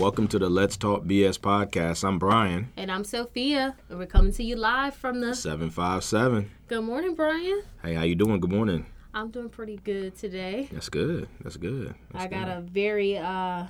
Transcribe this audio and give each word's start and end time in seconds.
Welcome 0.00 0.28
to 0.28 0.38
the 0.38 0.48
Let's 0.48 0.78
Talk 0.78 1.04
BS 1.04 1.38
podcast. 1.38 2.04
I'm 2.04 2.18
Bryan, 2.18 2.72
And 2.78 2.90
I'm 2.90 3.04
Sofia, 3.04 3.76
and 3.90 3.98
we're 3.98 4.06
coming 4.06 4.32
to 4.32 4.42
you 4.42 4.56
live 4.56 4.94
from 4.94 5.20
the. 5.20 5.34
757. 5.34 6.50
Good 6.68 6.80
morning, 6.80 7.14
Bryan. 7.14 7.62
Hey, 7.82 7.92
how 7.92 8.04
you 8.04 8.14
doing? 8.14 8.40
Good 8.40 8.50
morning. 8.50 8.86
I'm 9.12 9.30
doing 9.30 9.50
pretty 9.50 9.76
good 9.76 10.16
today. 10.16 10.70
That's 10.72 10.88
good. 10.88 11.28
That's 11.42 11.58
good. 11.58 11.94
That's 12.12 12.24
I 12.24 12.28
got 12.28 12.46
good. 12.46 12.56
a 12.56 12.60
very 12.62 13.18
uh 13.18 13.66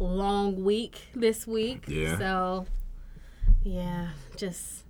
long 0.00 0.64
week 0.64 1.00
this 1.14 1.46
week. 1.46 1.84
Yeah. 1.86 2.18
So, 2.18 2.66
yeah, 3.62 4.08
just 4.36 4.82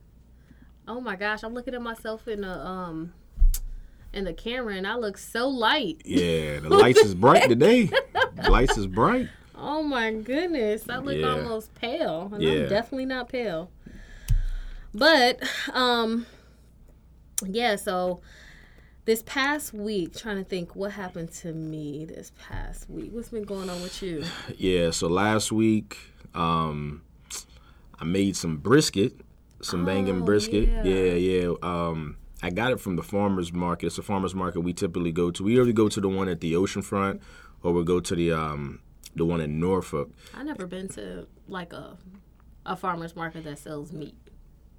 oh 0.89 1.03
my 1.03 1.17
gosh, 1.17 1.43
I'm 1.43 1.53
looking 1.53 1.75
at 1.75 1.83
myself 1.83 2.27
in 2.29 2.41
the 2.41 2.67
um 2.67 3.13
in 4.15 4.25
the 4.25 4.33
camera, 4.33 4.75
and 4.77 4.87
I 4.87 4.97
look 4.97 5.19
so 5.19 5.49
light. 5.49 6.01
Yeah, 6.07 6.61
the 6.61 6.71
lights 6.71 7.01
is 7.01 7.15
bright 7.15 7.47
today. 7.51 7.91
The 8.37 8.51
lights 8.51 8.79
is 8.79 8.87
bright. 8.87 9.29
Oh 9.55 9.83
my 9.83 10.13
goodness, 10.13 10.89
I 10.89 10.99
look 10.99 11.17
Yeah. 11.17 11.29
almost 11.35 11.75
pale, 11.75 12.31
and 12.33 12.43
Yeah. 12.43 12.53
I'm 12.53 12.69
definitely 12.69 13.07
not 13.07 13.29
pale. 13.29 13.71
But 14.95 15.41
um, 15.73 16.27
yeah. 17.47 17.77
So 17.77 18.21
this 19.05 19.23
past 19.25 19.73
week, 19.73 20.15
trying 20.17 20.37
to 20.39 20.45
think 20.45 20.77
what 20.77 20.93
happened 20.93 21.33
to 21.33 21.53
me 21.53 22.05
this 22.05 22.33
past 22.39 22.89
week. 22.89 23.11
What's 23.13 23.29
been 23.31 23.45
going 23.45 23.69
on 23.71 23.83
with 23.83 24.03
you? 24.03 24.25
Yeah, 24.57 24.91
so 24.91 25.09
last 25.09 25.51
week, 25.53 25.97
um, 26.35 27.03
I 27.99 28.05
made 28.05 28.37
some 28.37 28.57
brisket, 28.59 29.15
some 29.61 29.85
banging 29.85 30.23
Oh, 30.23 30.25
brisket. 30.25 30.69
yeah. 30.69 30.83
Yeah, 30.85 31.13
yeah. 31.15 31.53
Um, 31.63 32.17
I 32.43 32.51
got 32.51 32.73
it 32.73 32.81
from 32.81 32.97
the 32.97 33.03
farmers 33.03 33.53
market. 33.53 33.87
It's 33.87 33.99
a 33.99 34.03
farmers 34.03 34.35
market 34.35 34.61
we 34.61 34.73
typically 34.73 35.13
go 35.13 35.31
to. 35.31 35.43
We 35.45 35.61
either 35.61 35.73
go 35.73 35.89
to 35.89 36.01
the 36.01 36.09
one 36.09 36.29
at 36.29 36.41
the 36.41 36.55
oceanfront 36.55 37.21
or 37.63 37.73
we 37.73 37.85
go 37.85 38.01
to 38.01 38.15
the 38.17 38.33
um, 38.33 38.81
the 39.17 39.25
one 39.25 39.41
in 39.41 39.59
Norfolk. 39.61 40.11
I 40.35 40.43
never 40.43 40.67
been 40.67 40.89
to 40.91 41.27
like 41.49 41.73
a 41.73 41.97
a 42.65 42.77
farmer's 42.77 43.15
market 43.17 43.45
that 43.45 43.59
sells 43.59 43.93
meat. 43.93 44.15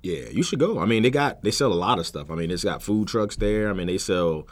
Yeah, 0.01 0.27
you 0.29 0.43
should 0.43 0.59
go. 0.59 0.79
I 0.79 0.85
mean, 0.85 1.03
they 1.03 1.09
got 1.11 1.43
they 1.43 1.51
sell 1.51 1.71
a 1.71 1.75
lot 1.75 1.99
of 1.99 2.05
stuff. 2.07 2.29
I 2.31 2.35
mean, 2.35 2.51
it's 2.51 2.63
got 2.63 2.81
food 2.83 3.07
trucks 3.07 3.35
there. 3.37 3.69
I 3.69 3.73
mean, 3.73 3.87
they 3.87 3.97
sell 3.97 4.47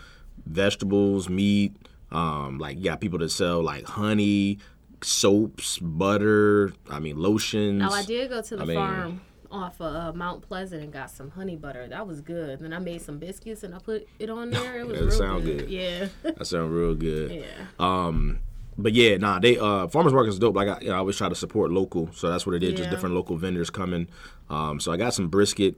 vegetables, 0.46 1.30
meat. 1.30 1.76
Um, 2.12 2.58
like 2.58 2.78
you 2.78 2.84
got 2.84 3.00
people 3.02 3.20
that 3.20 3.30
sell 3.32 3.62
like 3.64 3.86
honey, 3.86 4.60
soaps, 5.02 5.78
butter. 5.80 6.74
I 6.90 7.00
mean, 7.00 7.18
lotions. 7.18 7.80
Now 7.80 7.92
I 7.92 8.04
did 8.04 8.30
go 8.30 8.42
to 8.42 8.56
the 8.58 8.64
I 8.64 8.66
mean- 8.66 8.76
farm 8.76 9.22
off 9.50 9.82
of 9.82 9.94
uh, 9.94 10.14
Mount 10.18 10.42
Pleasant 10.42 10.82
and 10.82 10.94
got 10.94 11.12
some 11.12 11.30
honey 11.32 11.58
butter. 11.58 11.86
That 11.86 12.08
was 12.08 12.22
good. 12.22 12.60
Then 12.60 12.72
I 12.72 12.80
made 12.80 13.02
some 13.02 13.20
biscuits 13.20 13.64
and 13.64 13.76
I 13.76 13.80
put 13.80 14.08
it 14.18 14.30
on 14.30 14.50
there. 14.50 14.80
It 14.80 14.88
was 14.88 14.98
That 15.00 15.06
real 15.08 15.12
sound 15.18 15.44
good. 15.44 15.58
good. 15.60 15.70
Yeah. 15.70 16.08
That 16.24 16.48
sounds 16.48 16.72
real 16.72 16.96
good. 16.96 17.32
yeah. 17.44 17.66
Um, 17.78 18.40
but 18.78 18.94
yeah, 18.94 19.18
nah, 19.18 19.40
they 19.40 19.58
uh, 19.58 19.88
farmers 19.88 20.14
market's 20.14 20.40
dope. 20.40 20.56
Like 20.56 20.68
I, 20.68 20.80
you 20.82 20.88
know, 20.90 20.96
I 20.96 20.98
always 20.98 21.18
try 21.18 21.30
to 21.30 21.36
support 21.36 21.72
local, 21.72 22.10
so 22.14 22.30
that's 22.30 22.46
what 22.46 22.56
it 22.56 22.64
is. 22.64 22.74
Just 22.74 22.90
different 22.90 23.16
local 23.16 23.38
vendors 23.38 23.70
coming. 23.70 24.08
Um, 24.50 24.80
so 24.80 24.92
I 24.92 24.98
got 24.98 25.14
some 25.14 25.28
brisket 25.30 25.76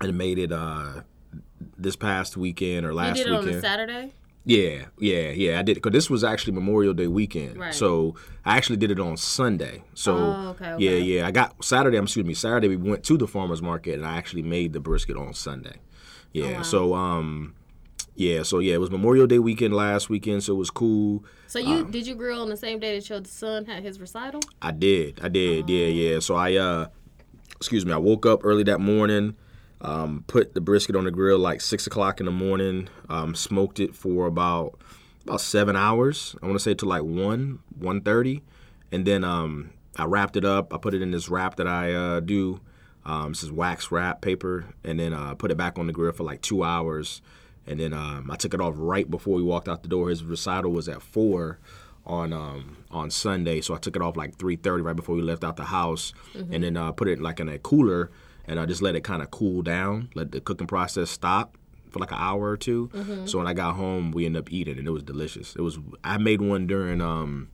and 0.00 0.16
made 0.18 0.38
it 0.38 0.52
uh 0.52 1.02
this 1.78 1.96
past 1.96 2.36
weekend 2.36 2.84
or 2.84 2.90
You 2.90 2.94
last 2.96 3.16
did 3.16 3.26
it 3.28 3.32
on 3.32 3.40
weekend. 3.44 3.58
a 3.58 3.60
Saturday? 3.62 4.12
Yeah, 4.46 4.86
yeah, 4.98 5.30
yeah. 5.30 5.58
I 5.58 5.62
did 5.62 5.74
because 5.76 5.92
this 5.92 6.10
was 6.10 6.22
actually 6.22 6.52
Memorial 6.52 6.92
Day 6.92 7.06
weekend. 7.06 7.56
Right. 7.58 7.72
So 7.72 8.14
I 8.44 8.56
actually 8.58 8.76
did 8.76 8.90
it 8.90 9.00
on 9.00 9.16
Sunday. 9.16 9.82
So 9.94 10.16
Oh, 10.16 10.48
okay, 10.50 10.72
okay. 10.72 10.84
yeah, 10.84 11.20
yeah. 11.20 11.26
I 11.26 11.30
got 11.30 11.64
Saturday. 11.64 11.96
I'm 11.96 12.04
excuse 12.04 12.26
me. 12.26 12.34
Saturday 12.34 12.68
we 12.68 12.76
went 12.76 13.04
to 13.04 13.16
the 13.16 13.26
farmers 13.26 13.62
market 13.62 13.94
and 13.94 14.04
I 14.04 14.16
actually 14.18 14.42
made 14.42 14.74
the 14.74 14.80
brisket 14.80 15.16
on 15.16 15.32
Sunday. 15.32 15.76
Yeah. 16.32 16.44
Oh, 16.44 16.52
wow. 16.56 16.62
So 16.62 16.94
um, 16.94 17.54
yeah. 18.14 18.42
So 18.42 18.58
yeah, 18.58 18.74
it 18.74 18.80
was 18.80 18.90
Memorial 18.90 19.26
Day 19.26 19.38
weekend 19.38 19.74
last 19.74 20.08
weekend, 20.08 20.42
so 20.42 20.54
it 20.54 20.58
was 20.58 20.70
cool. 20.70 21.24
So 21.46 21.58
you 21.58 21.84
did 21.84 22.06
you 22.06 22.14
grill 22.14 22.42
on 22.42 22.48
the 22.48 22.56
same 22.56 22.78
day 22.78 22.98
that 22.98 23.08
your 23.08 23.24
son 23.24 23.66
had 23.66 23.82
his 23.82 24.00
recital? 24.00 24.40
I 24.60 24.70
did. 24.72 25.20
I 25.22 25.28
did. 25.28 25.68
Yeah, 25.68 25.86
yeah. 25.86 26.18
So 26.20 26.34
I 26.34 26.54
uh 26.54 26.86
excuse 27.56 27.84
me, 27.86 27.92
I 27.92 27.98
woke 27.98 28.26
up 28.26 28.44
early 28.44 28.64
that 28.64 28.80
morning, 28.80 29.36
um, 29.80 30.24
put 30.26 30.54
the 30.54 30.60
brisket 30.60 30.96
on 30.96 31.04
the 31.04 31.10
grill 31.10 31.38
like 31.38 31.60
six 31.60 31.86
o'clock 31.86 32.20
in 32.20 32.26
the 32.26 32.32
morning, 32.32 32.88
um, 33.08 33.34
smoked 33.34 33.80
it 33.80 33.94
for 33.94 34.26
about 34.26 34.78
about 35.24 35.40
seven 35.40 35.76
hours. 35.76 36.36
I 36.42 36.46
wanna 36.46 36.58
say 36.58 36.74
to 36.74 36.86
like 36.86 37.02
one, 37.02 37.60
one 37.78 38.00
thirty. 38.00 38.42
And 38.92 39.06
then 39.06 39.24
um 39.24 39.70
I 39.96 40.04
wrapped 40.04 40.36
it 40.36 40.44
up. 40.44 40.74
I 40.74 40.78
put 40.78 40.94
it 40.94 41.02
in 41.02 41.10
this 41.10 41.28
wrap 41.28 41.56
that 41.56 41.68
I 41.68 41.92
uh, 41.92 42.20
do. 42.20 42.60
Um, 43.06 43.32
this 43.32 43.42
is 43.42 43.52
wax 43.52 43.90
wrap 43.90 44.22
paper, 44.22 44.64
and 44.82 44.98
then 44.98 45.12
uh, 45.12 45.34
put 45.34 45.50
it 45.50 45.56
back 45.56 45.78
on 45.78 45.86
the 45.86 45.92
grill 45.92 46.12
for 46.12 46.24
like 46.24 46.40
two 46.40 46.64
hours, 46.64 47.20
and 47.66 47.80
then 47.80 47.92
um, 47.92 48.30
I 48.30 48.36
took 48.36 48.54
it 48.54 48.60
off 48.60 48.74
right 48.76 49.10
before 49.10 49.34
we 49.36 49.42
walked 49.42 49.68
out 49.68 49.82
the 49.82 49.88
door. 49.88 50.08
His 50.10 50.24
recital 50.24 50.72
was 50.72 50.88
at 50.88 51.02
four 51.02 51.58
on 52.06 52.32
um, 52.32 52.76
on 52.90 53.10
Sunday, 53.10 53.60
so 53.60 53.74
I 53.74 53.78
took 53.78 53.96
it 53.96 54.02
off 54.02 54.16
like 54.16 54.36
three 54.36 54.56
thirty 54.56 54.82
right 54.82 54.96
before 54.96 55.14
we 55.14 55.22
left 55.22 55.44
out 55.44 55.56
the 55.56 55.64
house, 55.64 56.12
and 56.34 56.62
then 56.64 56.76
uh, 56.76 56.92
put 56.92 57.08
it 57.08 57.20
like 57.20 57.40
in 57.40 57.48
a 57.48 57.58
cooler, 57.58 58.10
and 58.46 58.60
I 58.60 58.66
just 58.66 58.82
let 58.82 58.94
it 58.94 59.02
kind 59.04 59.22
of 59.22 59.30
cool 59.30 59.62
down, 59.62 60.10
let 60.14 60.32
the 60.32 60.40
cooking 60.40 60.66
process 60.66 61.10
stop 61.10 61.56
for 61.90 62.00
like 62.00 62.10
an 62.10 62.18
hour 62.20 62.50
or 62.50 62.56
2 62.56 62.90
So 63.26 63.38
when 63.38 63.46
I 63.46 63.52
got 63.54 63.76
home, 63.76 64.10
we 64.10 64.26
ended 64.26 64.40
up 64.40 64.52
eating, 64.52 64.78
and 64.78 64.86
it 64.86 64.90
was 64.90 65.02
delicious. 65.04 65.54
It 65.56 65.62
was 65.62 65.78
I 66.02 66.18
made 66.18 66.40
one 66.42 66.66
during 66.66 67.00
um, 67.00 67.48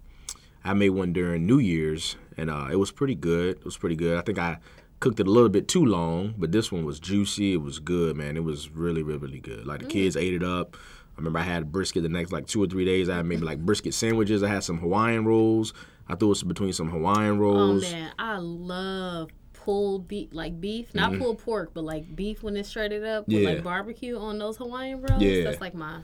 I 0.65 0.75
made 0.75 0.91
one 0.91 1.13
during 1.13 1.47
New 1.47 1.59
Year's, 1.59 2.17
and 2.37 2.51
uh, 2.51 2.69
it 2.73 2.77
was 2.77 2.91
pretty 2.91 3.15
good. 3.15 3.57
It 3.59 3.65
was 3.65 3.77
pretty 3.77 3.97
good. 3.97 4.19
I 4.19 4.23
think 4.23 4.39
I 4.39 4.59
cooked 5.01 5.19
it 5.19 5.27
a 5.27 5.31
little 5.31 5.49
bit 5.49 5.67
too 5.67 5.85
long, 5.85 6.35
but 6.39 6.53
this 6.53 6.71
one 6.71 6.85
was 6.85 7.01
juicy. 7.01 7.55
It 7.55 7.63
was 7.63 7.79
good, 7.79 8.17
man. 8.17 8.37
It 8.37 8.45
was 8.45 8.71
really, 8.71 9.03
really, 9.03 9.19
really 9.19 9.41
good. 9.41 9.67
Like 9.67 9.81
the 9.81 9.87
kids 9.87 10.17
ate 10.17 10.35
it 10.35 10.43
up. 10.43 10.77
I 10.77 11.17
remember 11.17 11.39
I 11.39 11.43
had 11.43 11.73
brisket 11.73 12.03
the 12.03 12.09
next 12.09 12.33
like 12.33 12.47
two 12.47 12.63
or 12.63 12.67
three 12.67 12.85
days. 12.85 13.09
I 13.09 13.17
had 13.17 13.27
maybe 13.27 13.43
like 13.43 13.59
brisket 13.59 13.95
sandwiches. 13.95 14.43
I 14.43 14.49
had 14.49 14.63
some 14.63 14.79
Hawaiian 14.79 15.25
rolls. 15.25 15.73
I 16.09 16.15
threw 16.15 16.33
it 16.33 16.47
between 16.47 16.73
some 16.73 16.91
Hawaiian 16.91 17.39
rolls. 17.39 17.57
Oh 17.57 17.67
rolls. 17.67 17.93
man, 17.93 18.13
I 18.19 18.37
love 18.39 19.31
pulled 19.53 20.09
beef, 20.09 20.29
like 20.33 20.61
beef, 20.61 20.95
not 20.95 21.19
pulled 21.19 21.39
pork, 21.39 21.73
but 21.75 21.85
like 21.85 22.15
beef 22.17 22.43
when 22.43 22.57
it's 22.57 22.71
shredded 22.71 23.05
up 23.05 23.27
with 23.27 23.37
Mm-hmm. 23.37 23.47
Yeah. 23.47 23.55
like 23.55 23.65
barbecue 23.65 24.19
on 24.19 24.39
those 24.39 24.57
Hawaiian 24.57 25.03
rolls. 25.03 25.23
Yeah. 25.23 25.45
That's 25.45 25.61
like 25.61 25.75
my 25.75 26.01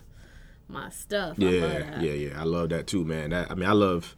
my 0.68 0.90
stuff. 0.90 1.36
I 1.40 1.42
love 1.44 1.54
yeah, 1.54 1.60
that. 1.60 2.02
yeah, 2.02 2.12
yeah. 2.12 2.40
I 2.40 2.44
love 2.44 2.70
that 2.70 2.86
too, 2.86 3.04
man. 3.04 3.30
That 3.30 3.50
I 3.50 3.54
mean, 3.54 3.68
I 3.68 3.72
love. 3.72 4.16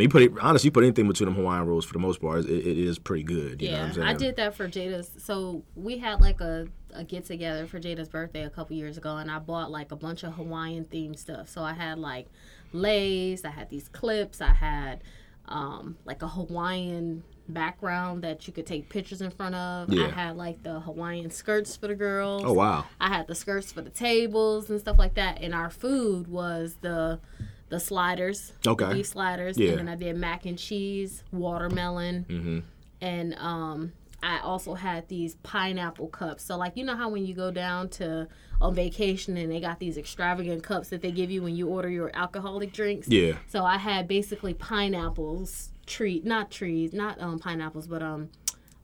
Mean, 0.00 0.06
you 0.06 0.10
put 0.10 0.22
it 0.22 0.32
honestly, 0.40 0.68
you 0.68 0.72
put 0.72 0.82
anything 0.82 1.06
between 1.06 1.26
them 1.26 1.34
Hawaiian 1.34 1.66
rolls 1.66 1.84
for 1.84 1.92
the 1.92 1.98
most 1.98 2.22
part, 2.22 2.46
it, 2.46 2.66
it 2.66 2.78
is 2.78 2.98
pretty 2.98 3.22
good. 3.22 3.60
You 3.60 3.70
know 3.70 3.76
what 3.76 3.86
I'm 3.86 3.92
saying? 3.92 4.08
I 4.08 4.14
did 4.14 4.36
that 4.36 4.54
for 4.54 4.66
Jada's. 4.66 5.10
So 5.18 5.62
we 5.74 5.98
had 5.98 6.22
like 6.22 6.40
a, 6.40 6.68
a 6.94 7.04
get 7.04 7.26
together 7.26 7.66
for 7.66 7.78
Jada's 7.78 8.08
birthday 8.08 8.44
a 8.44 8.50
couple 8.50 8.76
years 8.76 8.96
ago, 8.96 9.18
and 9.18 9.30
I 9.30 9.38
bought 9.38 9.70
like 9.70 9.92
a 9.92 9.96
bunch 9.96 10.22
of 10.22 10.32
Hawaiian 10.32 10.86
themed 10.86 11.18
stuff. 11.18 11.50
So 11.50 11.62
I 11.62 11.74
had 11.74 11.98
like 11.98 12.28
lays, 12.72 13.44
I 13.44 13.50
had 13.50 13.68
these 13.68 13.88
clips, 13.88 14.40
I 14.40 14.54
had 14.54 15.02
um, 15.48 15.98
like 16.06 16.22
a 16.22 16.28
Hawaiian 16.28 17.22
background 17.48 18.22
that 18.22 18.46
you 18.46 18.54
could 18.54 18.66
take 18.66 18.88
pictures 18.88 19.20
in 19.20 19.30
front 19.30 19.54
of. 19.54 19.92
Yeah. 19.92 20.06
I 20.06 20.08
had 20.08 20.36
like 20.38 20.62
the 20.62 20.80
Hawaiian 20.80 21.30
skirts 21.30 21.76
for 21.76 21.88
the 21.88 21.94
girls. 21.94 22.44
Oh 22.46 22.54
wow. 22.54 22.86
I 22.98 23.08
had 23.08 23.26
the 23.26 23.34
skirts 23.34 23.70
for 23.70 23.82
the 23.82 23.90
tables 23.90 24.70
and 24.70 24.80
stuff 24.80 24.98
like 24.98 25.14
that. 25.14 25.42
And 25.42 25.54
our 25.54 25.68
food 25.68 26.26
was 26.26 26.78
the 26.80 27.20
the 27.70 27.80
sliders, 27.80 28.52
the 28.62 28.70
Okay. 28.70 28.92
beef 28.92 29.06
sliders, 29.06 29.56
Yeah. 29.56 29.70
and 29.70 29.78
then 29.80 29.88
I 29.88 29.94
did 29.96 30.16
mac 30.16 30.44
and 30.44 30.58
cheese, 30.58 31.24
watermelon, 31.32 32.26
Mm-hmm. 32.28 32.58
and 33.00 33.34
um, 33.38 33.92
I 34.22 34.40
also 34.40 34.74
had 34.74 35.08
these 35.08 35.36
pineapple 35.36 36.08
cups. 36.08 36.44
So 36.44 36.56
like 36.58 36.76
you 36.76 36.84
know 36.84 36.94
how 36.96 37.08
when 37.08 37.24
you 37.24 37.32
go 37.34 37.50
down 37.50 37.88
to 37.90 38.28
on 38.60 38.74
vacation 38.74 39.38
and 39.38 39.50
they 39.50 39.60
got 39.60 39.78
these 39.78 39.96
extravagant 39.96 40.62
cups 40.62 40.90
that 40.90 41.00
they 41.00 41.10
give 41.10 41.30
you 41.30 41.42
when 41.42 41.56
you 41.56 41.68
order 41.68 41.88
your 41.88 42.10
alcoholic 42.14 42.72
drinks. 42.74 43.08
Yeah. 43.08 43.34
So 43.48 43.64
I 43.64 43.78
had 43.78 44.06
basically 44.06 44.52
pineapples, 44.52 45.70
tree, 45.86 46.20
not 46.24 46.50
trees, 46.50 46.92
not 46.92 47.18
um 47.20 47.38
pineapples, 47.38 47.86
but 47.86 48.02
um 48.02 48.28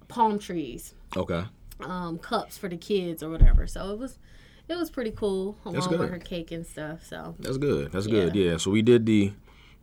palm 0.09 0.39
trees 0.39 0.95
Okay. 1.17 1.45
um, 1.81 2.19
cups 2.19 2.57
for 2.57 2.69
the 2.69 2.77
kids 2.79 3.23
or 3.23 3.29
whatever. 3.29 3.67
So 3.67 3.91
it 3.93 3.99
was 3.99 4.19
it 4.69 4.77
was 4.77 4.91
pretty 4.91 5.11
cool 5.13 5.57
along 5.65 5.89
with 5.99 6.11
her 6.11 6.19
cake 6.19 6.51
and 6.53 6.67
stuff. 6.67 7.05
So 7.07 7.35
That's 7.39 7.59
good. 7.59 7.93
That's 7.93 8.07
good. 8.07 8.35
Yeah. 8.35 8.57
So 8.57 8.71
we 8.71 8.83
did 8.83 9.07
the 9.07 9.33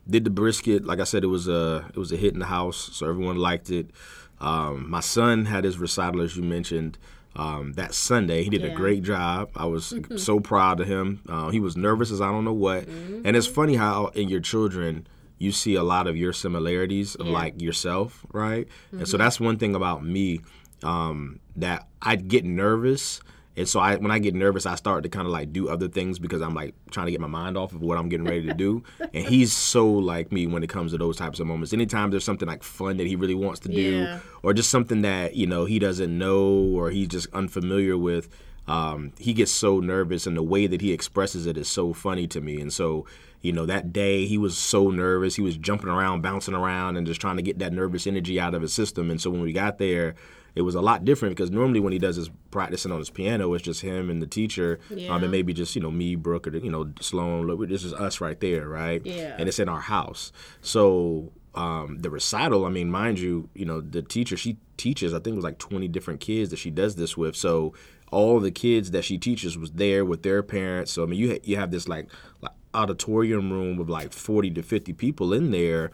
did 0.10 0.24
the 0.26 0.30
brisket. 0.30 0.86
Like 0.86 1.00
I 1.00 1.06
said, 1.06 1.24
it 1.24 1.28
was 1.28 1.48
a 1.48 1.86
it 1.90 1.98
was 1.98 2.12
a 2.12 2.18
hit 2.18 2.34
in 2.34 2.40
the 2.40 2.46
house, 2.48 2.90
so 2.94 3.08
everyone 3.10 3.38
liked 3.38 3.70
it. 3.70 3.92
Um, 4.40 4.90
my 4.90 5.00
son 5.00 5.46
had 5.46 5.64
his 5.64 5.78
recital, 5.78 6.20
as 6.22 6.36
you 6.36 6.44
mentioned, 6.44 6.98
um, 7.36 7.74
that 7.74 7.94
Sunday. 7.94 8.44
He 8.44 8.50
did 8.50 8.66
a 8.66 8.72
great 8.76 9.02
job. 9.04 9.50
I 9.56 9.66
was 9.66 9.94
so 10.18 10.40
proud 10.42 10.82
of 10.82 10.88
him. 10.88 11.22
Uh, 11.30 11.50
he 11.50 11.62
was 11.62 11.78
nervous 11.78 12.12
as 12.12 12.20
I 12.20 12.30
don't 12.30 12.44
know 12.44 12.52
what. 12.54 12.86
And 12.88 13.36
it's 13.38 13.48
funny 13.48 13.76
how 13.76 14.08
in 14.08 14.28
your 14.28 14.42
children 14.42 15.08
you 15.38 15.52
see 15.54 15.76
a 15.76 15.84
lot 15.84 16.08
of 16.08 16.18
your 16.18 16.34
similarities 16.34 17.16
of 17.16 17.28
Yeah. 17.28 17.32
like 17.34 17.62
yourself, 17.62 18.26
right? 18.34 18.68
And 18.92 19.08
so 19.08 19.18
that's 19.18 19.40
one 19.40 19.58
thing 19.58 19.76
about 19.76 20.04
me 20.04 20.42
um, 20.84 21.40
that 21.56 21.88
I'd 22.02 22.28
get 22.28 22.44
nervous. 22.44 23.22
And 23.56 23.68
so 23.68 23.80
I, 23.80 23.96
when 23.98 24.10
I 24.12 24.18
get 24.20 24.34
nervous, 24.34 24.66
I 24.66 24.76
start 24.76 25.04
to 25.04 25.10
kind 25.10 25.28
of 25.28 25.32
like 25.32 25.54
do 25.54 25.70
other 25.70 25.88
things 25.88 26.18
because 26.20 26.42
I'm 26.42 26.56
like 26.56 26.74
trying 26.92 27.06
to 27.06 27.12
get 27.12 27.22
my 27.22 27.28
mind 27.28 27.56
off 27.58 27.72
of 27.74 27.82
what 27.82 27.98
I'm 28.00 28.10
getting 28.10 28.26
ready 28.26 28.48
to 28.48 28.54
do. 28.54 28.84
and 29.14 29.26
he's 29.26 29.54
so 29.54 29.88
like 29.88 30.32
me 30.32 30.48
when 30.48 30.64
it 30.64 30.70
comes 30.70 30.92
to 30.92 30.98
those 30.98 31.18
types 31.18 31.40
of 31.40 31.46
moments. 31.48 31.72
Anytime 31.74 32.10
there's 32.10 32.24
something 32.24 32.48
like 32.48 32.64
fun 32.64 32.98
that 32.98 33.06
he 33.08 33.16
really 33.16 33.36
wants 33.36 33.60
to 33.62 33.70
do, 33.70 33.82
Yeah. 34.02 34.20
or 34.42 34.54
just 34.54 34.70
something 34.72 35.02
that 35.04 35.36
you 35.36 35.46
know 35.46 35.66
he 35.66 35.78
doesn't 35.78 36.18
know 36.18 36.44
or 36.48 36.90
he's 36.90 37.08
just 37.10 37.28
unfamiliar 37.34 37.96
with, 37.98 38.28
um, 38.68 39.12
he 39.20 39.34
gets 39.34 39.52
so 39.52 39.80
nervous, 39.80 40.26
and 40.26 40.38
the 40.38 40.44
way 40.44 40.68
that 40.68 40.82
he 40.82 40.92
expresses 40.94 41.46
it 41.46 41.58
is 41.58 41.68
so 41.68 41.94
funny 41.94 42.28
to 42.28 42.40
me. 42.42 42.60
And 42.62 42.72
so, 42.72 43.06
you 43.44 43.52
know, 43.52 43.68
that 43.68 43.94
day 43.94 44.26
he 44.26 44.40
was 44.40 44.58
so 44.58 44.90
nervous. 44.90 45.36
He 45.36 45.42
was 45.44 45.56
jumping 45.58 45.90
around, 45.90 46.22
bouncing 46.22 46.56
around, 46.56 46.98
and 46.98 47.06
just 47.06 47.22
trying 47.22 47.36
to 47.36 47.44
get 47.44 47.60
that 47.60 47.74
nervous 47.74 48.08
energy 48.08 48.40
out 48.40 48.56
of 48.56 48.64
his 48.64 48.74
system. 48.74 49.12
And 49.12 49.22
so 49.22 49.30
when 49.30 49.42
we 49.42 49.54
got 49.54 49.78
there, 49.78 50.16
it 50.56 50.62
was 50.62 50.76
a 50.76 50.82
lot 50.82 51.04
different 51.04 51.36
because 51.36 51.52
normally 51.52 51.80
when 51.80 51.94
he 51.94 52.00
does 52.00 52.16
his 52.16 52.30
practicing 52.52 52.92
on 52.92 53.00
his 53.00 53.10
piano, 53.10 53.54
it's 53.54 53.64
just 53.64 53.82
him 53.82 54.10
and 54.10 54.22
the 54.22 54.28
teacher, 54.28 54.80
Yeah. 54.90 55.10
um, 55.14 55.22
and 55.24 55.32
maybe 55.32 55.52
just 55.54 55.76
you 55.76 55.82
know 55.82 55.92
me, 55.92 56.16
Brooke, 56.16 56.48
or 56.48 56.56
you 56.58 56.72
know 56.72 56.92
Sloan. 57.02 57.68
This 57.68 57.84
is 57.84 57.94
us 57.94 58.22
right 58.22 58.40
there, 58.40 58.68
right? 58.68 59.02
Yeah. 59.06 59.36
And 59.38 59.48
it's 59.48 59.60
in 59.60 59.70
our 59.70 59.82
house, 59.82 60.32
so. 60.62 61.32
Um, 61.56 62.00
the 62.02 62.10
recital, 62.10 62.66
I 62.66 62.70
mean, 62.72 62.90
mind 62.90 63.20
you, 63.20 63.48
you 63.54 63.64
know, 63.64 63.80
the 63.80 64.02
teacher 64.02 64.36
she 64.36 64.58
teaches, 64.76 65.14
I 65.14 65.18
think 65.20 65.34
it 65.34 65.36
was 65.36 65.44
like 65.44 65.60
20 65.60 65.88
different 65.88 66.20
kids 66.20 66.50
that 66.50 66.58
she 66.58 66.72
does 66.72 66.96
this 66.96 67.16
with. 67.16 67.36
So 67.36 67.76
all 68.12 68.40
the 68.40 68.50
kids 68.50 68.90
that 68.90 69.06
she 69.06 69.20
teaches 69.20 69.56
was 69.56 69.70
there 69.74 70.04
with 70.04 70.24
their 70.24 70.42
parents. 70.42 70.92
So 70.92 71.04
I 71.04 71.06
mean, 71.06 71.20
you 71.20 71.30
ha- 71.34 71.42
you 71.44 71.58
have 71.58 71.70
this 71.70 71.88
like, 71.88 72.08
like 72.42 72.54
auditorium 72.74 73.52
room 73.52 73.78
with 73.78 73.90
like 73.90 74.14
40 74.14 74.52
to 74.52 74.64
50 74.64 74.94
people 74.94 75.34
in 75.34 75.52
there, 75.52 75.92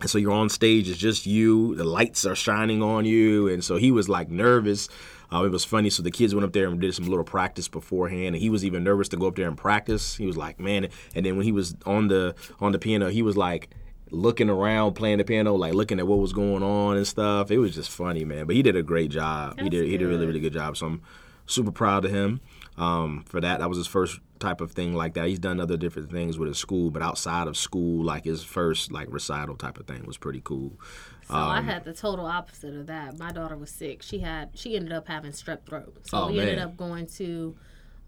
and 0.00 0.08
so 0.08 0.18
you're 0.18 0.32
on 0.32 0.48
stage, 0.48 0.88
it's 0.88 0.98
just 0.98 1.26
you. 1.26 1.74
The 1.74 1.84
lights 1.84 2.24
are 2.24 2.36
shining 2.36 2.82
on 2.82 3.04
you, 3.04 3.48
and 3.48 3.64
so 3.64 3.76
he 3.76 3.90
was 3.90 4.08
like 4.08 4.30
nervous. 4.30 4.88
Uh, 5.32 5.44
it 5.44 5.50
was 5.50 5.64
funny. 5.64 5.90
So 5.90 6.02
the 6.02 6.10
kids 6.10 6.34
went 6.34 6.44
up 6.44 6.52
there 6.52 6.68
and 6.68 6.80
did 6.80 6.94
some 6.94 7.06
little 7.06 7.24
practice 7.24 7.68
beforehand, 7.68 8.28
and 8.28 8.36
he 8.36 8.48
was 8.48 8.64
even 8.64 8.84
nervous 8.84 9.08
to 9.08 9.16
go 9.16 9.26
up 9.26 9.34
there 9.34 9.48
and 9.48 9.58
practice. 9.58 10.14
He 10.14 10.24
was 10.24 10.36
like, 10.36 10.60
man. 10.60 10.88
And 11.14 11.26
then 11.26 11.36
when 11.36 11.44
he 11.44 11.52
was 11.52 11.74
on 11.84 12.08
the 12.08 12.34
on 12.60 12.72
the 12.72 12.78
piano, 12.78 13.08
he 13.10 13.22
was 13.22 13.36
like 13.36 13.70
looking 14.10 14.48
around 14.48 14.94
playing 14.94 15.18
the 15.18 15.24
piano, 15.24 15.54
like 15.54 15.74
looking 15.74 15.98
at 15.98 16.06
what 16.06 16.18
was 16.18 16.32
going 16.32 16.62
on 16.62 16.96
and 16.96 17.06
stuff. 17.06 17.50
It 17.50 17.58
was 17.58 17.74
just 17.74 17.90
funny, 17.90 18.24
man. 18.24 18.46
But 18.46 18.54
he 18.54 18.62
did 18.62 18.76
a 18.76 18.82
great 18.84 19.10
job. 19.10 19.56
he 19.56 19.64
That's 19.64 19.70
did 19.70 19.86
he 19.86 19.98
did 19.98 20.04
a 20.04 20.08
really 20.08 20.26
really 20.26 20.40
good 20.40 20.52
job. 20.52 20.76
So 20.76 20.86
I'm 20.86 21.02
super 21.46 21.72
proud 21.72 22.04
of 22.04 22.12
him 22.12 22.40
um, 22.78 23.24
for 23.26 23.40
that. 23.40 23.58
That 23.58 23.68
was 23.68 23.76
his 23.78 23.86
first 23.86 24.20
type 24.38 24.60
of 24.60 24.72
thing 24.72 24.94
like 24.94 25.14
that. 25.14 25.26
He's 25.28 25.38
done 25.38 25.60
other 25.60 25.76
different 25.76 26.10
things 26.10 26.38
with 26.38 26.48
his 26.48 26.58
school, 26.58 26.90
but 26.90 27.02
outside 27.02 27.48
of 27.48 27.56
school, 27.56 28.04
like 28.04 28.24
his 28.24 28.42
first 28.44 28.92
like 28.92 29.08
recital 29.10 29.56
type 29.56 29.78
of 29.78 29.86
thing 29.86 30.04
was 30.06 30.16
pretty 30.16 30.40
cool. 30.42 30.72
So 31.28 31.34
I 31.34 31.60
had 31.60 31.84
the 31.84 31.92
total 31.92 32.24
opposite 32.24 32.74
of 32.74 32.86
that. 32.86 33.18
My 33.18 33.32
daughter 33.32 33.56
was 33.56 33.70
sick. 33.70 34.02
She 34.02 34.20
had 34.20 34.50
she 34.54 34.76
ended 34.76 34.92
up 34.92 35.08
having 35.08 35.32
strep 35.32 35.66
throat. 35.66 35.94
So 36.08 36.22
Oh, 36.22 36.26
we 36.30 36.40
ended 36.40 36.58
up 36.58 36.76
going 36.76 37.06
to 37.18 37.54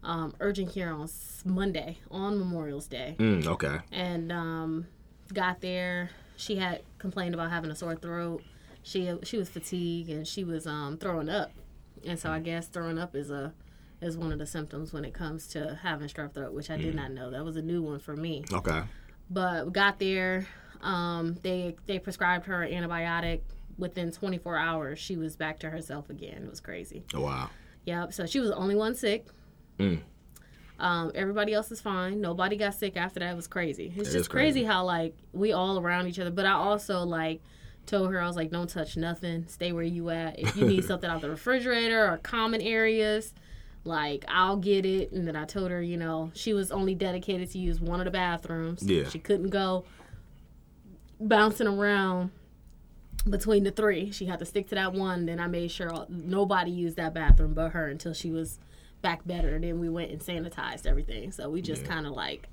um, 0.03 0.33
urgent 0.39 0.73
care 0.73 0.91
on 0.91 1.07
Monday 1.45 1.99
on 2.09 2.39
Memorial's 2.39 2.87
Day, 2.87 3.15
Mm, 3.19 3.45
okay. 3.45 3.77
and 3.91 4.31
um, 4.31 4.87
got 5.33 5.61
there. 5.61 6.09
She 6.37 6.55
had 6.55 6.81
complained 6.97 7.35
about 7.35 7.51
having 7.51 7.69
a 7.69 7.75
sore 7.75 7.95
throat. 7.95 8.41
She 8.81 9.13
she 9.23 9.37
was 9.37 9.47
fatigued 9.49 10.09
and 10.09 10.27
she 10.27 10.43
was 10.43 10.65
um, 10.65 10.97
throwing 10.97 11.29
up, 11.29 11.51
and 12.03 12.17
so 12.17 12.31
I 12.31 12.39
guess 12.39 12.65
throwing 12.67 12.97
up 12.97 13.15
is 13.15 13.29
a 13.29 13.53
is 14.01 14.17
one 14.17 14.31
of 14.31 14.39
the 14.39 14.45
symptoms 14.47 14.91
when 14.93 15.05
it 15.05 15.13
comes 15.13 15.47
to 15.49 15.77
having 15.83 16.07
strep 16.07 16.33
throat, 16.33 16.53
which 16.53 16.69
I 16.71 16.77
did 16.77 16.95
not 16.95 17.11
know. 17.11 17.29
That 17.31 17.45
was 17.45 17.55
a 17.55 17.61
new 17.61 17.81
one 17.83 17.99
for 17.99 18.15
me 18.15 18.43
Okay. 18.51 18.81
but 19.29 19.65
we 19.67 19.71
got 19.71 19.99
there. 19.99 20.47
Um, 20.81 21.37
they 21.43 21.75
they 21.85 21.99
prescribed 21.99 22.45
her 22.47 22.63
an 22.63 22.71
antibiotic. 22.83 23.41
Within 23.77 24.11
24 24.11 24.57
hours, 24.57 24.99
she 24.99 25.15
was 25.17 25.35
back 25.35 25.59
to 25.59 25.69
herself 25.69 26.09
again. 26.09 26.43
It 26.43 26.49
was 26.49 26.59
crazy. 26.59 27.03
Oh, 27.15 27.21
wow. 27.21 27.49
Yep. 27.85 28.13
So 28.13 28.25
she 28.27 28.39
was 28.39 28.49
the 28.49 28.55
only 28.55 28.75
one 28.75 28.93
sick. 28.95 29.25
Mm. 29.79 30.01
Um, 30.79 31.11
everybody 31.15 31.53
else 31.53 31.71
is 31.71 31.79
fine. 31.81 32.21
Nobody 32.21 32.57
got 32.57 32.73
sick 32.73 32.97
after 32.97 33.19
that. 33.21 33.31
It 33.31 33.35
was 33.35 33.47
crazy. 33.47 33.93
It's 33.95 34.09
It 34.09 34.13
just 34.13 34.29
crazy. 34.29 34.61
crazy 34.61 34.63
how 34.65 34.83
like 34.85 35.15
we 35.31 35.51
all 35.53 35.79
around 35.79 36.07
each 36.07 36.19
other. 36.19 36.31
But 36.31 36.45
I 36.45 36.51
also 36.53 36.99
like 37.03 37.41
told 37.85 38.11
her 38.11 38.21
I 38.21 38.27
was 38.27 38.35
like, 38.35 38.51
don't 38.51 38.69
touch 38.69 38.97
nothing. 38.97 39.45
Stay 39.47 39.71
where 39.71 39.83
you 39.83 40.09
at. 40.09 40.37
If 40.39 40.55
you 40.55 40.65
need 40.67 40.83
something 40.85 41.09
out 41.09 41.21
the 41.21 41.29
refrigerator 41.29 42.07
or 42.11 42.17
common 42.17 42.61
areas, 42.61 43.33
like 43.83 44.25
I'll 44.27 44.57
get 44.57 44.85
it. 44.85 45.11
And 45.11 45.27
then 45.27 45.35
I 45.35 45.45
told 45.45 45.71
her, 45.71 45.81
you 45.81 45.97
know, 45.97 46.31
she 46.33 46.53
was 46.53 46.71
only 46.71 46.95
dedicated 46.95 47.49
to 47.51 47.57
use 47.57 47.79
one 47.81 47.99
of 47.99 48.05
the 48.05 48.11
bathrooms. 48.11 48.83
Yeah. 48.83 49.07
She 49.09 49.19
couldn't 49.19 49.49
go 49.49 49.85
bouncing 51.19 51.67
around 51.67 52.31
between 53.29 53.63
the 53.63 53.71
three. 53.71 54.11
She 54.11 54.25
had 54.25 54.39
to 54.39 54.45
stick 54.45 54.67
to 54.69 54.75
that 54.75 54.93
one. 54.93 55.25
Then 55.25 55.39
I 55.39 55.47
made 55.47 55.71
sure 55.71 55.91
all- 55.91 56.07
nobody 56.09 56.71
used 56.71 56.97
that 56.97 57.13
bathroom 57.13 57.53
but 57.53 57.71
her 57.71 57.87
until 57.87 58.13
she 58.13 58.31
was 58.31 58.59
back 59.01 59.25
better. 59.25 59.55
And 59.55 59.63
Then 59.63 59.79
we 59.79 59.89
went 59.89 60.11
and 60.11 60.19
sanitized 60.21 60.85
everything. 60.85 61.31
So 61.31 61.49
we 61.49 61.61
just 61.61 61.83
Yeah. 61.83 61.87
kind 61.89 62.05
of 62.07 62.13
like 62.13 62.47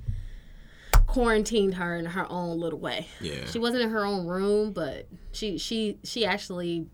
quarantined 1.07 1.75
her 1.75 1.97
in 1.97 2.05
her 2.07 2.31
own 2.31 2.59
little 2.61 2.79
way. 2.79 3.07
Yeah. 3.21 3.45
She 3.47 3.59
wasn't 3.59 3.83
in 3.83 3.91
her 3.91 4.05
own 4.05 4.27
room, 4.27 4.73
but 4.73 5.07
she 5.33 5.57
she 5.59 5.99
she 6.05 6.27
actually 6.27 6.87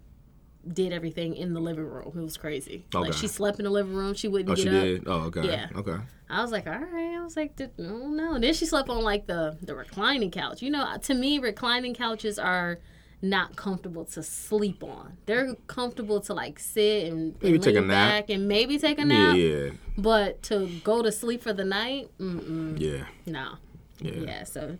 did 0.72 0.92
everything 0.92 1.34
in 1.36 1.52
the 1.54 1.60
living 1.60 1.84
room. 1.84 2.12
It 2.16 2.22
was 2.22 2.36
crazy. 2.36 2.86
Like 2.94 3.12
she 3.12 3.28
slept 3.28 3.58
in 3.58 3.64
the 3.64 3.70
living 3.70 3.94
room. 3.94 4.14
She 4.14 4.28
wouldn't 4.28 4.50
Oh, 4.50 4.54
get 4.54 4.62
she 4.62 4.68
up. 4.68 4.82
did. 4.82 5.02
Oh, 5.06 5.20
okay. 5.26 5.46
Yeah. 5.46 5.68
Okay. 5.76 5.96
I 6.30 6.40
was 6.42 6.52
like, 6.52 6.66
all 6.66 6.72
right. 6.72 7.16
I 7.18 7.22
was 7.22 7.36
like, 7.36 7.54
"Did- 7.56 7.78
no, 7.78 8.08
no. 8.08 8.34
And 8.34 8.42
then 8.42 8.54
she 8.54 8.64
slept 8.66 8.88
on 8.88 9.02
like 9.02 9.26
the 9.26 9.56
the 9.62 9.74
reclining 9.74 10.30
couch. 10.30 10.62
You 10.62 10.70
know, 10.70 10.96
to 11.02 11.14
me, 11.14 11.38
reclining 11.38 11.94
couches 11.94 12.38
are 12.38 12.78
not 13.22 13.56
comfortable 13.56 14.04
to 14.04 14.22
sleep 14.22 14.82
on. 14.82 15.16
They're 15.26 15.54
comfortable 15.66 16.20
to 16.22 16.34
like 16.34 16.58
sit 16.58 17.10
and, 17.10 17.34
Maybe 17.42 17.54
and 17.54 17.62
take 17.64 17.76
a 17.76 17.80
nap. 17.80 17.88
back 17.88 18.30
and 18.30 18.46
maybe 18.48 18.78
take 18.78 18.98
a 18.98 19.02
Yeah. 19.02 19.06
nap. 19.06 19.36
Yeah. 19.36 19.70
But 19.96 20.42
to 20.44 20.68
go 20.84 21.02
to 21.02 21.10
sleep 21.12 21.42
for 21.42 21.52
the 21.52 21.64
night, 21.64 22.10
mm-mm, 22.18 22.78
Yeah. 22.80 23.04
no. 23.26 23.54
Yeah. 24.00 24.12
Yeah. 24.12 24.44
So 24.44 24.76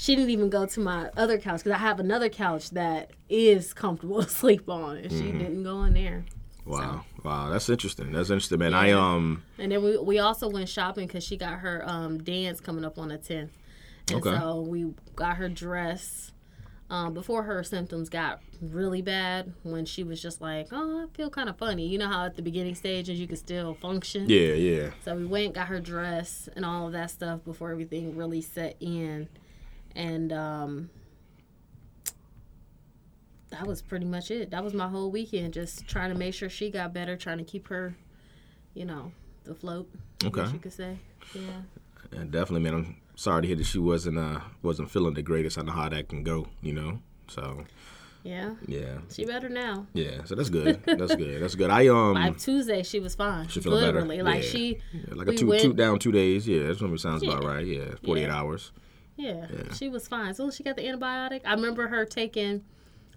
she 0.00 0.14
didn't 0.16 0.30
even 0.30 0.48
go 0.48 0.64
to 0.64 0.80
my 0.80 1.10
other 1.16 1.36
couch 1.38 1.58
because 1.64 1.72
I 1.76 1.78
have 1.78 1.98
another 2.00 2.28
couch 2.30 2.70
that 2.70 3.10
is 3.28 3.74
comfortable 3.74 4.22
to 4.22 4.28
sleep 4.30 4.68
on, 4.70 4.96
and 4.96 5.10
she 5.12 5.18
Mm-hmm. 5.24 5.38
didn't 5.38 5.62
go 5.64 5.82
in 5.82 5.92
there. 5.94 6.24
Wow. 6.64 7.02
Wow. 7.24 7.50
That's 7.50 7.68
interesting. 7.68 8.12
That's 8.12 8.30
interesting, 8.30 8.58
man. 8.60 8.74
I 8.74 8.92
um. 8.92 9.42
And 9.58 9.72
then 9.72 9.82
we 9.82 9.98
we 9.98 10.18
also 10.20 10.48
went 10.48 10.68
shopping 10.68 11.06
because 11.06 11.24
she 11.24 11.36
got 11.36 11.58
her 11.60 11.82
um, 11.86 12.18
dance 12.22 12.60
coming 12.60 12.84
up 12.84 12.96
on 12.98 13.08
the 13.08 13.18
tenth, 13.18 13.50
and 14.08 14.18
Okay. 14.18 14.30
so 14.38 14.60
we 14.60 14.94
got 15.16 15.36
her 15.38 15.48
dress 15.48 16.30
um, 16.90 17.12
before 17.14 17.42
her 17.42 17.62
symptoms 17.64 18.08
got 18.08 18.40
really 18.60 19.00
bad. 19.02 19.52
When 19.62 19.84
she 19.86 20.04
was 20.04 20.20
just 20.22 20.40
like, 20.42 20.68
"Oh, 20.70 21.04
I 21.10 21.16
feel 21.16 21.30
kind 21.30 21.48
of 21.48 21.56
funny," 21.56 21.86
you 21.88 21.96
know 21.98 22.08
how 22.08 22.26
at 22.26 22.36
the 22.36 22.42
beginning 22.42 22.74
stages 22.74 23.18
you 23.18 23.26
can 23.26 23.36
still 23.38 23.72
function. 23.74 24.28
Yeah. 24.28 24.52
Yeah. 24.52 24.90
So 25.04 25.16
we 25.16 25.24
went, 25.24 25.54
got 25.54 25.68
her 25.68 25.80
dress 25.80 26.48
and 26.54 26.64
all 26.66 26.86
of 26.86 26.92
that 26.92 27.10
stuff 27.10 27.42
before 27.44 27.70
everything 27.72 28.14
really 28.14 28.42
set 28.42 28.76
in, 28.80 29.28
and 29.98 30.32
um, 30.32 30.90
that 33.50 33.66
was 33.66 33.82
pretty 33.82 34.04
much 34.06 34.30
it. 34.30 34.50
That 34.50 34.62
was 34.62 34.74
my 34.74 34.88
whole 34.88 35.10
weekend, 35.10 35.54
just 35.54 35.86
trying 35.86 36.12
to 36.12 36.18
make 36.18 36.34
sure 36.34 36.48
she 36.48 36.70
got 36.70 36.92
better, 36.92 37.16
trying 37.16 37.38
to 37.38 37.44
keep 37.44 37.68
her, 37.68 37.94
you 38.74 38.84
know, 38.84 39.12
the 39.44 39.54
float. 39.54 39.90
Okay. 40.24 40.46
you 40.52 40.58
could 40.58 40.72
say, 40.72 40.98
yeah. 41.34 41.62
And 42.12 42.30
definitely, 42.30 42.60
man. 42.60 42.74
I'm 42.74 42.96
sorry 43.16 43.42
to 43.42 43.48
hear 43.48 43.56
that 43.56 43.66
she 43.66 43.78
wasn't 43.78 44.18
uh 44.18 44.40
wasn't 44.62 44.90
feeling 44.90 45.14
the 45.14 45.22
greatest. 45.22 45.58
I 45.58 45.62
know 45.62 45.72
how 45.72 45.88
that 45.88 46.08
can 46.08 46.22
go, 46.22 46.46
you 46.62 46.72
know. 46.72 47.00
So 47.28 47.64
Yeah, 48.22 48.54
yeah, 48.66 48.98
she 49.10 49.24
better 49.24 49.48
now. 49.48 49.86
yeah. 49.94 50.24
So 50.24 50.34
that's 50.34 50.48
good. 50.50 50.82
That's 50.86 51.14
good. 51.16 51.42
That's 51.42 51.54
good. 51.54 51.70
I 51.70 51.88
um 51.88 52.14
By 52.14 52.30
Tuesday, 52.30 52.82
she 52.82 53.00
was 53.00 53.14
fine. 53.14 53.48
She 53.48 53.60
feeling 53.60 53.82
better. 53.84 54.04
Like 54.04 54.42
Yeah. 54.44 54.48
she, 54.48 54.78
yeah, 54.92 55.14
like 55.14 55.26
a 55.28 55.30
we 55.32 55.36
two 55.36 55.46
went- 55.48 55.62
two 55.62 55.72
down 55.74 55.98
two 55.98 56.12
days. 56.12 56.46
Yeah, 56.48 56.66
that's 56.68 56.80
what 56.80 56.98
sounds 57.00 57.22
about 57.22 57.44
right. 57.44 57.66
Yeah, 57.66 57.94
forty 58.04 58.22
eight 58.22 58.26
Yeah. 58.28 58.36
hours. 58.38 58.72
Yeah, 59.18 59.46
Yeah. 59.52 59.72
she 59.74 59.88
was 59.88 60.08
fine. 60.08 60.28
As 60.30 60.36
soon 60.38 60.48
as 60.48 60.56
she 60.56 60.62
got 60.62 60.76
the 60.76 60.82
antibiotic, 60.82 61.42
I 61.44 61.52
remember 61.54 61.88
her 61.88 62.04
taking. 62.06 62.62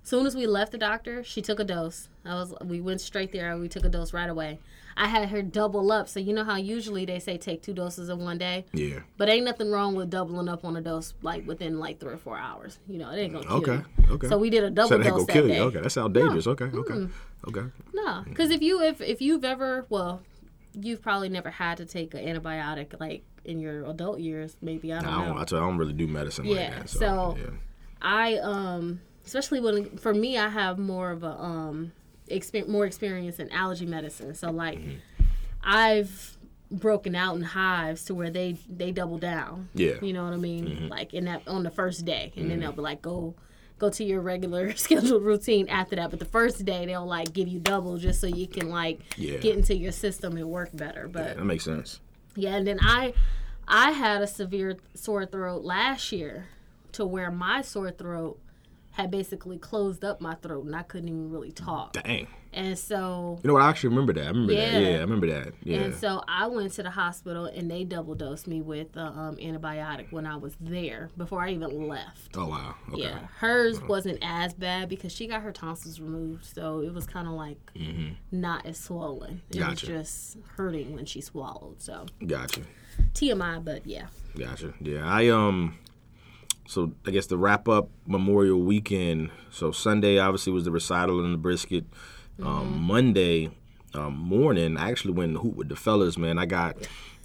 As 0.04 0.10
soon 0.10 0.26
as 0.26 0.36
we 0.36 0.48
left 0.48 0.72
the 0.72 0.80
doctor, 0.80 1.24
she 1.24 1.42
took 1.44 1.60
a 1.60 1.64
dose. 1.64 2.10
I 2.26 2.34
was 2.34 2.54
we 2.66 2.82
went 2.82 3.02
straight 3.02 3.32
there. 3.32 3.52
And 3.52 3.62
we 3.62 3.70
took 3.70 3.86
a 3.86 3.90
dose 3.90 4.12
right 4.14 4.30
away. 4.30 4.60
I 4.98 5.08
had 5.08 5.30
her 5.30 5.42
double 5.42 5.90
up, 5.92 6.10
so 6.10 6.20
you 6.20 6.34
know 6.34 6.44
how 6.44 6.58
usually 6.58 7.06
they 7.06 7.20
say 7.20 7.38
take 7.38 7.62
two 7.62 7.74
doses 7.74 8.10
in 8.10 8.20
one 8.20 8.38
day, 8.38 8.66
Yeah. 8.74 9.00
but 9.18 9.30
ain't 9.30 9.46
nothing 9.46 9.72
wrong 9.72 9.96
with 9.96 10.10
doubling 10.10 10.50
up 10.50 10.66
on 10.66 10.76
a 10.76 10.82
dose 10.82 11.14
like 11.22 11.48
within 11.48 11.80
like 11.80 12.00
three 12.00 12.14
or 12.14 12.18
four 12.18 12.38
hours. 12.38 12.78
You 12.90 12.98
know, 12.98 13.10
it 13.12 13.18
ain't 13.18 13.32
gonna 13.34 13.46
kill 13.46 13.58
Okay. 13.58 13.80
you. 14.10 14.14
Okay. 14.16 14.28
So 14.28 14.38
we 14.38 14.50
did 14.50 14.64
a 14.66 14.70
double 14.70 14.90
so 14.90 14.98
that 14.98 15.08
dose 15.08 15.26
that 15.28 15.34
kill 15.34 15.48
day. 15.48 15.58
you. 15.58 15.64
Okay, 15.64 15.80
that 15.82 15.90
sounds 15.92 16.14
dangerous. 16.14 16.46
Okay. 16.48 16.66
Okay. 16.66 17.08
Okay. 17.48 17.68
No, 17.94 18.24
because 18.28 18.50
if 18.50 18.62
you 18.62 18.82
if 18.82 19.00
if 19.02 19.22
you've 19.22 19.46
ever 19.46 19.86
well, 19.90 20.22
you've 20.74 21.02
probably 21.02 21.30
never 21.30 21.52
had 21.52 21.78
to 21.78 21.86
take 21.86 22.14
an 22.14 22.26
antibiotic 22.26 23.00
like 23.00 23.24
in 23.46 23.60
your 23.60 23.86
adult 23.90 24.20
years. 24.20 24.56
Maybe 24.62 24.94
I 24.94 25.02
don't 25.02 25.10
I 25.14 25.26
don't. 25.28 25.38
I, 25.38 25.44
tell 25.46 25.60
you, 25.60 25.66
I 25.66 25.68
don't 25.68 25.78
really 25.78 25.94
do 25.94 26.08
medicine 26.08 26.46
like 26.46 26.56
Yeah, 26.58 26.80
that. 26.80 26.90
so- 26.90 27.00
So, 27.00 27.38
yeah. 27.40 27.50
I 28.02 28.38
um 28.38 29.02
especially 29.26 29.60
when 29.60 29.98
for 29.98 30.14
me 30.14 30.38
I 30.38 30.50
have 30.50 30.78
more 30.80 31.12
of 31.12 31.24
a 31.24 31.40
um 31.40 31.92
exper- 32.30 32.68
more 32.68 32.86
experience 32.86 33.40
in 33.40 33.52
allergy 33.52 33.86
medicine. 33.86 34.34
So 34.36 34.52
like 34.52 34.80
Mm-hmm. 34.80 34.96
I've 35.64 36.38
broken 36.72 37.16
out 37.16 37.36
in 37.36 37.42
hives 37.42 38.06
to 38.06 38.16
where 38.16 38.30
they 38.30 38.58
they 38.70 38.92
double 38.92 39.18
down. 39.18 39.70
Yeah. 39.74 39.96
You 40.02 40.14
know 40.14 40.24
what 40.24 40.34
I 40.34 40.38
mean? 40.38 40.66
Mm-hmm. 40.68 40.88
Like 40.88 41.14
in 41.14 41.26
that 41.26 41.48
on 41.48 41.64
the 41.64 41.70
first 41.72 42.06
day 42.06 42.32
and 42.36 42.50
then 42.50 42.60
they'll 42.60 42.72
be 42.72 42.82
like 42.82 43.02
go 43.02 43.36
go 43.78 43.90
to 43.90 44.04
your 44.04 44.22
regular 44.22 44.74
scheduled 44.76 45.24
routine 45.24 45.68
after 45.70 45.96
that. 45.98 46.10
But 46.10 46.20
the 46.20 46.26
first 46.26 46.64
day 46.66 46.86
they'll 46.86 47.06
like 47.06 47.34
give 47.34 47.48
you 47.48 47.60
double 47.60 47.98
just 47.98 48.22
so 48.22 48.28
you 48.28 48.48
can 48.48 48.70
like 48.70 49.00
Yeah. 49.18 49.38
get 49.38 49.56
into 49.58 49.76
your 49.76 49.92
system 49.92 50.38
and 50.38 50.50
work 50.50 50.70
better. 50.74 51.08
But 51.08 51.26
Yeah, 51.28 51.34
that 51.36 51.46
makes 51.46 51.66
sense. 51.66 52.00
Yeah, 52.36 52.56
and 52.56 52.68
then 52.68 52.80
I 52.82 53.14
I 53.68 53.92
had 53.92 54.22
a 54.22 54.28
severe 54.28 54.78
sore 54.94 55.26
throat 55.26 55.64
last 55.64 56.12
year 56.12 56.48
to 56.94 57.06
where 57.06 57.32
my 57.32 57.62
sore 57.62 57.92
throat 57.92 58.40
had 59.02 59.12
basically 59.12 59.58
closed 59.58 60.04
up 60.06 60.22
my 60.22 60.36
throat 60.36 60.66
and 60.66 60.76
I 60.76 60.84
couldn't 60.84 61.10
even 61.10 61.30
really 61.32 61.52
talk. 61.52 61.94
Dang. 61.94 62.28
And 62.54 62.78
so 62.78 63.40
You 63.42 63.48
know 63.48 63.54
what? 63.54 63.62
I 63.64 63.70
actually 63.70 63.90
remember 63.92 64.12
that. 64.14 64.26
I 64.26 64.28
remember 64.28 64.54
that. 64.56 64.74
Yeah. 64.74 64.80
Yeah, 64.80 64.98
I 64.98 65.00
remember 65.02 65.28
that. 65.28 65.54
Yeah. 65.64 65.78
And 65.80 65.96
so 65.96 66.22
I 66.28 66.48
went 66.48 66.74
to 66.74 66.84
the 66.84 66.90
hospital 66.90 67.46
and 67.46 67.72
they 67.72 67.86
double 67.86 68.14
dosed 68.14 68.46
me 68.46 68.62
with 68.62 68.96
um, 68.98 69.38
antibiotic 69.38 70.12
when 70.12 70.26
I 70.26 70.36
was 70.36 70.58
there 70.60 71.10
before 71.16 71.42
I 71.42 71.52
even 71.52 71.88
left. 71.88 72.36
oh 72.36 72.48
wow. 72.48 72.76
Okay. 72.92 73.04
Yeah, 73.04 73.20
hers 73.38 73.82
wasn't 73.82 74.20
as 74.22 74.54
bad 74.54 74.90
because 74.90 75.14
she 75.14 75.28
got 75.28 75.44
her 75.44 75.54
tonsils 75.54 76.02
removed, 76.02 76.44
so 76.44 76.82
it 76.82 76.94
was 76.94 77.06
kind 77.08 77.26
of 77.28 77.36
like 77.36 77.58
not 78.32 78.66
as 78.66 78.78
swollen. 78.78 79.42
It 79.50 79.56
Mm-hmm. 79.58 79.70
Gotcha. 79.70 79.86
was 79.94 80.06
just 80.06 80.38
hurting 80.58 80.94
when 80.94 81.06
she 81.06 81.22
swallowed. 81.22 81.82
So 81.82 82.06
Gotcha. 82.28 82.62
TMI, 83.14 83.64
but 83.64 83.88
yeah, 83.88 84.08
Gotcha. 84.38 84.74
Yeah, 84.82 85.04
I 85.06 85.30
um. 85.30 85.78
So 86.72 86.94
I 87.06 87.12
guess 87.12 87.26
the 87.28 87.38
wrap 87.38 87.68
up 87.68 87.90
Memorial 88.08 88.62
Weekend. 88.62 89.30
So 89.50 89.74
Sunday 89.74 90.20
obviously 90.20 90.54
was 90.54 90.64
the 90.64 90.72
recital 90.72 91.22
and 91.22 91.34
the 91.34 91.38
brisket. 91.38 91.84
Um, 92.42 92.84
Monday 92.84 93.50
um, 93.94 94.16
morning, 94.16 94.78
I 94.78 94.90
actually 94.90 95.12
went 95.14 95.32
and 95.32 95.38
hoop 95.40 95.58
with 95.58 95.68
the 95.68 95.76
fellas. 95.76 96.18
Man, 96.18 96.40
I 96.40 96.46
got 96.46 96.78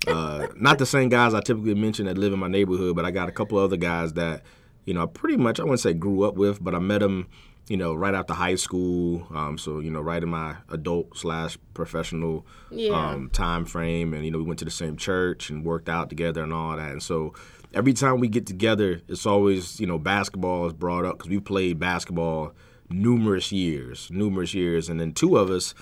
uh, 0.09 0.49
not 0.57 0.79
the 0.79 0.85
same 0.85 1.11
guys 1.11 1.33
I 1.33 1.41
typically 1.43 1.77
mention 1.77 2.07
that 2.07 2.19
live 2.19 2.33
in 2.33 2.41
my 2.41 2.49
neighborhood, 2.49 2.97
but 2.97 3.05
I 3.05 3.13
got 3.13 3.29
a 3.29 3.33
couple 3.33 3.57
other 3.59 3.77
guys 3.77 4.15
that 4.15 4.43
you 4.85 4.95
know 4.95 5.05
I 5.05 5.07
pretty 5.07 5.37
much 5.37 5.61
I 5.61 5.63
wouldn't 5.63 5.79
say 5.79 5.95
grew 5.95 6.25
up 6.25 6.35
with, 6.35 6.63
but 6.63 6.75
I 6.75 6.81
met 6.81 6.99
them 6.99 7.29
you 7.69 7.77
know 7.77 7.95
right 7.95 8.15
after 8.17 8.35
high 8.35 8.57
school. 8.57 9.29
Um, 9.33 9.59
so 9.59 9.79
you 9.79 9.93
know 9.93 10.01
right 10.01 10.25
in 10.25 10.29
my 10.29 10.57
adult 10.71 11.17
slash 11.17 11.57
professional 11.73 12.45
Yeah. 12.73 12.91
um, 13.13 13.31
time 13.31 13.65
frame, 13.65 14.13
and 14.13 14.25
you 14.25 14.33
know 14.33 14.39
we 14.39 14.45
went 14.45 14.59
to 14.59 14.65
the 14.65 14.73
same 14.73 14.97
church 14.97 15.51
and 15.51 15.65
worked 15.65 15.89
out 15.89 16.09
together 16.09 16.43
and 16.43 16.53
all 16.53 16.77
that. 16.77 16.91
And 16.91 17.01
so 17.01 17.33
every 17.77 17.93
time 17.93 18.19
we 18.19 18.29
get 18.29 18.47
together, 18.47 19.01
it's 19.07 19.27
always 19.27 19.79
you 19.79 19.87
know 19.87 19.99
basketball 19.99 20.67
is 20.67 20.73
brought 20.73 21.05
up 21.05 21.19
because 21.19 21.31
we 21.31 21.39
played 21.39 21.79
basketball 21.79 22.53
numerous 22.89 23.53
years, 23.53 24.09
numerous 24.11 24.55
years, 24.55 24.89
and 24.89 24.99
then 24.99 25.13
two 25.13 25.37
of 25.37 25.51
us, 25.51 25.75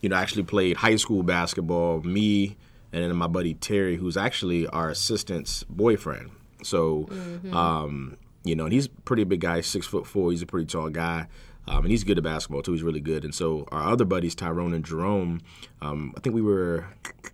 you 0.00 0.08
know, 0.08 0.16
actually 0.16 0.42
played 0.42 0.78
high 0.78 0.96
school 0.96 1.22
basketball. 1.22 2.00
Me 2.00 2.56
and 2.92 3.04
then 3.04 3.14
my 3.16 3.26
buddy 3.26 3.54
Terry, 3.54 3.96
who's 3.96 4.16
actually 4.16 4.66
our 4.68 4.88
assistant's 4.90 5.64
boyfriend. 5.64 6.30
So, 6.62 7.08
um, 7.52 8.16
you 8.44 8.56
know, 8.56 8.64
and 8.64 8.72
he's 8.72 8.86
a 8.86 8.90
pretty 9.04 9.24
big 9.24 9.40
guy, 9.40 9.60
six 9.60 9.86
foot 9.86 10.06
four. 10.06 10.30
He's 10.30 10.42
a 10.42 10.46
pretty 10.46 10.66
tall 10.66 10.88
guy. 10.88 11.28
Um, 11.68 11.84
and 11.84 11.90
he's 11.90 12.04
good 12.04 12.18
at 12.18 12.24
basketball 12.24 12.62
too. 12.62 12.72
He's 12.72 12.82
really 12.82 13.00
good. 13.00 13.24
And 13.24 13.34
so 13.34 13.66
our 13.70 13.92
other 13.92 14.04
buddies, 14.04 14.34
Tyrone 14.34 14.74
and 14.74 14.84
Jerome, 14.84 15.40
um, 15.80 16.12
I 16.16 16.20
think 16.20 16.34
we 16.34 16.42
were. 16.42 16.86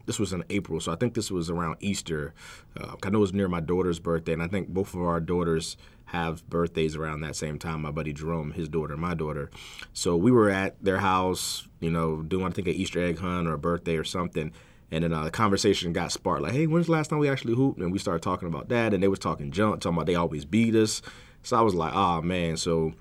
This 0.06 0.18
was 0.18 0.32
in 0.32 0.42
April, 0.48 0.80
so 0.80 0.90
I 0.92 0.96
think 0.96 1.14
this 1.14 1.30
was 1.30 1.50
around 1.50 1.76
Easter. 1.80 2.32
Uh, 2.78 2.94
I 3.02 3.10
know 3.10 3.18
it 3.18 3.20
was 3.20 3.32
near 3.32 3.48
my 3.48 3.60
daughter's 3.60 3.98
birthday, 3.98 4.32
and 4.32 4.42
I 4.42 4.46
think 4.46 4.68
both 4.68 4.94
of 4.94 5.02
our 5.02 5.20
daughters 5.20 5.76
have 6.06 6.48
birthdays 6.48 6.96
around 6.96 7.20
that 7.20 7.36
same 7.36 7.58
time. 7.58 7.82
My 7.82 7.90
buddy 7.90 8.14
Jerome, 8.14 8.52
his 8.52 8.68
daughter, 8.68 8.94
and 8.94 9.02
my 9.02 9.14
daughter. 9.14 9.50
So 9.92 10.16
we 10.16 10.30
were 10.30 10.48
at 10.48 10.82
their 10.82 10.98
house, 10.98 11.68
you 11.80 11.90
know, 11.90 12.22
doing 12.22 12.46
I 12.46 12.50
think 12.50 12.68
an 12.68 12.74
Easter 12.74 13.04
egg 13.04 13.18
hunt 13.18 13.46
or 13.46 13.54
a 13.54 13.58
birthday 13.58 13.96
or 13.96 14.04
something. 14.04 14.52
And 14.90 15.04
then 15.04 15.12
uh, 15.12 15.24
the 15.24 15.30
conversation 15.30 15.92
got 15.92 16.12
sparked, 16.12 16.42
like, 16.42 16.52
"Hey, 16.52 16.66
when's 16.66 16.86
the 16.86 16.92
last 16.92 17.08
time 17.08 17.18
we 17.18 17.28
actually 17.28 17.54
hooped?" 17.54 17.78
And 17.78 17.92
we 17.92 17.98
started 17.98 18.22
talking 18.22 18.48
about 18.48 18.70
that, 18.70 18.94
and 18.94 19.02
they 19.02 19.08
was 19.08 19.18
talking 19.18 19.50
junk, 19.50 19.80
talking 19.80 19.96
about 19.96 20.06
they 20.06 20.14
always 20.14 20.46
beat 20.46 20.74
us. 20.74 21.02
So 21.42 21.58
I 21.58 21.60
was 21.60 21.74
like, 21.74 21.94
"Ah, 21.94 22.22
man." 22.22 22.56
So 22.56 22.94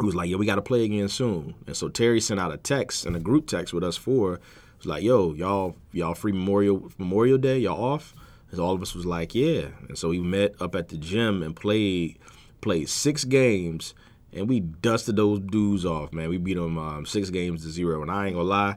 he 0.00 0.06
was 0.06 0.14
like, 0.14 0.28
"Yeah, 0.28 0.36
we 0.36 0.46
got 0.46 0.56
to 0.56 0.62
play 0.62 0.84
again 0.84 1.08
soon." 1.08 1.54
And 1.66 1.76
so 1.76 1.88
Terry 1.88 2.20
sent 2.20 2.40
out 2.40 2.52
a 2.52 2.56
text 2.56 3.06
and 3.06 3.16
a 3.16 3.20
group 3.20 3.46
text 3.46 3.72
with 3.72 3.84
us 3.84 3.96
four. 3.96 4.34
It 4.34 4.40
was 4.78 4.86
like, 4.86 5.02
"Yo, 5.02 5.32
y'all, 5.34 5.76
y'all 5.92 6.14
free 6.14 6.32
Memorial 6.32 6.90
Memorial 6.98 7.38
Day? 7.38 7.58
Y'all 7.58 7.82
off?" 7.82 8.14
And 8.50 8.60
all 8.60 8.74
of 8.74 8.82
us 8.82 8.94
was 8.94 9.06
like, 9.06 9.34
"Yeah." 9.34 9.68
And 9.88 9.96
so 9.96 10.08
we 10.10 10.20
met 10.20 10.54
up 10.60 10.74
at 10.74 10.88
the 10.88 10.96
gym 10.96 11.42
and 11.42 11.54
played 11.54 12.18
played 12.60 12.88
six 12.88 13.24
games, 13.24 13.94
and 14.32 14.48
we 14.48 14.60
dusted 14.60 15.16
those 15.16 15.40
dudes 15.40 15.84
off. 15.84 16.12
Man, 16.12 16.28
we 16.28 16.38
beat 16.38 16.54
them 16.54 16.78
um, 16.78 17.06
six 17.06 17.30
games 17.30 17.62
to 17.64 17.70
zero. 17.70 18.02
And 18.02 18.10
I 18.10 18.26
ain't 18.26 18.34
gonna 18.36 18.48
lie, 18.48 18.76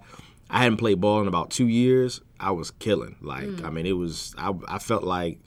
I 0.50 0.64
hadn't 0.64 0.78
played 0.78 1.02
ball 1.02 1.22
in 1.22 1.28
about 1.28 1.50
two 1.52 1.68
years. 1.68 2.22
I 2.40 2.52
was 2.52 2.72
killing. 2.72 3.16
Like, 3.22 3.64
I 3.64 3.70
mean, 3.70 3.86
it 3.86 3.94
was. 3.94 4.36
I 4.38 4.54
I 4.68 4.80
felt 4.80 5.04
like. 5.04 5.40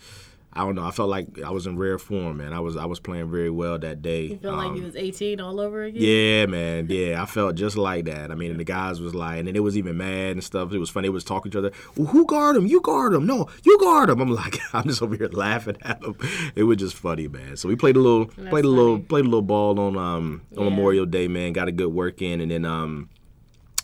I 0.58 0.62
don't 0.62 0.74
know. 0.74 0.84
I 0.84 0.90
felt 0.90 1.08
like 1.08 1.40
I 1.40 1.50
was 1.50 1.66
in 1.68 1.78
rare 1.78 1.98
form, 1.98 2.38
man. 2.38 2.52
I 2.52 2.58
was 2.58 2.76
I 2.76 2.84
was 2.84 2.98
playing 2.98 3.30
very 3.30 3.48
well 3.50 3.78
that 3.78 4.02
day. 4.02 4.22
you 4.42 4.50
like 4.50 4.66
Um, 4.70 4.76
you 4.76 4.82
was 4.82 4.96
18 4.96 5.40
all 5.40 5.60
over 5.60 5.84
again. 5.84 6.02
yeah, 6.02 6.46
man. 6.46 6.86
Yeah, 6.90 7.22
I 7.22 7.26
felt 7.26 7.54
just 7.54 7.76
like 7.76 8.06
that. 8.06 8.32
I 8.32 8.34
mean, 8.34 8.50
and 8.50 8.58
the 8.58 8.64
guys 8.64 9.00
was 9.00 9.14
like, 9.14 9.38
and 9.38 9.46
then 9.46 9.54
it 9.54 9.62
was 9.62 9.78
even 9.78 9.96
mad 9.98 10.32
and 10.32 10.42
stuff. 10.42 10.72
It 10.72 10.78
was 10.78 10.90
funny. 10.90 11.06
It 11.06 11.12
was 11.12 11.22
talking 11.22 11.52
to 11.52 11.58
each 11.58 11.64
other. 11.64 11.72
Well, 11.96 12.08
who 12.08 12.26
guard 12.26 12.56
him? 12.56 12.66
You 12.66 12.80
guard 12.80 13.14
him. 13.14 13.24
No, 13.24 13.48
you 13.64 13.78
guard 13.78 14.10
him. 14.10 14.20
I'm 14.20 14.30
like, 14.30 14.58
I'm 14.74 14.88
just 14.88 15.00
over 15.00 15.14
here 15.16 15.28
laughing 15.32 15.76
at 15.82 16.00
them. 16.00 16.16
It 16.56 16.64
was 16.64 16.78
just 16.78 16.96
funny, 16.96 17.28
man. 17.28 17.56
So 17.56 17.68
we 17.68 17.76
played 17.76 17.96
a 17.96 18.00
little, 18.00 18.26
played 18.26 18.64
a 18.64 18.68
little, 18.68 18.98
played 18.98 19.24
a 19.26 19.28
little 19.28 19.42
ball 19.42 19.78
on 19.78 19.96
um 19.96 20.42
on 20.56 20.64
Yeah. 20.64 20.70
Memorial 20.70 21.06
Day, 21.06 21.28
man. 21.28 21.52
Got 21.52 21.68
a 21.68 21.72
good 21.72 21.92
work 21.92 22.20
in, 22.20 22.40
and 22.40 22.50
then 22.50 22.64
um 22.64 23.10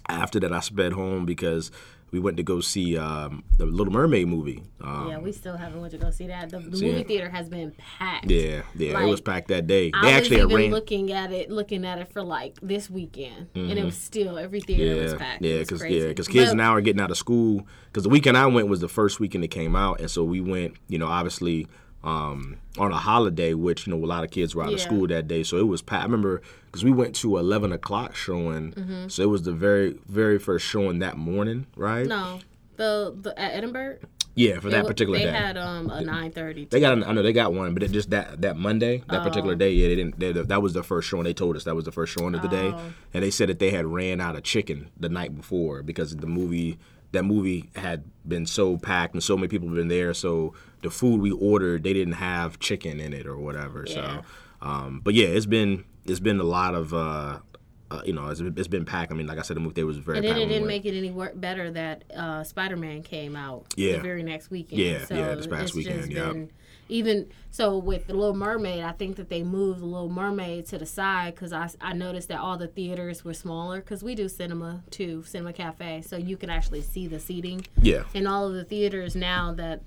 after 0.08 0.40
that 0.40 0.52
I 0.52 0.60
sped 0.60 0.92
home 0.92 1.24
because 1.24 1.70
we 2.14 2.20
went 2.20 2.36
to 2.36 2.44
go 2.44 2.60
see 2.60 2.96
um 2.96 3.42
the 3.58 3.66
Little 3.66 3.92
Mermaid 3.92 4.28
movie. 4.28 4.62
Um, 4.80 5.08
Yeah, 5.08 5.18
we 5.18 5.32
still 5.32 5.56
haven't 5.56 5.80
went 5.80 5.90
to 5.92 5.98
go 5.98 6.10
see 6.12 6.28
that. 6.28 6.48
The, 6.48 6.60
the 6.60 6.80
movie 6.80 7.02
theater 7.02 7.28
has 7.28 7.48
been 7.48 7.72
packed. 7.98 8.30
yeah, 8.30 8.62
yeah. 8.76 9.02
it 9.02 9.06
was 9.06 9.20
packed 9.20 9.48
that 9.48 9.66
day. 9.66 9.90
They 9.90 9.98
I 9.98 10.12
actually 10.12 10.36
was 10.36 10.44
even 10.44 10.56
arranged. 10.56 10.74
looking 10.74 11.12
at 11.12 11.32
it, 11.32 11.50
looking 11.50 11.84
at 11.84 11.98
it 11.98 12.12
for 12.12 12.22
like 12.22 12.54
this 12.62 12.88
weekend, 12.88 13.48
and 13.56 13.72
it 13.76 13.84
was 13.84 13.96
still 13.96 14.38
every 14.38 14.60
theater 14.60 15.02
was 15.02 15.12
Yeah, 15.12 15.18
packed. 15.18 15.42
yeah, 15.42 15.58
because 15.58 15.82
yeah, 15.84 16.06
because 16.08 16.28
kids 16.28 16.50
But- 16.52 16.56
now 16.56 16.70
are 16.76 16.80
getting 16.80 17.00
out 17.02 17.10
of 17.10 17.16
school. 17.16 17.66
Because 17.86 18.04
the 18.04 18.10
weekend 18.10 18.36
I 18.36 18.46
went 18.46 18.68
was 18.68 18.80
the 18.80 18.88
first 18.88 19.18
weekend 19.18 19.42
it 19.44 19.48
came 19.48 19.74
out, 19.74 19.98
and 20.00 20.08
so 20.10 20.22
we 20.22 20.40
went, 20.40 20.74
you 20.88 20.98
know, 20.98 21.06
obviously 21.08 21.66
um, 22.04 22.58
on 22.78 22.92
a 22.92 22.96
holiday, 22.96 23.54
which 23.54 23.86
you 23.86 23.94
know 23.96 24.04
a 24.04 24.06
lot 24.06 24.24
of 24.24 24.30
kids 24.30 24.54
were 24.54 24.62
out 24.62 24.72
of 24.72 24.80
school 24.80 25.06
that 25.08 25.26
day, 25.26 25.42
so 25.42 25.56
it 25.56 25.66
was 25.66 25.82
packed. 25.82 26.02
I 26.02 26.04
remember 26.04 26.42
because 26.66 26.84
we 26.84 26.92
went 26.92 27.14
to 27.16 27.38
eleven 27.38 27.72
o'clock 27.72 28.14
showing, 28.14 28.72
Mm-hmm. 28.72 29.08
so 29.08 29.22
it 29.22 29.30
was 29.30 29.42
the 29.42 29.52
very 29.52 29.96
very 30.06 30.38
first 30.38 30.66
showing 30.66 30.98
that 31.00 31.16
morning, 31.16 31.66
right? 31.76 32.06
No, 32.06 32.40
the 32.76 33.14
the 33.20 33.38
at 33.40 33.54
Edinburgh. 33.54 33.98
Yeah, 34.36 34.58
for 34.58 34.68
that 34.68 34.82
They- 34.82 34.88
particular 34.88 35.16
they 35.18 35.26
day. 35.26 35.30
They 35.30 35.36
had 35.36 35.56
um 35.56 35.88
a 35.90 36.00
nine 36.02 36.32
thirty. 36.32 36.64
They 36.64 36.80
got, 36.80 37.06
I 37.06 37.12
know 37.12 37.22
they 37.22 37.32
got 37.32 37.54
one, 37.54 37.72
but 37.72 37.84
it 37.84 37.92
just 37.92 38.10
that 38.10 38.42
that 38.42 38.56
Monday, 38.56 39.02
that 39.08 39.20
Oh. 39.20 39.24
particular 39.24 39.54
day, 39.54 39.70
yeah, 39.72 39.86
they 39.88 39.94
didn't. 39.94 40.18
They, 40.18 40.32
that 40.32 40.60
was 40.60 40.72
the 40.74 40.82
first 40.82 41.08
showing. 41.08 41.22
They 41.24 41.32
told 41.34 41.56
us 41.56 41.62
that 41.64 41.76
was 41.76 41.84
the 41.84 41.92
first 41.92 42.12
showing 42.18 42.34
of 42.34 42.42
the 42.42 42.48
day, 42.48 42.72
Oh. 42.74 42.80
and 43.14 43.22
they 43.22 43.30
said 43.30 43.48
that 43.48 43.60
they 43.60 43.70
had 43.70 43.86
ran 43.86 44.20
out 44.20 44.34
of 44.36 44.42
chicken 44.42 44.90
the 44.98 45.08
night 45.08 45.36
before 45.36 45.84
because 45.84 46.16
the 46.16 46.26
movie, 46.26 46.78
that 47.12 47.22
movie 47.22 47.70
had 47.76 48.02
been 48.26 48.44
so 48.44 48.76
packed 48.76 49.14
and 49.14 49.22
so 49.22 49.36
many 49.36 49.46
people 49.46 49.68
had 49.68 49.76
been 49.76 49.86
there. 49.88 50.12
So 50.12 50.52
the 50.84 50.90
food 50.90 51.20
we 51.20 51.32
ordered, 51.32 51.82
they 51.82 51.92
didn't 51.92 52.14
have 52.14 52.60
chicken 52.60 53.00
in 53.00 53.12
it 53.12 53.26
or 53.26 53.36
whatever. 53.36 53.84
Yeah. 53.88 53.94
So, 53.94 54.22
um, 54.62 55.00
but 55.02 55.14
yeah, 55.14 55.26
it's 55.26 55.46
been 55.46 55.84
it's 56.04 56.20
been 56.20 56.38
a 56.40 56.44
lot 56.44 56.74
of. 56.74 56.94
Uh, 56.94 57.40
uh, 57.90 58.02
you 58.04 58.12
know, 58.12 58.28
it's, 58.28 58.40
it's 58.40 58.66
been 58.66 58.84
packed. 58.84 59.12
I 59.12 59.14
mean, 59.14 59.26
like 59.26 59.38
I 59.38 59.42
said, 59.42 59.56
the 59.56 59.60
movie 59.60 59.84
was 59.84 59.98
very 59.98 60.18
And 60.18 60.26
then 60.26 60.36
it 60.36 60.46
didn't 60.46 60.66
make 60.66 60.84
it 60.84 60.96
any 60.96 61.10
work 61.10 61.38
better 61.38 61.70
that 61.72 62.02
uh, 62.16 62.42
Spider 62.42 62.76
Man 62.76 63.02
came 63.02 63.36
out 63.36 63.66
Yeah. 63.76 63.96
the 63.96 64.00
very 64.00 64.22
next 64.22 64.50
weekend. 64.50 64.80
Yeah, 64.80 65.04
so 65.04 65.14
yeah, 65.14 65.34
this 65.34 65.46
past 65.46 65.74
weekend, 65.74 66.12
been, 66.12 66.50
even 66.88 67.28
so 67.50 67.78
with 67.78 68.06
the 68.08 68.14
Little 68.14 68.34
Mermaid, 68.34 68.82
I 68.82 68.92
think 68.92 69.16
that 69.16 69.28
they 69.28 69.42
moved 69.42 69.80
the 69.80 69.86
Little 69.86 70.08
Mermaid 70.10 70.66
to 70.66 70.78
the 70.78 70.86
side 70.86 71.34
because 71.34 71.52
I, 71.52 71.68
I 71.80 71.92
noticed 71.92 72.28
that 72.28 72.40
all 72.40 72.56
the 72.58 72.66
theaters 72.66 73.24
were 73.24 73.34
smaller 73.34 73.80
because 73.80 74.02
we 74.02 74.14
do 74.14 74.28
cinema 74.28 74.82
too, 74.90 75.22
Cinema 75.24 75.52
Cafe, 75.52 76.02
so 76.02 76.16
you 76.16 76.36
can 76.36 76.50
actually 76.50 76.82
see 76.82 77.06
the 77.06 77.20
seating. 77.20 77.64
Yeah, 77.80 78.02
And 78.14 78.26
all 78.28 78.46
of 78.48 78.54
the 78.54 78.64
theaters 78.64 79.14
now 79.16 79.52
that 79.54 79.82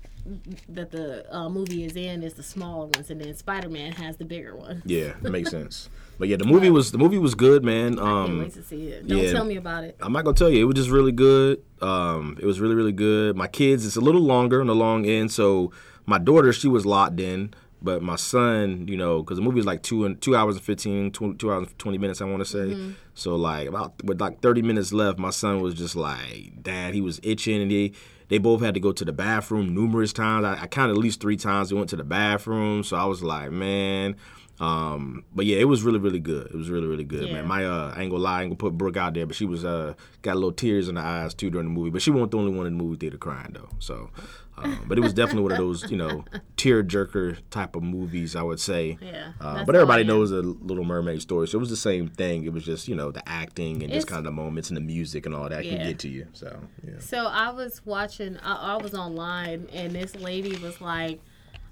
that 0.68 0.90
the 0.90 1.24
uh, 1.34 1.48
movie 1.48 1.84
is 1.84 1.96
in 1.96 2.22
is 2.22 2.34
the 2.34 2.42
smaller 2.42 2.86
ones, 2.86 3.10
and 3.10 3.20
then 3.20 3.34
Spider 3.34 3.68
Man 3.68 3.92
has 3.92 4.16
the 4.16 4.24
bigger 4.24 4.54
one. 4.56 4.82
yeah, 4.84 5.12
that 5.22 5.30
makes 5.30 5.50
sense. 5.50 5.88
But 6.18 6.28
yeah, 6.28 6.36
the 6.36 6.44
movie 6.44 6.68
was 6.68 6.90
the 6.90 6.98
movie 6.98 7.16
was 7.18 7.34
good, 7.34 7.64
man. 7.64 7.96
Can't 7.96 8.06
Um, 8.08 8.38
wait 8.40 8.52
to 8.54 8.62
see 8.62 8.88
it. 8.88 9.06
Don't 9.06 9.18
yeah. 9.18 9.32
tell 9.32 9.44
me 9.44 9.56
about 9.56 9.84
it. 9.84 9.96
I'm 10.00 10.12
not 10.12 10.24
gonna 10.24 10.36
tell 10.36 10.50
you. 10.50 10.60
It 10.62 10.64
was 10.64 10.74
just 10.74 10.90
really 10.90 11.12
good. 11.12 11.62
Um, 11.80 12.36
it 12.40 12.44
was 12.46 12.60
really 12.60 12.74
really 12.74 12.92
good. 12.92 13.36
My 13.36 13.46
kids, 13.46 13.86
it's 13.86 13.96
a 13.96 14.00
little 14.00 14.20
longer 14.22 14.60
on 14.60 14.66
the 14.66 14.74
long 14.74 15.06
end. 15.06 15.30
So 15.30 15.70
my 16.08 16.18
daughter, 16.18 16.52
she 16.54 16.68
was 16.68 16.86
locked 16.86 17.20
in, 17.20 17.52
but 17.82 18.02
my 18.02 18.16
son, 18.16 18.88
you 18.88 18.96
know, 18.96 19.22
because 19.22 19.36
the 19.36 19.42
movie 19.42 19.56
was 19.56 19.66
like 19.66 19.82
two 19.82 20.06
and 20.06 20.20
two 20.20 20.34
hours 20.34 20.56
and 20.56 20.64
15, 20.64 21.12
two, 21.12 21.34
two 21.34 21.52
hours 21.52 21.68
and 21.68 21.78
twenty 21.78 21.98
minutes, 21.98 22.22
I 22.22 22.24
want 22.24 22.40
to 22.40 22.46
say. 22.46 22.58
Mm-hmm. 22.58 22.92
So 23.14 23.36
like 23.36 23.68
about 23.68 24.02
with 24.02 24.20
like 24.20 24.40
thirty 24.40 24.62
minutes 24.62 24.92
left, 24.92 25.18
my 25.18 25.30
son 25.30 25.60
was 25.60 25.74
just 25.74 25.94
like, 25.94 26.62
Dad, 26.62 26.94
he 26.94 27.02
was 27.02 27.20
itching, 27.22 27.60
and 27.60 27.70
they 27.70 27.92
they 28.28 28.38
both 28.38 28.62
had 28.62 28.72
to 28.74 28.80
go 28.80 28.90
to 28.90 29.04
the 29.04 29.12
bathroom 29.12 29.74
numerous 29.74 30.14
times. 30.14 30.46
I, 30.46 30.62
I 30.62 30.66
counted 30.66 30.92
at 30.94 30.98
least 30.98 31.20
three 31.20 31.36
times 31.36 31.68
they 31.68 31.76
went 31.76 31.90
to 31.90 31.96
the 31.96 32.04
bathroom. 32.04 32.82
So 32.84 32.96
I 32.96 33.04
was 33.04 33.22
like, 33.22 33.50
man. 33.52 34.16
Um, 34.60 35.24
but 35.34 35.46
yeah, 35.46 35.58
it 35.58 35.64
was 35.68 35.82
really, 35.82 35.98
really 35.98 36.18
good. 36.18 36.46
It 36.48 36.54
was 36.54 36.68
really, 36.70 36.86
really 36.86 37.04
good, 37.04 37.28
Yeah. 37.28 37.34
man. 37.34 37.46
My 37.46 37.64
uh, 37.64 37.92
I 37.96 38.02
ain't 38.02 38.10
gonna 38.10 38.22
lie, 38.22 38.40
I 38.40 38.42
ain't 38.42 38.50
gonna 38.50 38.56
put 38.70 38.76
Brooke 38.76 38.96
out 38.96 39.14
there, 39.14 39.26
but 39.26 39.36
she 39.36 39.44
was 39.44 39.64
uh 39.64 39.94
got 40.22 40.32
a 40.32 40.34
little 40.34 40.52
tears 40.52 40.88
in 40.88 40.96
her 40.96 41.02
eyes 41.02 41.34
too 41.34 41.50
during 41.50 41.66
the 41.68 41.72
movie. 41.72 41.90
But 41.90 42.02
she 42.02 42.10
wasn't 42.10 42.32
the 42.32 42.38
only 42.38 42.52
one 42.52 42.66
in 42.66 42.76
the 42.76 42.82
movie 42.82 42.96
theater 42.96 43.18
crying 43.18 43.52
though. 43.52 43.68
So, 43.78 44.10
um, 44.56 44.84
but 44.88 44.98
it 44.98 45.00
was 45.02 45.14
definitely 45.14 45.42
one 45.44 45.52
of 45.52 45.58
those 45.58 45.88
you 45.90 45.96
know 45.96 46.24
tear 46.56 46.82
jerker 46.82 47.36
type 47.50 47.76
of 47.76 47.84
movies, 47.84 48.34
I 48.34 48.42
would 48.42 48.58
say. 48.58 48.98
Yeah, 49.00 49.32
Uh, 49.40 49.64
but 49.64 49.76
everybody 49.76 50.02
all 50.02 50.10
I 50.10 50.12
am. 50.12 50.18
knows 50.18 50.30
the 50.30 50.42
Little 50.42 50.84
Mermaid 50.84 51.22
story, 51.22 51.46
so 51.46 51.58
it 51.58 51.60
was 51.60 51.70
the 51.70 51.76
same 51.76 52.08
thing. 52.08 52.44
It 52.44 52.52
was 52.52 52.64
just 52.64 52.88
you 52.88 52.96
know 52.96 53.12
the 53.12 53.26
acting 53.28 53.84
and 53.84 53.92
just 53.92 54.08
kind 54.08 54.18
of 54.18 54.24
the 54.24 54.32
moments 54.32 54.70
and 54.70 54.76
the 54.76 54.80
music 54.80 55.24
and 55.24 55.34
all 55.36 55.48
that 55.48 55.62
can 55.62 55.78
get 55.86 56.00
to 56.00 56.08
you. 56.08 56.26
So 56.32 56.58
yeah. 56.84 56.98
So 56.98 57.26
I 57.26 57.50
was 57.52 57.80
watching. 57.86 58.38
I, 58.38 58.74
I 58.74 58.76
was 58.82 58.92
online, 58.94 59.68
and 59.72 59.92
this 59.92 60.16
lady 60.16 60.56
was 60.56 60.80
like, 60.80 61.20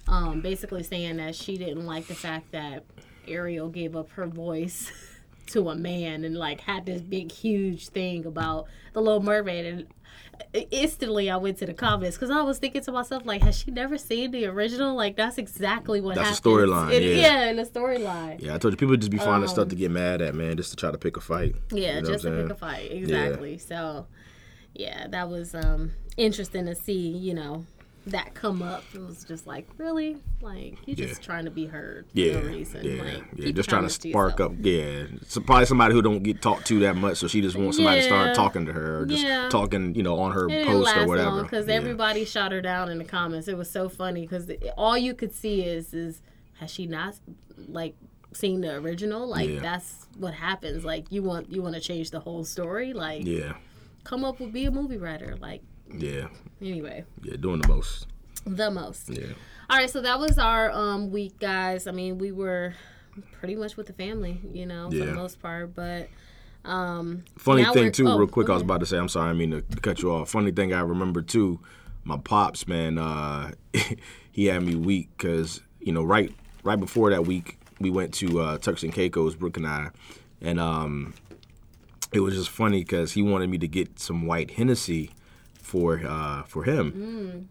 um, 0.08 0.40
basically 0.40 0.82
saying 0.82 1.16
that 1.16 1.34
she 1.34 1.56
didn't 1.56 1.86
like 1.86 2.06
the 2.06 2.14
fact 2.14 2.52
that 2.52 2.84
Ariel 3.26 3.68
gave 3.68 3.96
up 3.96 4.10
her 4.12 4.26
voice 4.26 4.90
to 5.48 5.68
a 5.70 5.76
man 5.76 6.24
and 6.24 6.36
like 6.36 6.60
had 6.60 6.86
this 6.86 7.00
big 7.00 7.30
huge 7.30 7.88
thing 7.88 8.26
about 8.26 8.66
the 8.92 9.00
Little 9.00 9.22
Mermaid 9.22 9.66
and 9.66 9.86
instantly 10.70 11.30
I 11.30 11.36
went 11.36 11.58
to 11.58 11.66
the 11.66 11.74
comments 11.74 12.16
because 12.16 12.30
I 12.30 12.42
was 12.42 12.58
thinking 12.58 12.82
to 12.82 12.92
myself 12.92 13.24
like, 13.24 13.42
has 13.42 13.56
she 13.56 13.70
never 13.70 13.98
seen 13.98 14.30
the 14.30 14.46
original? 14.46 14.94
Like 14.94 15.16
that's 15.16 15.38
exactly 15.38 16.00
what 16.00 16.16
happened. 16.16 16.34
That's 16.34 16.38
happens. 16.38 16.54
the 16.54 16.66
storyline, 16.66 17.16
yeah. 17.16 17.44
yeah, 17.44 17.50
in 17.50 17.56
the 17.56 17.64
storyline. 17.64 18.42
Yeah, 18.42 18.54
I 18.54 18.58
told 18.58 18.74
you 18.74 18.76
people 18.76 18.96
just 18.96 19.10
be 19.10 19.18
finding 19.18 19.48
stuff 19.48 19.68
to 19.68 19.76
get 19.76 19.90
mad 19.90 20.22
at, 20.22 20.34
man, 20.34 20.56
just 20.56 20.70
to 20.70 20.76
try 20.76 20.90
to 20.90 20.98
pick 20.98 21.16
a 21.16 21.20
fight. 21.20 21.54
Um, 21.72 21.78
Yeah, 21.78 21.96
You 21.96 22.02
know 22.02 22.08
just 22.08 22.24
to 22.24 22.42
pick 22.42 22.50
a 22.50 22.54
fight. 22.54 22.92
Exactly. 22.92 23.58
So, 23.58 24.06
yeah, 24.74 25.06
that 25.08 25.28
was 25.28 25.54
um 25.54 25.92
interesting 26.16 26.66
to 26.66 26.74
see. 26.74 27.08
You 27.08 27.34
know, 27.34 27.66
that 28.06 28.34
come 28.34 28.62
up. 28.62 28.84
It 28.94 29.00
was 29.00 29.24
just 29.24 29.46
like, 29.46 29.66
really, 29.78 30.16
like 30.40 30.76
you 30.86 30.94
just 30.94 31.20
Yeah. 31.20 31.26
trying 31.26 31.44
to 31.46 31.50
be 31.50 31.66
heard 31.66 32.06
for 32.08 32.18
Yeah, 32.18 32.40
no 32.40 32.46
reason. 32.48 32.84
yeah, 32.84 33.02
like, 33.02 33.24
yeah. 33.34 33.50
Just 33.50 33.68
trying 33.68 33.82
to 33.82 33.90
spark 33.90 34.38
yourself. 34.38 34.52
up. 34.52 34.58
Yeah, 34.60 35.06
so 35.26 35.40
probably 35.40 35.66
somebody 35.66 35.92
who 35.94 36.02
don't 36.02 36.22
get 36.22 36.40
talked 36.40 36.66
to 36.68 36.78
that 36.80 36.96
much, 36.96 37.16
so 37.18 37.26
she 37.26 37.40
just 37.40 37.56
wants 37.56 37.76
somebody 37.78 38.00
to 38.00 38.06
start 38.06 38.34
talking 38.36 38.64
to 38.66 38.72
her, 38.72 39.00
or 39.00 39.06
just 39.06 39.24
Yeah. 39.24 39.48
talking, 39.50 39.94
you 39.96 40.02
know, 40.04 40.18
on 40.18 40.32
her 40.32 40.48
It 40.48 40.66
post 40.66 40.96
or 40.96 41.06
whatever. 41.06 41.42
because 41.42 41.68
everybody 41.68 42.24
shot 42.24 42.52
her 42.52 42.60
down 42.60 42.90
in 42.90 42.98
the 42.98 43.04
comments. 43.04 43.48
It 43.48 43.56
was 43.58 43.70
so 43.70 43.88
funny 43.88 44.20
because 44.22 44.50
all 44.76 44.96
you 44.96 45.12
could 45.14 45.32
see 45.34 45.62
is 45.62 45.92
is 45.92 46.22
has 46.60 46.70
she 46.70 46.86
not 46.86 47.16
like 47.68 47.96
seen 48.32 48.60
the 48.60 48.74
original? 48.76 49.26
Like 49.26 49.60
that's 49.60 50.06
what 50.16 50.34
happens. 50.34 50.84
Like 50.84 51.10
you 51.10 51.22
want 51.24 51.50
you 51.52 51.60
want 51.60 51.74
to 51.74 51.80
change 51.80 52.12
the 52.12 52.20
whole 52.20 52.44
story. 52.44 52.92
Like 52.92 53.26
Yeah, 53.26 53.54
come 54.04 54.24
up 54.24 54.38
with 54.38 54.52
be 54.52 54.64
a 54.66 54.70
movie 54.70 54.96
writer. 54.96 55.36
Like 55.40 55.62
yeah, 55.92 56.28
anyway, 56.60 57.04
yeah, 57.22 57.36
doing 57.36 57.60
the 57.60 57.68
most. 57.68 58.06
the 58.46 58.70
most. 58.70 59.08
Yeah, 59.10 59.26
All 59.70 59.78
right, 59.78 59.90
so 59.90 60.00
that 60.02 60.18
was 60.18 60.38
our 60.38 60.70
um 60.70 61.10
week, 61.10 61.38
guys. 61.38 61.86
I 61.86 61.92
mean, 61.92 62.18
we 62.18 62.32
were 62.32 62.74
pretty 63.32 63.54
much 63.56 63.76
with 63.76 63.86
the 63.86 63.92
family, 63.94 64.40
you 64.52 64.66
know, 64.66 64.90
for 64.90 64.96
Yeah. 64.96 65.04
the 65.06 65.14
most 65.14 65.40
part. 65.40 65.74
But 65.74 66.08
um, 66.64 67.24
Funny 67.38 67.64
thing 67.72 67.92
too, 67.92 68.08
oh, 68.08 68.18
real 68.18 68.26
quick, 68.28 68.50
I 68.50 68.54
was 68.54 68.62
about 68.62 68.80
to 68.80 68.86
say, 68.86 68.98
I'm 68.98 69.08
sorry, 69.08 69.30
I 69.30 69.32
mean 69.34 69.50
to, 69.52 69.62
to 69.62 69.80
cut 69.80 70.02
you 70.02 70.10
off. 70.12 70.30
Funny 70.30 70.50
thing 70.50 70.72
I 70.74 70.80
remember 70.80 71.22
too, 71.22 71.60
my 72.04 72.16
pops, 72.18 72.66
man, 72.68 72.98
uh, 72.98 73.52
he 74.32 74.46
had 74.46 74.62
me 74.62 74.74
weak 74.74 75.08
because 75.16 75.60
you 75.80 75.92
know 75.92 76.02
right 76.02 76.32
right 76.64 76.78
before 76.80 77.10
that 77.10 77.24
week 77.26 77.58
we 77.80 77.90
went 77.90 78.12
to 78.14 78.40
uh, 78.40 78.58
Turks 78.58 78.82
and 78.82 78.92
Caicos, 78.92 79.34
Brooke 79.36 79.56
and 79.58 79.66
I, 79.66 79.90
and 80.40 80.58
um, 80.58 81.14
it 82.12 82.20
was 82.20 82.34
just 82.34 82.50
funny 82.50 82.80
because 82.80 83.12
he 83.12 83.22
wanted 83.22 83.48
me 83.50 83.58
to 83.58 83.68
get 83.68 83.98
some 84.00 84.26
white 84.26 84.52
Hennessy 84.52 85.10
for 85.66 86.00
uh, 86.06 86.44
for 86.44 86.62
him. 86.64 87.48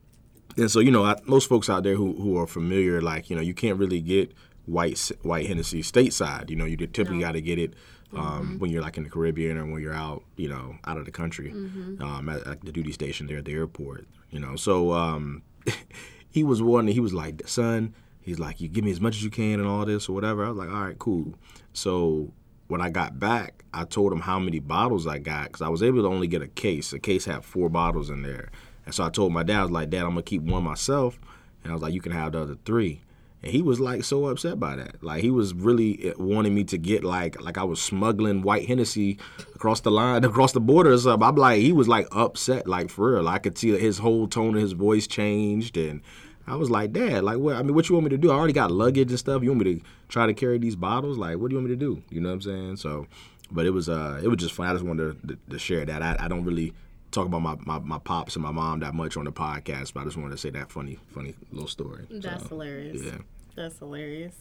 And 0.58 0.72
so 0.72 0.80
you 0.80 0.90
know, 0.92 1.04
I, 1.04 1.18
most 1.26 1.50
folks 1.50 1.70
out 1.70 1.84
there 1.84 1.96
who, 1.96 2.14
who 2.14 2.38
are 2.38 2.48
familiar, 2.48 3.02
like 3.02 3.30
you 3.30 3.36
know, 3.36 3.42
you 3.42 3.54
can't 3.54 3.78
really 3.78 4.00
get 4.00 4.34
white 4.66 5.12
white 5.22 5.48
Hennessy 5.48 5.82
stateside. 5.82 6.50
You 6.50 6.56
know, 6.56 6.66
you 6.66 6.78
typically 6.78 7.20
got 7.20 7.34
to 7.34 7.42
get 7.42 7.60
it 7.60 7.74
um, 8.16 8.58
when 8.60 8.72
you're 8.72 8.82
like 8.82 8.98
in 8.98 9.04
the 9.04 9.10
Caribbean 9.10 9.58
or 9.58 9.66
when 9.66 9.82
you're 9.82 9.94
out, 9.94 10.24
you 10.38 10.48
know, 10.48 10.78
out 10.86 10.98
of 10.98 11.04
the 11.04 11.12
country, 11.12 11.52
um, 12.00 12.30
at, 12.30 12.48
at 12.48 12.62
the 12.62 12.72
duty 12.72 12.94
station 12.94 13.28
there 13.28 13.40
at 13.40 13.46
the 13.46 13.54
airport. 13.54 14.08
You 14.32 14.40
know, 14.40 14.56
so 14.56 14.94
um, 14.94 15.42
he 16.30 16.44
was 16.44 16.62
one. 16.62 16.88
He 16.88 17.02
was 17.02 17.14
like, 17.14 17.46
"Son," 17.48 17.94
he's 18.22 18.40
like, 18.40 18.62
"You 18.62 18.70
give 18.70 18.86
me 18.86 18.92
as 18.92 19.02
much 19.02 19.18
as 19.18 19.24
you 19.24 19.30
can 19.30 19.60
and 19.60 19.68
all 19.68 19.86
this 19.86 20.08
or 20.08 20.14
whatever." 20.14 20.46
I 20.46 20.50
was 20.50 20.58
like, 20.58 20.70
"All 20.70 20.86
right, 20.86 20.98
cool." 20.98 21.34
So 21.74 22.32
when 22.68 22.82
I 22.82 22.90
got 22.90 23.20
back, 23.20 23.64
I 23.74 23.86
told 23.86 24.12
him 24.12 24.22
how 24.22 24.40
many 24.40 24.60
bottles 24.60 25.06
I 25.06 25.20
got 25.20 25.46
because 25.46 25.62
I 25.62 25.70
was 25.70 25.84
able 25.84 26.02
to 26.02 26.08
only 26.08 26.28
get 26.28 26.42
a 26.42 26.48
case. 26.48 26.94
A 26.94 27.00
case 27.00 27.26
had 27.26 27.44
four 27.46 27.70
bottles 27.70 28.10
in 28.10 28.24
there. 28.24 28.50
And 28.86 28.94
so 28.94 29.04
I 29.04 29.10
told 29.10 29.34
my 29.34 29.44
dad, 29.44 29.60
I 29.60 29.64
was 29.64 29.72
like, 29.72 29.90
Dad, 29.90 30.04
I'm 30.04 30.14
going 30.14 30.18
to 30.18 30.24
keep 30.24 30.42
one 30.42 30.64
myself. 30.64 31.20
And 31.64 31.72
I 31.72 31.74
was 31.74 31.82
like, 31.82 31.94
you 31.94 32.02
can 32.02 32.12
have 32.12 32.34
the 32.34 32.42
other 32.42 32.58
three. 32.66 33.02
And 33.44 33.52
he 33.52 33.62
was 33.62 33.80
like 33.80 34.04
so 34.04 34.26
upset 34.28 34.60
by 34.60 34.76
that. 34.76 35.04
Like 35.04 35.22
he 35.22 35.30
was 35.30 35.54
really 35.54 36.12
uh, 36.12 36.14
wanting 36.18 36.56
me 36.56 36.64
to 36.66 36.78
get 36.78 37.04
like 37.04 37.40
like 37.40 37.60
I 37.60 37.64
was 37.64 37.80
smuggling 37.80 38.42
white 38.42 38.68
Hennessy 38.68 39.20
across 39.54 39.82
the 39.82 39.92
line, 39.92 40.24
across 40.24 40.52
the 40.54 40.60
border 40.60 40.94
or 40.94 40.98
something. 40.98 41.28
I'm 41.28 41.36
like, 41.36 41.62
he 41.62 41.72
was 41.72 41.88
like 41.88 42.08
upset, 42.12 42.68
like 42.68 42.90
for 42.90 43.14
real. 43.14 43.28
I 43.28 43.38
could 43.38 43.58
see 43.58 43.78
his 43.78 44.00
whole 44.00 44.28
tone 44.28 44.56
of 44.56 44.62
his 44.62 44.72
voice 44.72 45.06
changed, 45.06 45.78
and 45.78 46.02
I 46.48 46.56
was 46.56 46.70
like, 46.70 46.94
Dad, 46.94 47.24
like 47.24 47.38
what? 47.38 47.56
I 47.56 47.64
mean, 47.64 47.74
what 47.74 47.90
you 47.90 47.96
want 47.96 48.06
me 48.06 48.10
to 48.12 48.18
do? 48.18 48.32
I 48.32 48.36
already 48.36 48.54
got 48.54 48.72
luggage 48.72 49.10
and 49.10 49.20
stuff. 49.20 49.42
You 49.44 49.50
want 49.50 49.66
me 49.66 49.76
to 49.76 49.82
try 50.10 50.26
to 50.28 50.34
carry 50.34 50.58
these 50.60 50.76
bottles? 50.76 51.18
Like, 51.18 51.38
what 51.38 51.50
do 51.50 51.56
you 51.56 51.60
want 51.62 51.70
me 51.70 51.76
to 51.76 51.80
do? 51.80 52.04
You 52.10 52.22
know 52.22 52.30
what 52.30 52.36
I'm 52.36 52.42
saying? 52.42 52.76
So, 52.78 53.08
but 53.52 53.66
it 53.66 53.72
was 53.72 53.90
uh, 53.90 54.20
it 54.24 54.28
was 54.28 54.38
just 54.38 54.54
fun. 54.54 54.68
I 54.68 54.74
just 54.74 54.86
wanted 54.86 55.28
to, 55.28 55.38
to 55.50 55.60
share 55.60 55.86
that. 55.86 56.02
I, 56.02 56.16
I 56.20 56.28
don't 56.28 56.46
really 56.46 56.74
talk 57.12 57.26
about 57.28 57.42
my, 57.42 57.56
my, 57.66 57.80
my 57.80 57.98
pops 58.00 58.36
and 58.36 58.44
my 58.44 58.52
mom 58.52 58.82
that 58.82 58.94
much 58.94 59.16
on 59.16 59.24
the 59.26 59.32
podcast, 59.32 59.94
but 59.94 60.02
I 60.02 60.04
just 60.04 60.18
wanted 60.18 60.32
to 60.32 60.38
say 60.38 60.50
that 60.52 60.70
funny 60.72 61.00
funny 61.14 61.34
little 61.52 61.68
story. 61.68 62.06
that's 62.10 62.44
So, 62.44 62.50
hilarious. 62.50 63.02
Yeah. 63.02 63.18
That's 63.56 63.80
hilarious. 63.80 64.36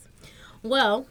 Well, 0.62 1.07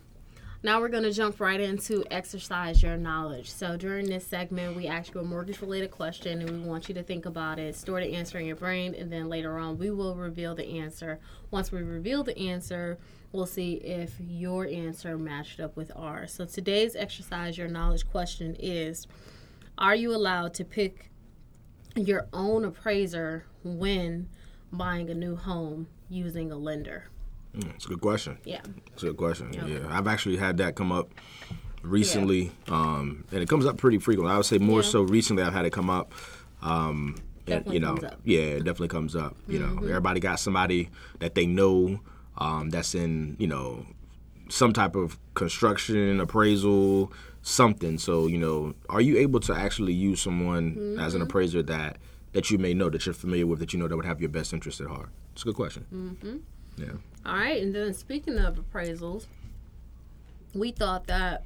now 0.64 0.80
we're 0.80 0.88
going 0.88 1.04
to 1.04 1.12
jump 1.12 1.42
right 1.42 1.60
into 1.60 2.06
exercise 2.10 2.82
your 2.82 2.96
knowledge. 2.96 3.52
So 3.52 3.76
during 3.76 4.08
this 4.08 4.26
segment, 4.26 4.78
we 4.78 4.88
ask 4.88 5.14
you 5.14 5.20
a 5.20 5.24
mortgage 5.24 5.60
related 5.60 5.92
question 5.92 6.42
and 6.42 6.50
we 6.50 6.60
want 6.66 6.88
you 6.88 6.96
to 6.96 7.04
think 7.04 7.26
about 7.26 7.60
it, 7.60 7.76
store 7.76 8.00
the 8.00 8.16
answer 8.16 8.40
in 8.40 8.46
your 8.46 8.56
brain, 8.56 8.96
and 8.96 9.12
then 9.12 9.28
later 9.28 9.58
on 9.58 9.78
we 9.78 9.92
will 9.92 10.16
reveal 10.16 10.56
the 10.56 10.80
answer. 10.80 11.20
Once 11.52 11.70
we 11.70 11.82
reveal 11.82 12.24
the 12.24 12.38
answer, 12.38 12.98
we'll 13.34 13.46
see 13.46 13.74
if 13.74 14.14
your 14.22 14.66
answer 14.66 15.18
matched 15.18 15.60
up 15.60 15.76
with 15.76 15.92
ours. 15.98 16.32
So 16.32 16.46
today's 16.46 16.96
exercise 16.96 17.58
your 17.58 17.68
knowledge 17.68 18.10
question 18.10 18.56
is 18.58 19.06
Are 19.78 19.96
you 19.96 20.16
allowed 20.16 20.54
to 20.54 20.64
pick 20.64 21.10
your 21.94 22.28
own 22.32 22.64
appraiser 22.64 23.46
when 23.66 24.30
buying 24.72 25.10
a 25.10 25.14
new 25.14 25.36
home 25.36 25.88
using 26.10 26.54
a 26.54 26.56
lender? 26.56 27.10
Mm, 27.56 27.76
It's 27.76 27.86
a 27.86 27.90
good 27.90 28.02
question. 28.02 28.38
Yeah. 28.46 28.62
It's 28.94 29.04
a 29.04 29.08
good 29.08 29.18
question. 29.18 29.54
Yeah, 29.54 29.86
I've 29.90 30.08
actually 30.08 30.38
had 30.38 30.58
that 30.58 30.76
come 30.76 30.92
up 30.92 31.10
recently, 31.84 32.52
um, 32.68 33.26
and 33.32 33.42
it 33.42 33.50
comes 33.50 33.66
up 33.66 33.78
pretty 33.78 33.98
frequently. 34.00 34.34
I 34.34 34.38
would 34.38 34.46
say 34.46 34.58
more 34.58 34.82
Yeah. 34.82 34.90
so 34.90 35.02
recently. 35.04 35.44
I've 35.44 35.54
had 35.54 35.66
it 35.66 35.72
come 35.74 35.90
up. 35.90 36.14
Um, 36.62 37.16
and, 37.46 37.46
Definitely 37.46 37.74
you 37.74 37.80
know, 37.82 37.96
comes 37.98 38.04
up. 38.06 38.20
yeah, 38.24 38.40
it 38.40 38.60
definitely 38.64 38.88
comes 38.88 39.16
up. 39.18 39.36
You 39.50 39.60
Mm-hmm. 39.60 39.76
know, 39.82 39.88
everybody 39.90 40.20
got 40.22 40.40
somebody 40.40 40.90
that 41.20 41.36
they 41.36 41.46
know 41.46 42.00
um, 42.38 42.70
that's 42.70 42.96
in 42.96 43.36
you 43.38 43.48
know 43.48 43.86
some 44.50 44.72
type 44.74 44.96
of 44.96 45.20
construction 45.36 46.20
appraisal 46.22 47.12
something. 47.42 47.98
So 47.98 48.28
you 48.28 48.38
know, 48.38 48.74
are 48.90 49.02
you 49.02 49.18
able 49.18 49.42
to 49.42 49.54
actually 49.54 49.92
use 49.94 50.22
someone 50.22 50.96
as 51.00 51.14
an 51.14 51.20
Mm-hmm. 51.20 51.30
appraiser 51.30 51.62
that 51.64 51.98
that 52.32 52.50
you 52.50 52.58
may 52.58 52.74
know 52.74 52.90
that 52.90 53.06
you're 53.06 53.14
familiar 53.14 53.46
with 53.46 53.60
that 53.60 53.74
you 53.74 53.80
know 53.80 53.88
that 53.90 53.96
would 53.96 54.06
have 54.06 54.22
your 54.22 54.30
best 54.30 54.54
interest 54.54 54.80
at 54.80 54.88
heart? 54.88 55.10
It's 55.34 55.42
a 55.42 55.46
good 55.46 55.56
question. 55.56 55.86
Mm-hmm. 55.94 56.38
Yeah. 56.78 56.94
All 57.26 57.36
right, 57.36 57.62
and 57.62 57.74
then 57.74 57.94
speaking 57.94 58.38
of 58.38 58.56
appraisals, 58.58 59.26
we 60.54 60.72
thought 60.72 61.08
that 61.08 61.44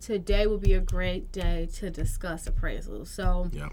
today 0.00 0.46
would 0.46 0.62
be 0.62 0.72
a 0.74 0.80
great 0.80 1.30
day 1.32 1.68
to 1.74 1.90
discuss 1.90 2.48
appraisals. 2.48 3.08
So 3.08 3.50
Yeah. 3.52 3.68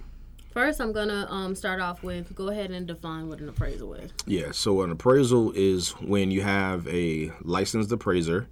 first, 0.52 0.82
I'm 0.82 0.92
gonna 0.92 1.26
um, 1.30 1.56
start 1.56 1.80
off 1.80 2.04
with 2.04 2.36
go 2.36 2.50
ahead 2.50 2.72
and 2.72 2.86
define 2.86 3.30
what 3.30 3.40
an 3.40 3.48
appraisal 3.48 3.94
is. 3.94 4.12
Yeah, 4.26 4.52
so 4.52 4.82
an 4.82 4.92
appraisal 4.92 5.52
is 5.56 5.92
when 6.02 6.32
you 6.32 6.42
have 6.42 6.86
a 6.88 7.32
licensed 7.42 7.92
appraiser 7.92 8.48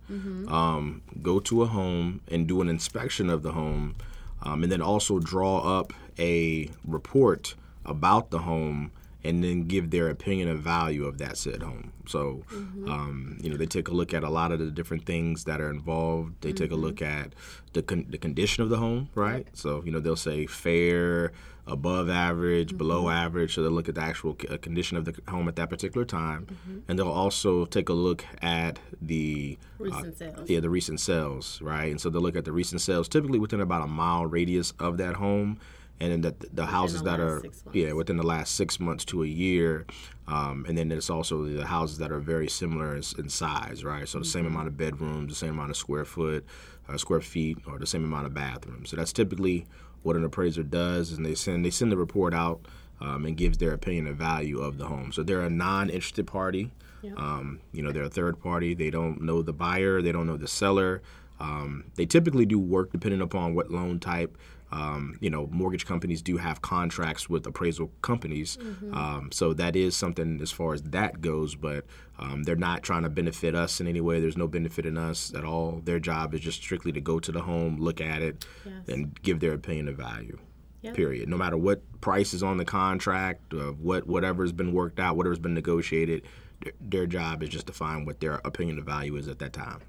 um, 0.48 1.02
go 1.22 1.40
to 1.42 1.64
a 1.64 1.66
home 1.66 2.22
and 2.30 2.48
do 2.48 2.62
an 2.62 2.70
inspection 2.70 3.30
of 3.30 3.44
the 3.44 3.52
home, 3.52 3.96
um, 4.42 4.64
and 4.64 4.72
then 4.72 4.82
also 4.82 5.20
draw 5.20 5.80
up 5.80 5.92
a 6.18 6.70
report 6.88 7.56
about 7.84 8.32
the 8.32 8.40
home 8.40 8.92
and 9.26 9.44
then 9.44 9.64
give 9.64 9.90
their 9.90 10.10
opinion 10.10 10.48
of 10.48 10.60
value 10.60 11.06
of 11.06 11.18
that 11.18 11.38
said 11.38 11.64
home. 11.64 11.92
So, 12.08 12.44
mm-hmm. 12.54 12.90
um, 12.90 13.38
you 13.42 13.50
know, 13.50 13.58
they 13.58 13.66
take 13.66 13.88
a 13.88 13.92
look 13.92 14.14
at 14.14 14.24
a 14.24 14.30
lot 14.30 14.52
of 14.52 14.60
the 14.60 14.70
different 14.70 15.06
things 15.06 15.46
that 15.46 15.60
are 15.60 15.72
involved. 15.72 16.42
They 16.42 16.54
take 16.54 16.72
a 16.72 16.76
mm-hmm. 16.76 16.84
look 16.84 17.02
at 17.02 17.34
the 17.74 17.82
con- 17.82 18.06
the 18.10 18.20
condition 18.20 18.62
of 18.64 18.70
the 18.70 18.78
home, 18.78 19.10
right? 19.16 19.48
So, 19.54 19.84
you 19.84 19.92
know, 19.92 20.00
they'll 20.00 20.16
say 20.16 20.46
fair, 20.46 21.32
above 21.66 22.08
average, 22.10 22.78
below 22.78 23.06
mm-hmm. 23.06 23.26
average. 23.26 23.56
So 23.56 23.64
they'll 23.64 23.72
look 23.72 23.90
at 23.90 23.96
the 23.96 24.02
actual 24.02 24.38
c- 24.40 24.48
uh, 24.48 24.58
condition 24.58 24.96
of 24.98 25.06
the 25.06 25.16
home 25.28 25.48
at 25.48 25.56
that 25.56 25.72
particular 25.72 26.06
time, 26.06 26.46
and 26.88 27.00
they'll 27.00 27.10
also 27.10 27.66
take 27.66 27.90
a 27.90 27.94
look 27.94 28.24
at 28.44 28.80
the 29.02 29.58
uh, 29.80 29.86
Recent 29.86 30.18
sales. 30.18 30.50
yeah, 30.50 30.60
the 30.60 30.70
recent 30.70 31.00
sales, 31.00 31.60
right? 31.64 31.90
And 31.90 32.00
so 32.00 32.12
they'll 32.12 32.22
look 32.22 32.36
at 32.36 32.46
the 32.46 32.52
recent 32.52 32.82
sales, 32.82 33.10
typically 33.10 33.40
within 33.40 33.60
about 33.60 33.82
a 33.82 33.88
mile 33.88 34.28
radius 34.28 34.72
of 34.80 34.98
that 34.98 35.16
home, 35.16 35.60
and 36.00 36.12
then 36.12 36.22
the, 36.22 36.36
the 36.54 36.66
houses 36.66 37.02
the 37.04 37.10
that 37.12 37.20
are 37.20 37.42
yeah 37.74 37.94
within 37.94 38.18
the 38.18 38.24
last 38.26 38.56
six 38.56 38.80
months 38.80 39.06
to 39.06 39.24
a 39.24 39.28
year, 39.28 39.86
um, 40.28 40.66
and 40.68 40.78
then 40.78 40.90
there's 40.90 41.10
also 41.10 41.44
the 41.46 41.66
houses 41.66 41.98
that 42.00 42.12
are 42.12 42.20
very 42.20 42.48
similar 42.50 42.96
in, 42.96 43.04
in 43.18 43.30
size, 43.30 43.84
right? 43.84 44.08
So 44.08 44.20
the 44.20 44.26
same 44.26 44.46
Mm-hmm. 44.46 44.54
amount 44.54 44.68
of 44.68 44.78
bedrooms, 44.78 45.30
the 45.30 45.36
same 45.36 45.52
amount 45.52 45.70
of 45.72 45.78
square 45.78 46.06
foot, 46.06 46.46
uh, 46.90 46.98
square 46.98 47.22
feet, 47.22 47.58
or 47.68 47.80
the 47.80 47.86
same 47.88 48.04
amount 48.04 48.26
of 48.26 48.34
bathrooms. 48.34 48.90
So 48.90 48.98
that's 48.98 49.14
typically 49.14 49.66
what 50.04 50.16
an 50.16 50.24
appraiser 50.24 50.64
does, 50.64 51.12
and 51.14 51.26
they 51.26 51.36
send 51.36 51.64
they 51.66 51.72
send 51.72 51.92
the 51.92 51.98
report 51.98 52.34
out 52.34 52.60
um, 53.02 53.26
and 53.26 53.36
gives 53.38 53.58
their 53.58 53.72
opinion 53.74 54.08
of 54.08 54.18
value 54.18 54.60
of 54.60 54.78
the 54.78 54.86
home. 54.86 55.12
So 55.12 55.24
they're 55.24 55.42
a 55.42 55.50
non-interested 55.50 56.28
party. 56.28 56.72
Um, 57.18 57.60
you 57.72 57.84
know, 57.84 57.92
they're 57.92 58.04
a 58.04 58.10
third 58.10 58.40
party. 58.42 58.74
They 58.74 58.90
don't 58.90 59.22
know 59.22 59.42
the 59.44 59.54
buyer. 59.54 60.02
They 60.02 60.12
don't 60.12 60.26
know 60.28 60.38
the 60.38 60.48
seller. 60.48 61.02
Um, 61.40 61.86
they 61.96 62.06
typically 62.06 62.46
do 62.46 62.58
work 62.58 62.92
depending 62.92 63.22
upon 63.22 63.54
what 63.56 63.70
loan 63.70 64.00
type 64.00 64.38
Um, 64.72 65.18
you 65.22 65.30
know, 65.30 65.48
mortgage 65.52 65.86
companies 65.86 66.22
do 66.22 66.38
have 66.38 66.62
contracts 66.62 67.30
with 67.30 67.46
appraisal 67.46 67.92
companies, 68.02 68.58
um, 68.92 69.30
so 69.32 69.54
that 69.54 69.76
is 69.76 69.96
something 69.96 70.40
as 70.42 70.52
far 70.52 70.74
as 70.74 70.82
that 70.84 71.22
goes. 71.22 71.56
But 71.56 71.86
um, 72.18 72.44
they're 72.44 72.56
not 72.56 72.82
trying 72.84 73.04
to 73.04 73.10
benefit 73.10 73.54
us 73.56 73.80
in 73.80 73.88
any 73.88 74.02
way. 74.02 74.20
There's 74.20 74.38
no 74.38 74.48
benefit 74.48 74.86
in 74.86 74.98
us 74.98 75.34
at 75.36 75.44
all. 75.46 75.82
Their 75.84 76.00
job 76.00 76.34
is 76.34 76.42
just 76.42 76.62
strictly 76.62 76.92
to 76.94 77.00
go 77.02 77.20
to 77.20 77.32
the 77.32 77.42
home, 77.44 77.78
look 77.80 78.02
at 78.02 78.22
it, 78.22 78.46
Yes. 78.66 78.74
and 78.88 79.22
give 79.22 79.40
their 79.40 79.54
opinion 79.54 79.88
of 79.88 79.96
value. 79.98 80.38
Yep. 80.82 80.94
Period. 80.96 81.30
No 81.30 81.38
matter 81.38 81.58
what 81.58 81.82
price 82.02 82.34
is 82.34 82.44
on 82.44 82.58
the 82.58 82.66
contract, 82.66 83.54
uh, 83.54 83.72
what 83.72 84.08
whatever's 84.08 84.52
been 84.52 84.74
worked 84.74 85.00
out, 85.00 85.16
whatever's 85.16 85.40
been 85.40 85.54
negotiated, 85.54 86.24
their, 86.64 86.74
their 86.82 87.06
job 87.08 87.42
is 87.44 87.50
just 87.50 87.68
to 87.68 87.74
find 87.74 88.06
what 88.06 88.20
their 88.20 88.36
opinion 88.46 88.78
of 88.80 88.86
value 88.86 89.16
is 89.16 89.28
at 89.28 89.40
that 89.40 89.54
time. 89.54 89.80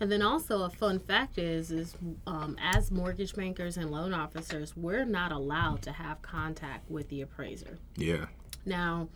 And 0.00 0.10
then 0.10 0.22
also 0.22 0.62
a 0.62 0.70
fun 0.70 0.98
fact 0.98 1.36
is 1.36 1.70
is 1.70 1.94
um, 2.26 2.56
as 2.60 2.90
mortgage 2.90 3.34
bankers 3.34 3.76
and 3.76 3.90
loan 3.90 4.14
officers, 4.14 4.74
we're 4.74 5.04
not 5.04 5.30
allowed 5.30 5.82
to 5.82 5.92
have 5.92 6.22
contact 6.22 6.90
with 6.90 7.08
the 7.10 7.20
appraiser. 7.20 7.78
Yeah. 7.96 8.26
Now, 8.64 9.08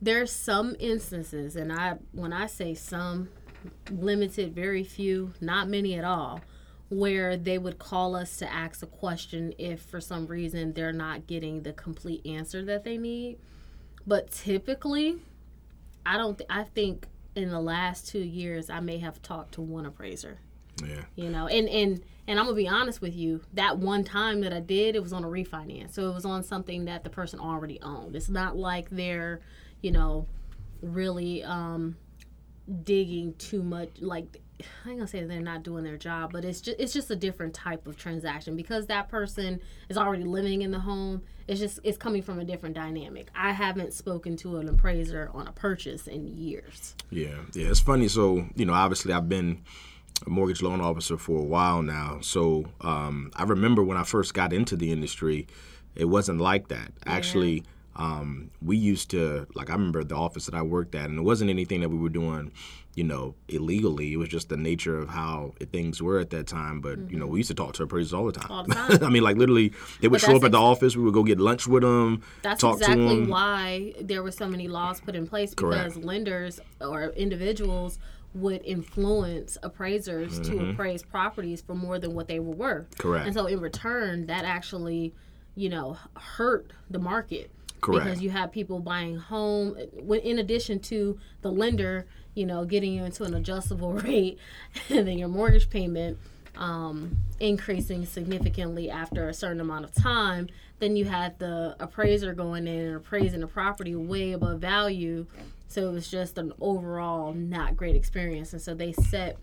there's 0.00 0.32
some 0.32 0.76
instances, 0.78 1.56
and 1.56 1.72
I 1.72 1.96
when 2.12 2.32
I 2.32 2.46
say 2.46 2.74
some, 2.74 3.28
limited, 3.90 4.54
very 4.54 4.84
few, 4.84 5.34
not 5.40 5.68
many 5.68 5.94
at 5.94 6.04
all, 6.04 6.40
where 6.88 7.36
they 7.36 7.58
would 7.58 7.78
call 7.78 8.14
us 8.14 8.36
to 8.38 8.52
ask 8.52 8.82
a 8.82 8.86
question 8.86 9.52
if 9.58 9.82
for 9.82 10.00
some 10.00 10.26
reason 10.26 10.72
they're 10.72 10.92
not 10.92 11.26
getting 11.26 11.62
the 11.62 11.72
complete 11.72 12.24
answer 12.24 12.64
that 12.64 12.84
they 12.84 12.96
need. 12.96 13.38
But 14.06 14.30
typically, 14.30 15.18
I 16.06 16.16
don't. 16.16 16.38
Th- 16.38 16.48
I 16.48 16.62
think 16.62 17.06
in 17.34 17.50
the 17.50 17.60
last 17.60 18.08
two 18.08 18.20
years, 18.20 18.70
I 18.70 18.80
may 18.80 18.98
have 18.98 19.22
talked 19.22 19.54
to 19.54 19.60
one 19.60 19.86
appraiser. 19.86 20.38
Yeah. 20.82 21.02
you 21.14 21.28
know 21.28 21.46
and 21.46 21.68
and 21.68 22.00
and 22.26 22.38
i'm 22.38 22.46
gonna 22.46 22.56
be 22.56 22.66
honest 22.66 23.02
with 23.02 23.14
you 23.14 23.42
that 23.52 23.76
one 23.76 24.02
time 24.02 24.40
that 24.40 24.54
i 24.54 24.60
did 24.60 24.96
it 24.96 25.02
was 25.02 25.12
on 25.12 25.24
a 25.24 25.26
refinance. 25.26 25.92
So 25.92 26.08
it 26.08 26.14
was 26.14 26.24
on 26.24 26.42
something 26.42 26.86
that 26.86 27.04
the 27.04 27.10
person 27.10 27.38
already 27.38 27.78
owned. 27.82 28.16
It's 28.16 28.30
not 28.30 28.56
like 28.56 28.88
they're 28.88 29.40
you 29.82 29.90
know 29.90 30.26
really 30.80 31.42
um 31.44 31.96
digging 32.82 33.34
too 33.34 33.62
much 33.62 33.90
like 34.00 34.40
I 34.84 34.90
ain't 34.90 34.98
gonna 34.98 35.08
say 35.08 35.24
they're 35.24 35.40
not 35.40 35.62
doing 35.62 35.84
their 35.84 35.96
job, 35.96 36.32
but 36.32 36.44
it's 36.44 36.60
just 36.60 36.80
it's 36.80 36.92
just 36.92 37.10
a 37.10 37.16
different 37.16 37.54
type 37.54 37.86
of 37.86 37.96
transaction 37.96 38.56
because 38.56 38.86
that 38.86 39.08
person 39.08 39.60
is 39.88 39.96
already 39.96 40.24
living 40.24 40.62
in 40.62 40.70
the 40.70 40.80
home. 40.80 41.22
It's 41.48 41.60
just 41.60 41.80
it's 41.82 41.98
coming 41.98 42.22
from 42.22 42.38
a 42.38 42.44
different 42.44 42.74
dynamic. 42.74 43.28
I 43.34 43.52
haven't 43.52 43.92
spoken 43.92 44.36
to 44.38 44.58
an 44.58 44.68
appraiser 44.68 45.30
on 45.34 45.46
a 45.48 45.52
purchase 45.52 46.06
in 46.06 46.26
years. 46.26 46.94
Yeah, 47.10 47.36
yeah, 47.54 47.68
it's 47.68 47.80
funny. 47.80 48.08
So 48.08 48.46
you 48.54 48.64
know, 48.64 48.74
obviously, 48.74 49.12
I've 49.12 49.28
been 49.28 49.62
a 50.26 50.30
mortgage 50.30 50.62
loan 50.62 50.80
officer 50.80 51.16
for 51.16 51.38
a 51.38 51.44
while 51.44 51.82
now. 51.82 52.18
So 52.20 52.66
um, 52.80 53.32
I 53.34 53.44
remember 53.44 53.82
when 53.82 53.96
I 53.96 54.04
first 54.04 54.34
got 54.34 54.52
into 54.52 54.76
the 54.76 54.92
industry, 54.92 55.46
it 55.94 56.06
wasn't 56.06 56.40
like 56.40 56.68
that. 56.68 56.92
Actually, 57.06 57.64
um, 57.96 58.50
we 58.62 58.76
used 58.76 59.10
to 59.10 59.46
like 59.54 59.70
I 59.70 59.72
remember 59.74 60.04
the 60.04 60.14
office 60.14 60.46
that 60.46 60.54
I 60.54 60.62
worked 60.62 60.94
at, 60.94 61.10
and 61.10 61.18
it 61.18 61.22
wasn't 61.22 61.50
anything 61.50 61.80
that 61.80 61.88
we 61.88 61.98
were 61.98 62.08
doing, 62.08 62.52
you 62.94 63.04
know, 63.04 63.34
illegally. 63.48 64.12
It 64.12 64.16
was 64.16 64.28
just 64.28 64.48
the 64.48 64.56
nature 64.56 64.96
of 64.98 65.08
how 65.08 65.54
things 65.72 66.00
were 66.00 66.18
at 66.18 66.30
that 66.30 66.46
time. 66.46 66.80
But 66.80 67.10
you 67.10 67.18
know, 67.18 67.26
we 67.26 67.40
used 67.40 67.48
to 67.48 67.54
talk 67.54 67.74
to 67.74 67.82
appraisers 67.82 68.14
all 68.14 68.26
the 68.26 68.32
time. 68.32 68.50
All 68.50 68.64
the 68.64 68.74
time. 68.98 69.04
I 69.04 69.10
mean, 69.10 69.22
like 69.22 69.36
literally, 69.36 69.72
they 70.00 70.08
would 70.08 70.20
show 70.20 70.36
up 70.36 70.44
at 70.44 70.52
the 70.52 70.60
office. 70.60 70.96
We 70.96 71.02
would 71.02 71.14
go 71.14 71.24
get 71.24 71.40
lunch 71.40 71.66
with 71.66 71.82
them, 71.82 72.22
That's 72.42 72.60
talk 72.60 72.78
to 72.78 72.84
exactly 72.84 73.26
why 73.26 73.94
there 74.00 74.22
were 74.22 74.32
so 74.32 74.46
many 74.46 74.68
laws 74.68 75.00
put 75.00 75.14
in 75.16 75.26
place 75.26 75.50
because 75.50 75.94
Correct. 75.94 76.04
lenders 76.04 76.60
or 76.80 77.10
individuals 77.10 77.98
would 78.34 78.62
influence 78.64 79.58
appraisers 79.62 80.38
to 80.40 80.70
appraise 80.70 81.02
properties 81.02 81.60
for 81.60 81.74
more 81.74 81.98
than 81.98 82.14
what 82.14 82.28
they 82.28 82.38
were 82.38 82.54
worth. 82.54 82.90
Mm-hmm. 82.90 83.08
Correct. 83.08 83.26
And 83.26 83.34
so 83.34 83.46
in 83.46 83.60
return, 83.60 84.26
that 84.26 84.44
actually, 84.44 85.12
you 85.56 85.68
know, 85.68 85.96
hurt 86.16 86.72
the 86.88 86.98
market. 87.00 87.50
Correct. 87.80 88.04
Because 88.04 88.22
you 88.22 88.30
have 88.30 88.52
people 88.52 88.80
buying 88.80 89.16
home, 89.16 89.76
when- 89.94 90.20
in 90.20 90.38
addition 90.38 90.80
to 90.80 91.18
the 91.42 91.50
lender, 91.50 92.06
you 92.34 92.46
know, 92.46 92.64
getting 92.64 92.92
you 92.92 93.04
into 93.04 93.24
an 93.24 93.34
adjustable 93.34 93.92
rate, 94.06 94.38
and 94.88 95.06
then 95.06 95.18
your 95.18 95.28
mortgage 95.28 95.68
payment 95.70 96.18
um, 96.56 97.16
increasing 97.38 98.04
significantly 98.04 98.90
after 98.90 99.28
a 99.28 99.34
certain 99.34 99.60
amount 99.60 99.84
of 99.84 99.92
time. 99.94 100.48
Then 100.78 100.96
you 100.96 101.04
had 101.04 101.38
the 101.38 101.76
appraiser 101.80 102.34
going 102.34 102.66
in 102.66 102.86
and 102.86 102.96
appraising 102.96 103.40
the 103.40 103.46
property 103.46 103.94
way 103.94 104.32
above 104.32 104.60
value. 104.60 105.26
So 105.68 105.88
it 105.88 105.92
was 105.92 106.10
just 106.10 106.38
an 106.38 106.52
overall 106.60 107.32
not 107.32 107.76
great 107.76 107.94
experience. 107.96 108.52
And 108.52 108.60
so 108.60 108.74
they 108.74 108.92
set, 108.92 109.36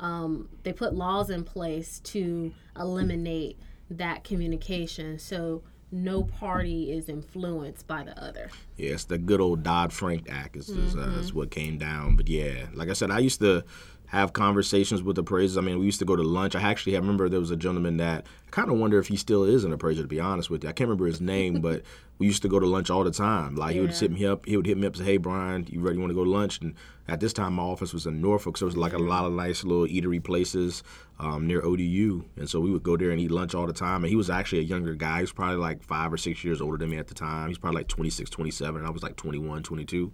um, 0.00 0.48
they 0.64 0.72
put 0.72 0.94
laws 0.94 1.30
in 1.30 1.44
place 1.44 2.00
to 2.00 2.52
eliminate 2.78 3.58
that 3.90 4.24
communication. 4.24 5.18
So 5.18 5.62
no 5.90 6.22
party 6.22 6.92
is 6.92 7.08
influenced 7.08 7.86
by 7.86 8.02
the 8.04 8.16
other. 8.22 8.50
Yeah, 8.76 8.96
the 9.08 9.18
good 9.18 9.40
old 9.40 9.62
Dodd 9.62 9.92
Frank 9.92 10.28
Act 10.30 10.56
is, 10.56 10.68
is, 10.68 10.94
uh, 10.94 10.98
Mm-hmm. 10.98 11.20
is 11.20 11.32
what 11.34 11.50
came 11.50 11.78
down. 11.78 12.16
But 12.16 12.28
yeah, 12.28 12.66
like 12.74 12.88
I 12.88 12.92
said, 12.92 13.10
I 13.10 13.18
used 13.20 13.40
to 13.40 13.64
have 14.08 14.32
conversations 14.32 15.02
with 15.02 15.18
appraisers. 15.18 15.56
I 15.58 15.60
mean, 15.60 15.78
we 15.78 15.84
used 15.86 15.98
to 15.98 16.04
go 16.04 16.16
to 16.16 16.22
lunch. 16.22 16.54
I 16.56 16.62
actually 16.62 16.96
I 16.96 16.98
remember 16.98 17.28
there 17.28 17.40
was 17.40 17.50
a 17.50 17.56
gentleman 17.56 17.98
that 17.98 18.24
I 18.46 18.50
kind 18.50 18.70
of 18.70 18.78
wonder 18.78 18.98
if 18.98 19.08
he 19.08 19.16
still 19.16 19.44
is 19.44 19.64
an 19.64 19.72
appraiser. 19.72 20.02
To 20.02 20.08
be 20.08 20.18
honest 20.20 20.48
with 20.50 20.64
you, 20.64 20.70
I 20.70 20.72
can't 20.72 20.88
remember 20.88 21.06
his 21.06 21.20
name, 21.20 21.60
but 21.60 21.82
we 22.18 22.26
used 22.26 22.42
to 22.42 22.48
go 22.48 22.58
to 22.58 22.66
lunch 22.66 22.90
all 22.90 23.04
the 23.04 23.10
time. 23.10 23.54
Like 23.54 23.74
he 23.74 23.80
would 23.80 23.90
Yeah. 23.92 23.98
hit 24.00 24.10
me 24.12 24.24
up. 24.26 24.46
He 24.46 24.56
would 24.56 24.66
hit 24.66 24.78
me 24.78 24.86
up 24.86 24.94
and 24.94 25.04
say, 25.04 25.12
"Hey, 25.12 25.16
Bryan, 25.18 25.66
you 25.70 25.80
ready? 25.80 25.96
You 25.96 26.00
want 26.00 26.10
to 26.10 26.14
go 26.14 26.24
to 26.24 26.30
lunch?" 26.30 26.60
And 26.62 26.74
at 27.06 27.20
this 27.20 27.32
time, 27.32 27.54
my 27.54 27.62
office 27.62 27.92
was 27.92 28.06
in 28.06 28.20
Norfolk, 28.20 28.56
so 28.56 28.64
it 28.64 28.68
was 28.68 28.76
like 28.76 28.92
a 28.94 28.98
lot 28.98 29.24
of 29.26 29.32
nice 29.32 29.62
little 29.62 29.86
eatery 29.86 30.22
places 30.22 30.82
um, 31.20 31.46
near 31.46 31.62
ODU, 31.64 32.24
and 32.36 32.48
so 32.48 32.60
we 32.60 32.70
would 32.70 32.82
go 32.82 32.96
there 32.96 33.10
and 33.10 33.20
eat 33.20 33.30
lunch 33.30 33.54
all 33.54 33.66
the 33.66 33.72
time. 33.72 34.04
And 34.04 34.10
he 34.10 34.16
was 34.16 34.30
actually 34.30 34.60
a 34.60 34.62
younger 34.62 34.94
guy. 34.94 35.16
He 35.16 35.22
was 35.22 35.32
probably 35.32 35.56
like 35.56 35.82
five 35.82 36.12
or 36.12 36.16
six 36.16 36.42
years 36.44 36.60
older 36.62 36.78
than 36.78 36.90
me 36.90 36.96
at 36.96 37.08
the 37.08 37.14
time. 37.14 37.48
He's 37.48 37.58
probably 37.58 37.80
like 37.80 37.88
26, 37.88 38.30
27, 38.30 38.78
and 38.78 38.86
I 38.86 38.90
was 38.90 39.02
like 39.02 39.16
21, 39.16 39.62
22. 39.62 40.12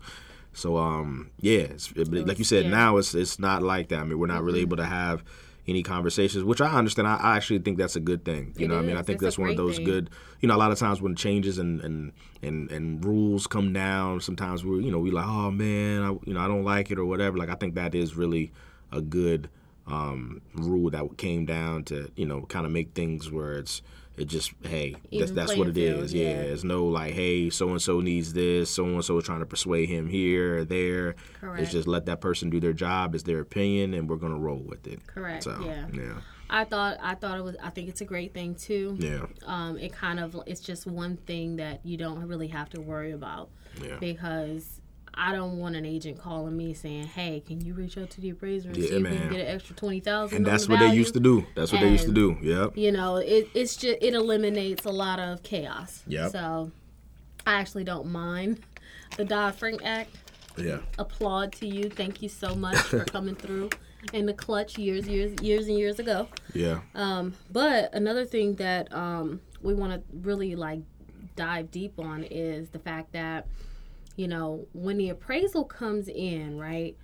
So 0.54 0.76
um, 0.76 1.30
yeah, 1.40 1.60
it's, 1.60 1.90
it, 1.92 2.10
but 2.10 2.26
like 2.26 2.38
you 2.38 2.44
said, 2.44 2.64
yeah. 2.64 2.70
now 2.70 2.96
it's 2.96 3.14
it's 3.14 3.38
not 3.38 3.62
like 3.62 3.88
that. 3.88 4.00
I 4.00 4.04
mean, 4.04 4.18
we're 4.18 4.26
not 4.26 4.42
really 4.42 4.60
able 4.60 4.76
to 4.78 4.84
have 4.86 5.24
any 5.66 5.82
conversations, 5.82 6.44
which 6.44 6.60
I 6.60 6.70
understand. 6.72 7.08
I, 7.08 7.16
I 7.16 7.36
actually 7.36 7.60
think 7.60 7.78
that's 7.78 7.96
a 7.96 8.00
good 8.00 8.24
thing. 8.24 8.54
You 8.58 8.66
It 8.66 8.68
know, 8.68 8.74
what 8.74 8.84
I 8.84 8.86
mean, 8.86 8.96
I 8.96 9.02
think 9.02 9.16
It's 9.16 9.22
that's 9.22 9.38
one 9.38 9.50
of 9.50 9.56
those 9.56 9.76
thing. 9.76 9.86
good. 9.86 10.10
You 10.40 10.48
know, 10.48 10.56
a 10.56 10.58
lot 10.58 10.72
of 10.72 10.78
times 10.78 11.00
when 11.00 11.14
changes 11.16 11.58
and 11.58 11.80
and 11.80 12.12
and, 12.42 12.70
and 12.70 13.04
rules 13.04 13.46
come 13.46 13.72
down, 13.72 14.20
sometimes 14.20 14.64
we're 14.64 14.80
you 14.80 14.90
know 14.90 14.98
we 14.98 15.10
like, 15.10 15.26
oh 15.26 15.50
man, 15.50 16.02
I, 16.02 16.10
you 16.26 16.34
know, 16.34 16.40
I 16.40 16.48
don't 16.48 16.64
like 16.64 16.90
it 16.90 16.98
or 16.98 17.04
whatever. 17.04 17.36
Like 17.38 17.48
I 17.48 17.54
think 17.54 17.74
that 17.76 17.94
is 17.94 18.14
really 18.16 18.52
a 18.92 19.00
good 19.00 19.48
um, 19.86 20.40
rule 20.54 20.90
that 20.90 21.16
came 21.18 21.44
down 21.46 21.84
to 21.84 22.10
you 22.16 22.26
know 22.26 22.42
kind 22.42 22.66
of 22.66 22.72
make 22.72 22.92
things 22.94 23.30
where 23.30 23.54
it's 23.54 23.82
it 24.16 24.26
just 24.26 24.52
hey 24.62 24.92
that's, 24.92 25.04
Even 25.10 25.34
that's 25.34 25.56
what 25.56 25.68
it 25.68 25.74
field, 25.74 26.04
is 26.04 26.14
yeah 26.14 26.28
yeah. 26.28 26.34
it's 26.42 26.64
no 26.64 26.86
like 26.86 27.14
hey 27.14 27.50
so 27.50 27.68
and 27.70 27.82
so 27.82 28.00
needs 28.00 28.32
this 28.32 28.70
so 28.70 28.84
and 28.84 29.04
so 29.04 29.18
is 29.18 29.24
trying 29.24 29.40
to 29.40 29.46
persuade 29.46 29.88
him 29.88 30.08
here 30.08 30.58
or 30.58 30.64
there 30.64 31.16
Correct. 31.40 31.62
it's 31.62 31.72
just 31.72 31.88
let 31.88 32.06
that 32.06 32.20
person 32.20 32.48
do 32.50 32.60
their 32.60 32.72
job 32.72 33.14
it's 33.14 33.24
their 33.24 33.40
opinion 33.40 33.92
and 33.94 34.08
we're 34.08 34.16
gonna 34.16 34.38
roll 34.38 34.58
with 34.58 34.86
it 34.86 35.04
Correct. 35.06 35.42
so 35.44 35.58
yeah. 35.64 35.86
yeah 35.92 36.14
I 36.50 36.64
thought 36.64 36.98
I 37.02 37.14
thought 37.16 37.38
it 37.38 37.42
was 37.42 37.56
I 37.62 37.70
think 37.70 37.88
it's 37.88 38.02
a 38.02 38.04
great 38.04 38.34
thing 38.34 38.54
too. 38.54 38.96
yeah 39.00 39.26
Um, 39.46 39.78
it 39.78 39.92
kind 39.92 40.20
of 40.20 40.38
it's 40.46 40.60
just 40.60 40.86
one 40.86 41.16
thing 41.16 41.56
that 41.56 41.80
you 41.84 41.96
don't 41.96 42.20
really 42.28 42.48
have 42.48 42.68
to 42.70 42.80
worry 42.80 43.12
about 43.12 43.48
yeah 43.82 43.96
because 43.98 44.73
I 45.16 45.32
don't 45.32 45.58
want 45.58 45.76
an 45.76 45.84
agent 45.86 46.18
calling 46.20 46.56
me 46.56 46.74
saying, 46.74 47.06
"Hey, 47.06 47.40
can 47.46 47.60
you 47.64 47.74
reach 47.74 47.96
out 47.96 48.10
to 48.10 48.20
the 48.20 48.30
appraiser 48.30 48.68
and 48.68 48.76
Yeah, 48.78 48.88
see 48.88 48.94
if 48.96 49.02
we 49.02 49.16
can 49.16 49.30
get 49.30 49.40
an 49.40 49.46
extra 49.46 49.76
twenty 49.76 50.00
thousand? 50.00 50.36
and 50.38 50.46
that's 50.46 50.68
what 50.68 50.80
they 50.80 50.92
used 50.94 51.14
to 51.14 51.20
do 51.20 51.46
that's 51.54 51.70
what 51.72 51.80
they 51.80 51.90
used 51.90 52.06
to 52.06 52.12
do 52.12 52.36
yep 52.42 52.76
You 52.76 52.92
know, 52.92 53.16
it, 53.16 53.48
it's 53.54 53.76
just 53.76 53.98
it 54.02 54.14
eliminates 54.14 54.84
a 54.84 54.90
lot 54.90 55.18
of 55.20 55.42
chaos. 55.42 56.02
Yep. 56.08 56.32
So 56.32 56.70
I 57.46 57.54
actually 57.54 57.84
don't 57.84 58.06
mind 58.10 58.60
the 59.16 59.24
Dodd 59.24 59.54
Frank 59.54 59.82
Act. 59.84 60.10
yeah 60.56 60.78
Applaud 60.98 61.52
to 61.54 61.66
you. 61.66 61.88
Thank 61.90 62.22
you 62.22 62.28
so 62.28 62.54
much 62.54 62.76
for 62.76 63.04
coming 63.16 63.34
through 63.34 63.70
in 64.12 64.26
the 64.26 64.34
clutch 64.34 64.76
years, 64.78 65.06
years, 65.08 65.40
years 65.42 65.66
and 65.66 65.78
years 65.78 65.98
ago. 65.98 66.28
yeah 66.54 66.80
Um, 66.94 67.34
but 67.52 67.94
another 67.94 68.24
thing 68.24 68.56
that 68.56 68.92
um, 68.92 69.40
we 69.62 69.74
want 69.74 69.92
to 69.92 70.02
really 70.28 70.54
like 70.56 70.80
dive 71.36 71.70
deep 71.70 71.98
on 71.98 72.22
is 72.24 72.68
the 72.70 72.78
fact 72.78 73.12
that 73.12 73.46
you 74.16 74.28
know 74.28 74.66
when 74.72 74.98
the 74.98 75.08
appraisal 75.10 75.64
comes 75.64 76.08
in, 76.08 76.58
right? 76.58 76.96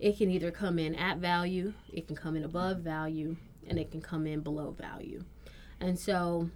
It 0.00 0.16
can 0.16 0.30
either 0.30 0.52
come 0.52 0.78
in 0.78 0.94
at 0.94 1.18
value, 1.18 1.74
it 1.92 2.06
can 2.06 2.14
come 2.14 2.36
in 2.36 2.44
above 2.44 2.78
value, 2.78 3.36
and 3.66 3.78
it 3.78 3.90
can 3.90 4.00
come 4.00 4.26
in 4.26 4.40
below 4.40 4.70
value. 4.70 5.24
And 5.80 5.98
so 5.98 6.50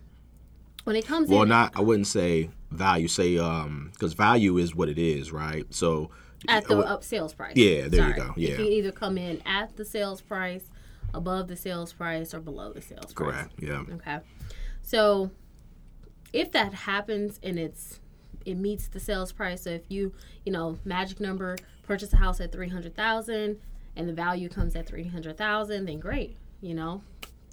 when 0.84 0.96
it 0.96 1.06
comes 1.06 1.28
well 1.28 1.42
in 1.42 1.48
not 1.48 1.70
i 1.76 1.80
wouldn't 1.80 2.08
say 2.08 2.50
value 2.72 3.06
say 3.06 3.38
um 3.38 3.90
because 3.92 4.14
value 4.14 4.58
is 4.58 4.74
what 4.74 4.88
it 4.88 4.98
is 4.98 5.30
right 5.30 5.72
so 5.72 6.10
at 6.48 6.66
the 6.66 6.78
up 6.78 7.04
sales 7.04 7.34
price. 7.34 7.56
Yeah, 7.56 7.88
there 7.88 8.08
you 8.08 8.14
go, 8.14 8.34
yeah. 8.36 8.50
It 8.50 8.56
can 8.56 8.66
either 8.66 8.92
come 8.92 9.18
in 9.18 9.42
at 9.46 9.76
the 9.76 9.84
sales 9.84 10.20
price, 10.20 10.64
above 11.14 11.48
the 11.48 11.56
sales 11.56 11.92
price, 11.92 12.34
or 12.34 12.40
below 12.40 12.72
the 12.72 12.82
sales 12.82 13.12
price. 13.12 13.32
correct 13.32 13.52
yeah 13.58 13.84
Okay. 13.92 14.18
So 14.82 15.30
if 16.32 16.50
that 16.52 16.74
happens 16.74 17.38
and 17.42 17.58
it's 17.58 18.00
it 18.46 18.56
meets 18.56 18.88
the 18.88 19.00
sales 19.00 19.32
price, 19.32 19.62
so 19.62 19.70
if 19.70 19.82
you, 19.88 20.12
you 20.44 20.52
know, 20.52 20.78
magic 20.84 21.20
number 21.20 21.56
purchase 21.82 22.12
a 22.12 22.16
house 22.16 22.40
at 22.40 22.52
300,000 22.52 23.58
and 23.96 24.08
the 24.08 24.12
value 24.12 24.48
comes 24.48 24.74
at 24.76 24.86
300,000, 24.86 25.84
then 25.84 25.98
great, 25.98 26.36
you 26.60 26.74
know. 26.74 27.02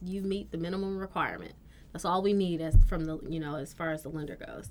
You 0.02 0.22
meet 0.22 0.52
the 0.52 0.58
minimum 0.58 0.98
requirement. 0.98 1.54
That's 1.92 2.06
all 2.06 2.22
we 2.22 2.34
need 2.34 2.62
as 2.62 2.76
from 2.88 3.06
the 3.06 3.20
you 3.28 3.40
know 3.40 3.56
as 3.56 3.74
far 3.74 3.92
as 3.92 4.04
the 4.04 4.10
lender 4.10 4.36
goes. 4.36 4.70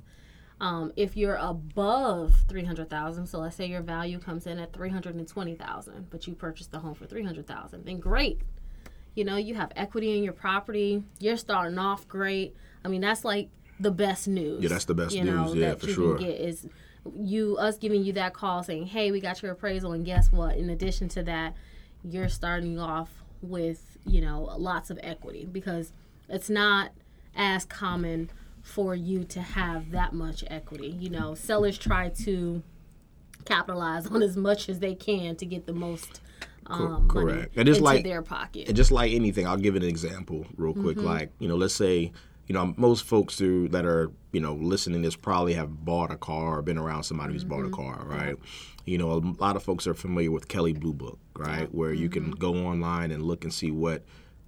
Um, 0.61 0.93
if 0.97 1.17
you're 1.17 1.37
above 1.37 2.35
three 2.49 2.65
hundred 2.65 2.91
thousand, 2.91 3.27
so 3.27 3.39
let's 3.39 3.57
say 3.57 3.67
your 3.67 3.83
value 3.83 4.19
comes 4.19 4.47
in 4.47 4.59
at 4.59 4.73
three 4.73 4.91
hundred 4.91 5.17
and 5.17 5.27
twenty 5.27 5.55
thousand, 5.55 6.11
but 6.11 6.27
you 6.27 6.35
purchased 6.35 6.71
the 6.73 6.79
home 6.79 6.95
for 6.95 7.07
three 7.07 7.25
hundred 7.25 7.47
thousand, 7.47 7.85
then 7.85 8.01
great. 8.01 8.41
You 9.15 9.25
know, 9.25 9.37
you 9.37 9.55
have 9.55 9.73
equity 9.75 10.17
in 10.17 10.23
your 10.23 10.33
property. 10.33 11.03
You're 11.19 11.37
starting 11.37 11.79
off 11.79 12.07
great. 12.07 12.55
I 12.85 12.89
mean, 12.89 13.01
that's 13.01 13.25
like 13.25 13.49
the 13.81 13.91
best 13.91 14.29
news. 14.29 14.63
Yeah, 14.63 14.69
that's 14.69 14.85
the 14.85 14.95
best 14.95 15.15
you 15.15 15.25
news, 15.25 15.35
know, 15.35 15.55
yeah, 15.55 15.69
that 15.69 15.81
for 15.81 15.87
you 15.87 15.95
sure. 15.95 16.19
Get 16.19 16.41
is 16.41 16.67
you 17.15 17.57
us 17.57 17.79
giving 17.79 18.05
you 18.05 18.13
that 18.15 18.35
call 18.35 18.63
saying, 18.63 18.87
"Hey, 18.87 19.11
we 19.11 19.21
got 19.21 19.43
your 19.43 19.53
appraisal," 19.53 19.93
and 19.93 20.05
guess 20.05 20.33
what? 20.33 20.57
In 20.57 20.71
addition 20.71 21.09
to 21.11 21.23
that, 21.25 21.55
you're 22.05 22.29
starting 22.29 22.79
off 22.79 23.11
with 23.41 23.99
you 24.07 24.21
know 24.21 24.43
lots 24.59 24.91
of 24.91 24.99
equity 25.03 25.47
because 25.51 25.93
it's 26.29 26.51
not 26.51 26.91
as 27.35 27.65
common 27.65 28.31
for 28.63 28.95
you 28.95 29.25
to 29.25 29.41
have 29.41 29.91
that 29.93 30.13
much 30.13 30.45
equity. 30.49 30.89
You 30.99 31.11
know, 31.11 31.35
sellers 31.35 31.79
try 31.79 32.11
to 32.11 32.63
capitalize 33.45 34.07
on 34.07 34.23
as 34.23 34.37
much 34.37 34.69
as 34.69 34.81
they 34.81 34.95
can 34.95 35.37
to 35.37 35.47
get 35.47 35.67
the 35.67 35.73
most 35.73 36.21
um, 36.67 37.07
money 37.07 37.09
correct. 37.09 37.57
And 37.57 37.69
it's 37.69 37.79
into 37.79 37.85
like- 37.85 38.05
their 38.05 38.23
pocket. 38.23 38.69
And 38.69 38.77
just 38.77 38.93
like 38.93 39.13
anything, 39.13 39.47
I'll 39.47 39.57
give 39.57 39.77
an 39.77 39.83
example 39.83 40.47
real 40.57 40.75
quick. 40.75 40.97
Mm-hmm. 40.97 41.07
Like, 41.07 41.33
you 41.39 41.49
know, 41.49 41.57
let's 41.57 41.75
say, 41.75 42.13
you 42.49 42.55
know, 42.55 42.75
most 42.77 43.05
folks 43.05 43.37
through 43.37 43.69
that 43.69 43.85
are, 43.85 44.11
you 44.33 44.41
know, 44.41 44.55
listening 44.55 45.03
to 45.03 45.07
this 45.07 45.17
probably 45.17 45.55
have 45.55 45.85
bought 45.85 46.11
a 46.11 46.17
car 46.17 46.59
or 46.59 46.63
been 46.63 46.79
around 46.79 47.05
somebody 47.05 47.33
who's 47.35 47.45
bought 47.45 47.61
a 47.61 47.69
Mm-hmm. 47.69 47.75
car, 47.75 48.03
right? 48.07 48.37
You 48.87 48.99
know, 48.99 49.13
a 49.13 49.21
lot 49.41 49.55
of 49.55 49.63
folks 49.63 49.87
are 49.87 49.95
familiar 49.95 50.31
with 50.31 50.49
Kelley 50.49 50.73
Blue 50.73 50.95
Book, 50.95 51.19
right? 51.37 51.73
Where 51.73 51.93
you 51.93 52.09
can 52.09 52.25
Mm-hmm. 52.33 52.41
go 52.41 52.55
online 52.67 53.11
and 53.11 53.23
look 53.23 53.45
and 53.45 53.53
see 53.55 53.71
what, 53.71 54.03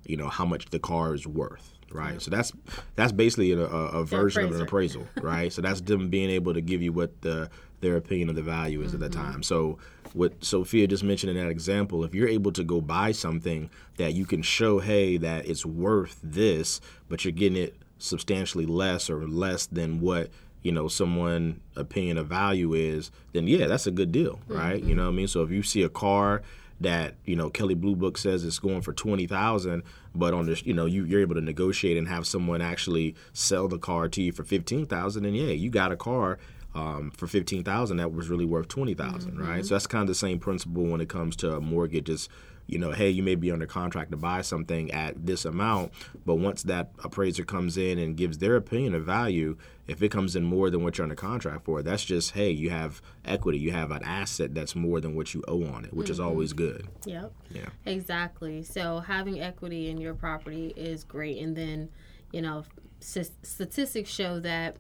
you 0.07 0.17
know, 0.17 0.29
how 0.29 0.47
much 0.47 0.67
the 0.71 0.79
car 0.81 1.15
is 1.15 1.27
worth. 1.27 1.75
Right, 1.93 2.23
so 2.23 2.31
that's 2.31 2.53
that's 2.95 3.11
basically 3.11 3.51
a, 3.51 3.59
a, 3.59 4.05
version 4.05 4.45
of 4.45 4.53
an 4.55 4.61
appraisal, 4.63 5.09
right? 5.21 5.53
so 5.53 5.61
that's 5.61 5.81
them 5.81 6.09
being 6.09 6.31
able 6.31 6.55
to 6.55 6.61
give 6.61 6.81
you 6.83 6.93
what 6.93 7.21
the, 7.23 7.51
their 7.81 7.97
opinion 7.97 8.29
of 8.29 8.37
the 8.37 8.43
value 8.43 8.81
is 8.81 8.95
at 8.95 9.01
the 9.01 9.09
Mm-hmm. 9.09 9.21
time. 9.21 9.43
So 9.43 9.77
what 10.13 10.45
Sofia 10.45 10.87
just 10.87 11.03
mentioned 11.03 11.37
in 11.37 11.45
that 11.45 11.51
example, 11.51 12.05
if 12.05 12.15
you're 12.15 12.29
able 12.29 12.53
to 12.53 12.63
go 12.63 12.81
buy 12.81 13.11
something 13.11 13.71
that 13.97 14.15
you 14.15 14.25
can 14.25 14.41
show, 14.43 14.79
hey, 14.79 15.17
that 15.17 15.49
it's 15.49 15.67
worth 15.67 16.21
this, 16.23 16.81
but 17.09 17.25
you're 17.25 17.33
getting 17.33 17.59
it 17.61 17.75
substantially 18.03 18.67
less 18.67 19.09
or 19.09 19.27
less 19.27 19.67
than 19.67 20.01
what 20.01 20.31
you 20.63 20.73
know 20.73 20.89
someone 20.89 21.61
opinion 21.77 22.19
of 22.19 22.27
value 22.27 22.75
is, 22.75 23.11
then 23.33 23.47
yeah, 23.47 23.67
that's 23.67 23.87
a 23.87 23.91
good 23.91 24.13
deal, 24.13 24.41
right? 24.49 24.83
You 24.83 24.95
know 24.95 25.05
what 25.05 25.13
I 25.13 25.15
mean? 25.15 25.29
So 25.29 25.43
if 25.43 25.51
you 25.51 25.63
see 25.63 25.83
a 25.83 25.89
car 25.89 26.43
that 26.81 27.15
you 27.25 27.37
know 27.37 27.51
Kelley 27.51 27.75
Blue 27.75 27.95
Book 27.95 28.19
says 28.19 28.45
it's 28.45 28.59
going 28.59 28.83
for 28.83 28.93
twenty 28.93 29.27
thousand, 29.27 29.83
but 30.15 30.35
on 30.35 30.47
this, 30.47 30.65
you 30.65 30.75
know, 30.75 30.87
you, 30.87 31.05
you're 31.05 31.21
able 31.21 31.35
to 31.35 31.41
negotiate 31.41 31.97
and 31.97 32.09
have 32.09 32.27
someone 32.27 32.63
actually 32.63 33.15
sell 33.33 33.69
the 33.69 33.79
car 33.79 34.09
to 34.09 34.23
you 34.23 34.33
for 34.33 34.45
fifteen 34.45 34.87
thousand, 34.87 35.25
and 35.25 35.37
yeah, 35.37 35.53
you 35.53 35.71
got 35.71 35.93
a 35.93 35.97
car 35.97 36.39
um, 36.75 37.11
for 37.11 37.27
fifteen 37.27 37.65
thousand 37.65 37.99
that 37.99 38.13
was 38.13 38.29
really 38.29 38.47
worth 38.47 38.69
twenty 38.69 38.95
right? 39.39 39.65
So 39.65 39.75
that's 39.75 39.87
kind 39.87 40.03
of 40.03 40.09
the 40.09 40.15
same 40.15 40.39
principle 40.39 40.85
when 40.85 41.01
it 41.01 41.09
comes 41.09 41.37
to 41.37 41.57
a 41.57 41.61
mortgage. 41.61 42.09
Is 42.09 42.29
you 42.71 42.79
know, 42.79 42.93
hey, 42.93 43.11
you 43.11 43.23
may 43.23 43.35
be 43.35 43.51
under 43.51 43.67
contract 43.67 44.11
to 44.13 44.17
buy 44.17 44.43
something 44.43 44.91
at 44.93 45.27
this 45.27 45.45
amount, 45.45 45.93
but 46.25 46.37
once 46.37 46.63
that 46.63 46.93
appraiser 47.03 47.45
comes 47.45 47.77
in 47.77 47.99
and 47.99 48.17
gives 48.17 48.39
their 48.39 48.57
opinion 48.57 48.95
of 48.95 49.05
value, 49.05 49.57
if 49.89 50.03
it 50.03 50.11
comes 50.11 50.37
in 50.37 50.45
more 50.45 50.71
than 50.71 50.85
what 50.85 50.97
you're 50.97 51.03
under 51.05 51.17
contract 51.17 51.65
for, 51.65 51.83
that's 51.83 52.05
just 52.05 52.33
hey, 52.33 52.51
you 52.51 52.71
have 52.71 53.03
equity, 53.25 53.59
you 53.59 53.73
have 53.73 53.91
an 53.91 54.05
asset 54.05 54.55
that's 54.55 54.77
more 54.77 55.01
than 55.01 55.17
what 55.17 55.35
you 55.35 55.43
owe 55.49 55.65
on 55.67 55.85
it, 55.85 55.93
which 55.93 56.09
is 56.11 56.21
always 56.21 56.53
good. 56.53 56.87
Yep. 57.07 57.33
Yeah. 57.51 57.69
Exactly. 57.87 58.63
So 58.63 59.01
having 59.01 59.41
equity 59.41 59.91
in 59.91 59.99
your 59.99 60.15
property 60.15 60.73
is 60.77 61.03
great, 61.03 61.39
and 61.39 61.57
then, 61.57 61.89
you 62.33 62.43
know, 62.43 62.65
statistics 63.01 64.11
show 64.11 64.39
that 64.41 64.77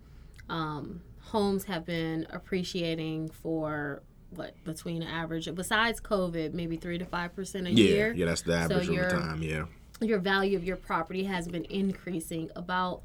um, 0.48 1.00
homes 1.20 1.64
have 1.64 1.84
been 1.84 2.26
appreciating 2.30 3.30
for 3.30 4.02
what 4.30 4.54
between 4.64 5.02
average 5.02 5.52
besides 5.54 6.00
COVID, 6.00 6.54
maybe 6.54 6.76
three 6.76 6.98
to 6.98 7.04
five 7.04 7.34
percent 7.34 7.66
a 7.66 7.70
Yeah, 7.72 7.84
year. 7.84 8.12
yeah, 8.14 8.26
that's 8.26 8.42
the 8.42 8.54
average 8.54 8.88
over 8.88 8.92
you're- 8.92 9.10
time. 9.10 9.42
Yeah, 9.42 9.64
Your 10.00 10.18
value 10.18 10.56
of 10.56 10.64
your 10.64 10.76
property 10.76 11.24
has 11.24 11.48
been 11.48 11.64
increasing 11.66 12.50
about 12.56 13.02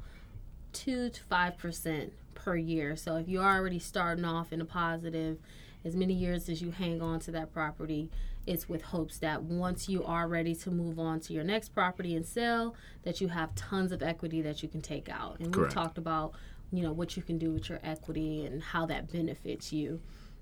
two 0.73 1.09
to 1.09 1.23
five 1.23 1.57
percent 1.57 2.13
per 2.35 2.55
year. 2.55 2.95
So 2.95 3.15
if 3.17 3.27
you're 3.27 3.43
already 3.43 3.79
starting 3.79 4.25
off 4.25 4.53
in 4.53 4.61
a 4.61 4.65
positive, 4.65 5.39
as 5.83 5.95
many 5.95 6.13
years 6.13 6.47
as 6.49 6.61
you 6.61 6.71
hang 6.71 7.01
on 7.01 7.19
to 7.21 7.31
that 7.31 7.51
property, 7.53 8.09
it's 8.45 8.69
with 8.69 8.83
hopes 8.83 9.17
that 9.19 9.41
once 9.43 9.89
you 9.89 10.03
are 10.03 10.27
ready 10.27 10.53
to 10.53 10.69
move 10.69 10.99
on 10.99 11.19
to 11.21 11.33
your 11.33 11.43
next 11.43 11.69
property 11.69 12.15
and 12.15 12.25
sell, 12.25 12.75
that 13.03 13.19
you 13.19 13.29
have 13.29 13.55
tons 13.55 13.91
of 13.91 14.03
equity 14.03 14.41
that 14.43 14.61
you 14.61 14.69
can 14.69 14.81
take 14.81 15.09
out. 15.09 15.39
And 15.39 15.55
we've 15.55 15.69
talked 15.69 15.97
about, 15.97 16.33
you 16.71 16.83
know, 16.83 16.91
what 16.91 17.17
you 17.17 17.23
can 17.23 17.39
do 17.39 17.51
with 17.51 17.69
your 17.69 17.79
equity 17.83 18.45
and 18.45 18.61
how 18.61 18.85
that 18.87 19.11
benefits 19.11 19.73
you 19.73 19.99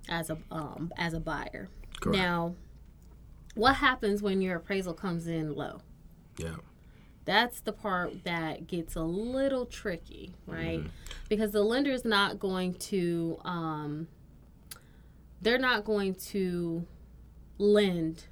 as 0.09 0.29
a 0.29 0.37
um, 0.51 0.91
as 0.97 1.13
a 1.13 1.19
buyer. 1.19 1.69
Correct. 1.99 2.17
Now, 2.17 2.55
what 3.55 3.75
happens 3.75 4.21
when 4.21 4.41
your 4.41 4.57
appraisal 4.57 4.93
comes 4.93 5.27
in 5.27 5.55
low? 5.55 5.81
yeah, 6.37 6.55
that's 7.25 7.61
the 7.61 7.71
part 7.71 8.23
that 8.23 8.67
gets 8.67 8.95
a 8.95 9.01
little 9.03 9.65
tricky, 9.65 10.33
right? 10.47 10.83
Because 11.29 11.51
the 11.51 11.61
lender's 11.61 12.03
not 12.03 12.39
going 12.39 12.73
to, 12.75 13.39
um, 13.45 14.07
they're 15.41 15.57
not 15.59 15.85
going 15.85 16.15
to 16.15 16.85
lend 17.57 18.25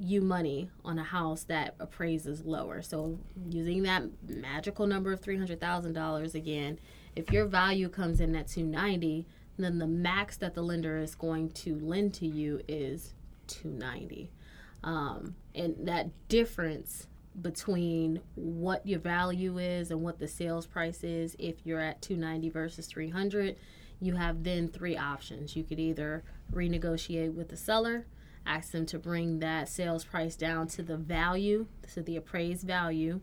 you 0.00 0.20
money 0.20 0.70
on 0.84 0.98
a 0.98 1.04
house 1.04 1.44
that 1.44 1.74
appraises 1.78 2.44
lower. 2.44 2.82
So 2.82 3.18
using 3.48 3.82
that 3.84 4.04
magical 4.26 4.86
number 4.86 5.12
of 5.12 5.20
three 5.20 5.36
hundred 5.36 5.60
thousand 5.60 5.92
dollars 5.92 6.34
again, 6.34 6.80
if 7.14 7.30
your 7.30 7.44
value 7.44 7.88
comes 7.88 8.20
in 8.20 8.34
at 8.34 8.48
two 8.48 8.64
ninety, 8.64 9.26
then 9.62 9.78
the 9.78 9.86
max 9.86 10.36
that 10.38 10.54
the 10.54 10.62
lender 10.62 10.98
is 10.98 11.14
going 11.14 11.50
to 11.50 11.78
lend 11.78 12.14
to 12.14 12.26
you 12.26 12.60
is 12.68 13.14
two 13.46 13.70
ninety. 13.70 14.30
Um, 14.84 15.36
and 15.54 15.76
that 15.86 16.10
difference 16.28 17.06
between 17.40 18.20
what 18.34 18.86
your 18.86 18.98
value 18.98 19.58
is 19.58 19.90
and 19.90 20.02
what 20.02 20.18
the 20.18 20.28
sales 20.28 20.66
price 20.66 21.02
is 21.02 21.34
if 21.38 21.64
you're 21.64 21.80
at 21.80 22.02
290 22.02 22.50
versus 22.50 22.86
300 22.86 23.56
you 24.00 24.16
have 24.16 24.42
then 24.42 24.68
three 24.68 24.98
options. 24.98 25.56
You 25.56 25.62
could 25.62 25.78
either 25.78 26.24
renegotiate 26.52 27.32
with 27.32 27.48
the 27.48 27.56
seller 27.56 28.06
ask 28.46 28.72
them 28.72 28.86
to 28.86 28.98
bring 28.98 29.38
that 29.38 29.68
sales 29.68 30.04
price 30.04 30.36
down 30.36 30.66
to 30.66 30.82
the 30.82 30.96
value 30.96 31.66
to 31.94 32.02
the 32.02 32.16
appraised 32.16 32.66
value 32.66 33.20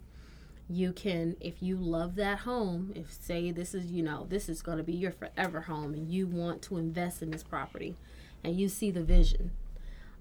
you 0.72 0.94
can 0.94 1.36
if 1.42 1.64
you 1.64 1.76
love 1.76 2.16
that 2.16 2.40
home 2.40 2.92
if 2.96 3.12
say 3.12 3.52
this 3.52 3.74
is 3.74 3.88
you 3.92 4.04
know 4.04 4.28
this 4.30 4.48
is 4.48 4.62
going 4.62 4.78
to 4.78 4.84
be 4.84 4.94
your 4.94 5.12
forever 5.12 5.62
home 5.62 5.94
and 5.94 6.12
you 6.12 6.28
want 6.28 6.62
to 6.62 6.78
invest 6.78 7.24
in 7.24 7.32
this 7.32 7.42
property 7.42 7.96
and 8.44 8.60
you 8.60 8.70
see 8.70 8.92
the 8.92 9.04
vision 9.04 9.52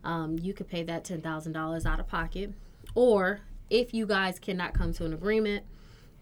um, 0.04 0.38
you 0.38 0.54
could 0.54 0.68
pay 0.68 0.82
that 0.84 1.04
$10,000 1.04 1.86
out 1.86 2.00
of 2.00 2.08
pocket. 2.08 2.52
Or 2.94 3.40
if 3.70 3.92
you 3.92 4.06
guys 4.06 4.38
cannot 4.38 4.74
come 4.74 4.92
to 4.94 5.04
an 5.04 5.12
agreement, 5.12 5.64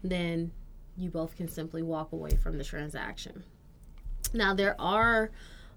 then 0.03 0.51
you 0.97 1.09
both 1.09 1.35
can 1.35 1.47
simply 1.47 1.81
walk 1.81 2.11
away 2.11 2.31
from 2.31 2.57
the 2.57 2.63
transaction. 2.63 3.43
Now, 4.33 4.53
there 4.53 4.75
are 4.79 5.31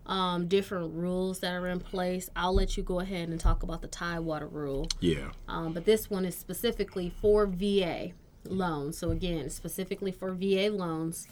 um, 0.07 0.49
different 0.49 0.95
rules 0.95 1.41
that 1.41 1.53
are 1.53 1.69
in 1.69 1.79
place. 1.79 2.31
I'll 2.35 2.55
let 2.55 2.77
you 2.77 2.83
go 2.83 3.01
ahead 3.01 3.29
and 3.29 3.39
talk 3.39 3.63
about 3.63 3.83
the 3.83 3.89
Tidewater 3.89 4.47
rule. 4.47 4.89
yeah. 5.01 5.31
Um, 5.47 5.73
but 5.73 5.85
this 5.85 6.11
one 6.11 6.25
is 6.25 6.37
specifically 6.37 7.13
for 7.21 7.47
VA 7.47 8.13
loans. 8.45 8.99
So, 8.99 9.11
again, 9.11 9.51
specifically 9.51 10.13
for 10.13 10.33
VA 10.33 10.71
loans. 10.71 11.29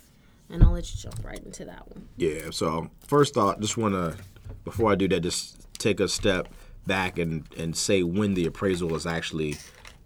And 0.50 0.62
I'll 0.62 0.72
let 0.72 0.90
you 0.90 0.98
jump 0.98 1.22
right 1.24 1.38
into 1.44 1.64
that 1.66 1.86
one. 1.88 2.08
Yeah. 2.16 2.50
So 2.52 2.90
first 3.06 3.34
thought, 3.34 3.60
just 3.60 3.76
want 3.76 3.94
to 3.94 4.16
before 4.64 4.92
I 4.92 4.94
do 4.94 5.08
that, 5.08 5.20
just 5.20 5.66
take 5.78 6.00
a 6.00 6.08
step 6.08 6.48
back 6.86 7.18
and 7.18 7.46
and 7.56 7.76
say 7.76 8.02
when 8.02 8.34
the 8.34 8.46
appraisal 8.46 8.94
is 8.94 9.06
actually 9.06 9.56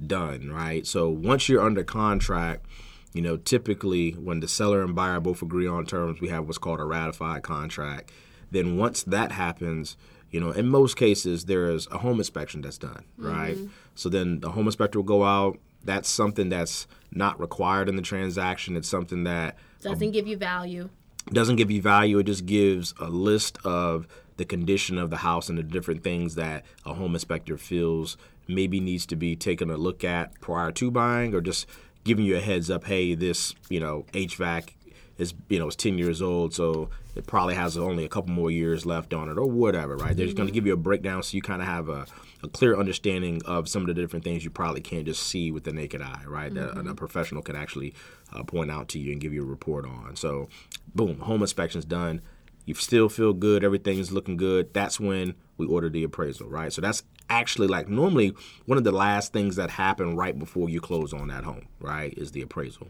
done. 0.05 0.51
Right. 0.51 0.87
So 0.87 1.09
once 1.09 1.49
you're 1.49 1.63
under 1.63 1.85
contract, 1.85 2.67
you 3.13 3.23
know, 3.23 3.37
typically 3.37 4.13
when 4.13 4.41
the 4.41 4.49
seller 4.49 4.83
and 4.83 4.95
buyer 4.95 5.21
both 5.21 5.43
agree 5.43 5.67
on 5.67 5.87
terms, 5.87 6.21
we 6.21 6.29
have 6.29 6.47
what's 6.47 6.59
called 6.59 6.81
a 6.81 6.85
ratified 6.85 7.43
contract. 7.43 8.11
Then 8.51 8.77
once 8.77 9.03
that 9.05 9.33
happens, 9.33 9.97
you 10.31 10.41
know, 10.41 10.51
in 10.51 10.69
most 10.69 10.97
cases 10.97 11.45
there 11.45 11.71
is 11.71 11.87
a 11.91 11.99
home 11.99 12.19
inspection 12.19 12.63
that's 12.63 12.79
done, 12.79 13.05
right? 13.17 13.57
Mm-hmm. 13.57 13.67
So 13.95 14.09
then 14.09 14.41
the 14.41 14.51
home 14.51 14.67
inspector 14.67 14.99
will 14.99 15.05
go 15.05 15.25
out. 15.25 15.59
That's 15.85 16.09
something 16.09 16.49
that's 16.49 16.87
not 17.11 17.39
required 17.41 17.89
in 17.89 17.97
the 17.97 18.03
transaction. 18.03 18.77
It's 18.77 18.89
something 18.89 19.25
that 19.25 19.57
Doesn't 19.81 20.13
give 20.13 20.27
you 20.27 20.37
value. 20.37 20.89
doesn't 21.33 21.57
give 21.57 21.71
you 21.71 21.83
value. 21.83 22.19
It 22.19 22.25
just 22.25 22.47
gives 22.47 22.95
a 22.99 23.09
list 23.09 23.59
of 23.65 24.07
the 24.37 24.45
condition 24.45 24.99
of 24.99 25.11
the 25.11 25.19
house 25.19 25.49
and 25.49 25.59
the 25.59 25.63
different 25.63 26.03
things 26.03 26.35
that 26.37 26.65
a 26.85 26.95
home 26.95 27.15
inspector 27.15 27.57
feels 27.57 28.17
maybe 28.49 28.81
needs 28.81 29.07
to 29.07 29.17
be 29.17 29.37
taken 29.37 29.71
a 29.71 29.77
look 29.77 30.05
at 30.05 30.41
prior 30.41 30.73
to 30.73 30.91
buying, 30.91 31.35
or 31.35 31.41
just 31.41 31.67
giving 32.05 32.25
you 32.25 32.37
a 32.37 32.41
heads 32.41 32.71
up. 32.71 32.85
Hey, 32.85 33.15
this 33.15 33.55
you 33.69 33.81
know 33.81 34.05
HVAC 34.13 34.71
is 35.19 35.35
you 35.49 35.59
know 35.59 35.67
it's 35.69 35.77
10 35.77 35.99
years 35.99 36.23
old, 36.23 36.55
so 36.55 36.91
it 37.15 37.27
probably 37.27 37.55
has 37.55 37.77
only 37.77 38.05
a 38.05 38.09
couple 38.09 38.33
more 38.33 38.51
years 38.51 38.87
left 38.87 39.13
on 39.15 39.29
it, 39.29 39.39
or 39.39 39.47
whatever. 39.47 39.97
Right? 39.97 40.17
They're 40.17 40.27
just 40.27 40.37
going 40.37 40.49
to 40.49 40.51
mm-hmm. 40.51 40.55
give 40.55 40.67
you 40.67 40.73
a 40.75 40.79
breakdown 40.79 41.23
so 41.23 41.37
you 41.37 41.43
kind 41.43 41.63
of 41.63 41.69
have 41.69 41.89
a 41.89 42.07
a 42.43 42.49
clear 42.49 42.77
understanding 42.79 43.41
of 43.45 43.69
some 43.69 43.83
of 43.83 43.89
the 43.89 43.95
different 43.95 44.25
things 44.25 44.45
you 44.45 44.51
probably 44.51 44.81
can't 44.81 45.05
just 45.05 45.23
see 45.23 45.51
with 45.53 45.65
the 45.65 45.73
naked 45.73 46.03
eye, 46.03 46.23
right? 46.27 46.53
That 46.53 46.77
a 46.87 46.95
professional 46.95 47.43
can 47.43 47.55
actually 47.57 47.95
uh, 48.33 48.43
point 48.43 48.71
out 48.71 48.89
to 48.89 48.99
you 48.99 49.13
and 49.13 49.21
give 49.21 49.33
you 49.33 49.43
a 49.43 49.47
report 49.47 49.85
on. 49.87 50.17
So, 50.17 50.49
boom, 50.95 51.21
home 51.21 51.43
inspection's 51.43 51.85
done. 51.85 52.21
You 52.65 52.75
still 52.75 53.09
feel 53.09 53.33
good, 53.33 53.65
everything's 53.65 54.13
looking 54.13 54.37
good. 54.37 54.73
That's 54.75 54.99
when 55.01 55.35
we 55.57 55.67
order 55.67 55.89
the 55.89 56.05
appraisal, 56.05 56.49
right? 56.49 56.73
So 56.73 56.81
that's 56.81 57.03
actually 57.29 57.67
like 57.69 57.89
normally 57.89 58.35
one 58.67 58.79
of 58.79 58.85
the 58.85 58.93
last 58.93 59.33
things 59.33 59.57
that 59.57 59.71
happen 59.71 60.17
right 60.17 60.39
before 60.39 60.69
you 60.69 60.81
close 60.81 61.13
on 61.13 61.29
that 61.29 61.45
home, 61.45 61.67
right? 61.81 62.13
Is 62.17 62.33
the 62.33 62.43
appraisal. 62.43 62.89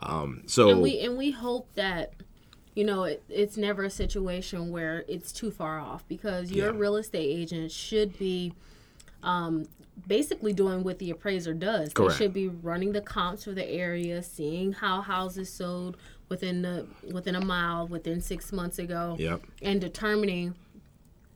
Um, 0.00 0.42
so 0.46 0.70
and 0.70 0.82
we 0.82 1.00
and 1.00 1.16
we 1.16 1.30
hope 1.32 1.68
that 1.74 2.12
you 2.74 2.84
know 2.84 3.04
it, 3.04 3.22
it's 3.28 3.56
never 3.56 3.82
a 3.84 3.90
situation 3.90 4.70
where 4.70 5.04
it's 5.08 5.32
too 5.32 5.50
far 5.50 5.78
off 5.80 6.06
because 6.08 6.52
your 6.52 6.72
Yeah. 6.72 6.78
real 6.78 6.96
estate 6.96 7.26
agent 7.26 7.72
should 7.72 8.18
be 8.18 8.52
um, 9.22 9.66
basically 10.06 10.52
doing 10.52 10.82
what 10.84 10.98
the 10.98 11.10
appraiser 11.10 11.54
does. 11.54 11.92
Correct. 11.92 12.18
They 12.18 12.24
should 12.24 12.32
be 12.32 12.48
running 12.48 12.92
the 12.92 13.00
comps 13.00 13.44
for 13.44 13.52
the 13.52 13.68
area, 13.68 14.22
seeing 14.22 14.72
how 14.72 15.00
houses 15.02 15.52
sold 15.52 15.96
within 16.28 16.62
the 16.62 16.86
within 17.12 17.34
a 17.34 17.44
mile 17.44 17.86
within 17.88 18.20
six 18.20 18.52
months 18.52 18.78
ago, 18.78 19.16
Yep. 19.18 19.42
and 19.62 19.80
determining 19.80 20.54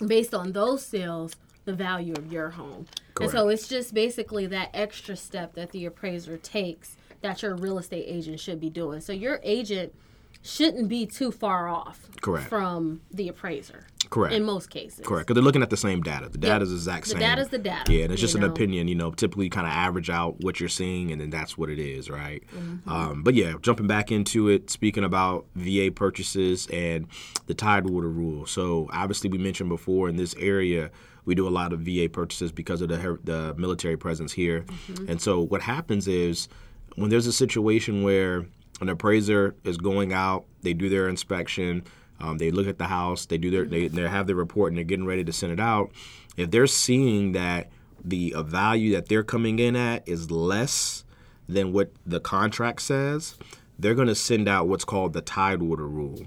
based 0.06 0.34
on 0.34 0.52
those 0.52 0.84
sales 0.84 1.34
the 1.64 1.72
value 1.72 2.12
of 2.14 2.32
your 2.32 2.50
home. 2.50 2.86
And 3.20 3.30
so 3.30 3.48
it's 3.48 3.68
just 3.68 3.94
basically 3.94 4.46
that 4.46 4.70
extra 4.74 5.14
step 5.16 5.54
that 5.54 5.70
the 5.70 5.86
appraiser 5.86 6.36
takes 6.36 6.96
that 7.20 7.40
your 7.42 7.54
real 7.54 7.78
estate 7.78 8.04
agent 8.08 8.40
should 8.40 8.60
be 8.60 8.68
doing. 8.68 9.00
So 9.00 9.12
your 9.12 9.38
agent 9.44 9.94
shouldn't 10.42 10.88
be 10.88 11.06
too 11.06 11.30
far 11.30 11.68
off 11.68 12.08
Correct. 12.20 12.48
from 12.48 13.02
the 13.12 13.28
appraiser. 13.28 13.86
Correct. 14.12 14.34
In 14.34 14.44
most 14.44 14.70
cases. 14.70 15.04
Correct, 15.06 15.26
because 15.26 15.34
they're 15.34 15.42
looking 15.44 15.62
at 15.62 15.70
the 15.70 15.76
same 15.76 16.02
data. 16.02 16.28
The 16.28 16.38
data 16.38 16.62
is 16.64 16.70
the 16.70 16.76
exact 16.76 17.04
The 17.04 17.10
same. 17.12 17.18
data's 17.20 17.48
the 17.48 17.58
data, 17.58 17.92
Yeah, 17.92 18.04
and 18.04 18.12
it's 18.12 18.20
just 18.20 18.34
an 18.34 18.42
know? 18.42 18.48
opinion. 18.48 18.86
You 18.88 18.94
know, 18.94 19.10
typically 19.10 19.48
kind 19.48 19.66
of 19.66 19.72
average 19.72 20.10
out 20.10 20.40
what 20.40 20.60
you're 20.60 20.68
seeing, 20.68 21.10
and 21.12 21.20
then 21.20 21.30
that's 21.30 21.56
what 21.56 21.70
it 21.70 21.78
is, 21.78 22.10
right? 22.10 22.42
Mm-hmm. 22.54 22.88
Um, 22.88 23.22
but 23.22 23.34
yeah, 23.34 23.54
jumping 23.62 23.86
back 23.86 24.12
into 24.12 24.48
it, 24.48 24.68
speaking 24.70 25.02
about 25.04 25.46
VA 25.54 25.90
purchases 25.94 26.66
and 26.72 27.06
the 27.46 27.54
Tidewater 27.54 28.08
rule. 28.10 28.46
So 28.46 28.88
obviously, 28.92 29.30
we 29.30 29.38
mentioned 29.38 29.68
before 29.70 30.08
in 30.08 30.16
this 30.16 30.34
area. 30.38 30.90
We 31.24 31.36
do 31.36 31.46
a 31.46 31.50
lot 31.50 31.72
of 31.72 31.80
VA 31.82 32.08
purchases 32.12 32.50
because 32.50 32.82
of 32.82 32.88
the 32.88 33.18
the 33.22 33.54
military 33.56 33.96
presence 33.96 34.32
here, 34.32 34.62
Mm-hmm. 34.90 35.08
and 35.08 35.20
so 35.22 35.40
what 35.40 35.62
happens 35.62 36.08
is 36.08 36.48
when 36.96 37.10
there's 37.10 37.28
a 37.28 37.32
situation 37.32 38.02
where 38.02 38.44
an 38.80 38.88
appraiser 38.88 39.54
is 39.62 39.76
going 39.76 40.12
out, 40.12 40.44
they 40.62 40.74
do 40.74 40.88
their 40.88 41.08
inspection, 41.08 41.84
um, 42.22 42.38
they 42.38 42.50
look 42.50 42.68
at 42.68 42.78
the 42.78 42.86
house, 42.86 43.26
they 43.26 43.36
do 43.36 43.50
their 43.50 43.64
they, 43.64 43.88
they 43.88 44.08
have 44.08 44.26
their 44.26 44.36
report, 44.36 44.70
and 44.70 44.78
they're 44.78 44.84
getting 44.84 45.06
ready 45.06 45.24
to 45.24 45.32
send 45.32 45.52
it 45.52 45.60
out. 45.60 45.90
If 46.36 46.50
they're 46.50 46.66
seeing 46.66 47.32
that 47.32 47.70
the 48.02 48.34
value 48.38 48.92
that 48.92 49.08
they're 49.08 49.22
coming 49.24 49.58
in 49.58 49.76
at 49.76 50.08
is 50.08 50.30
less 50.30 51.04
than 51.48 51.72
what 51.72 51.92
the 52.06 52.20
contract 52.20 52.82
says, 52.82 53.36
they're 53.78 53.94
going 53.94 54.08
to 54.08 54.14
send 54.14 54.48
out 54.48 54.68
what's 54.68 54.84
called 54.84 55.12
the 55.12 55.20
Tidewater 55.20 55.86
rule. 55.86 56.26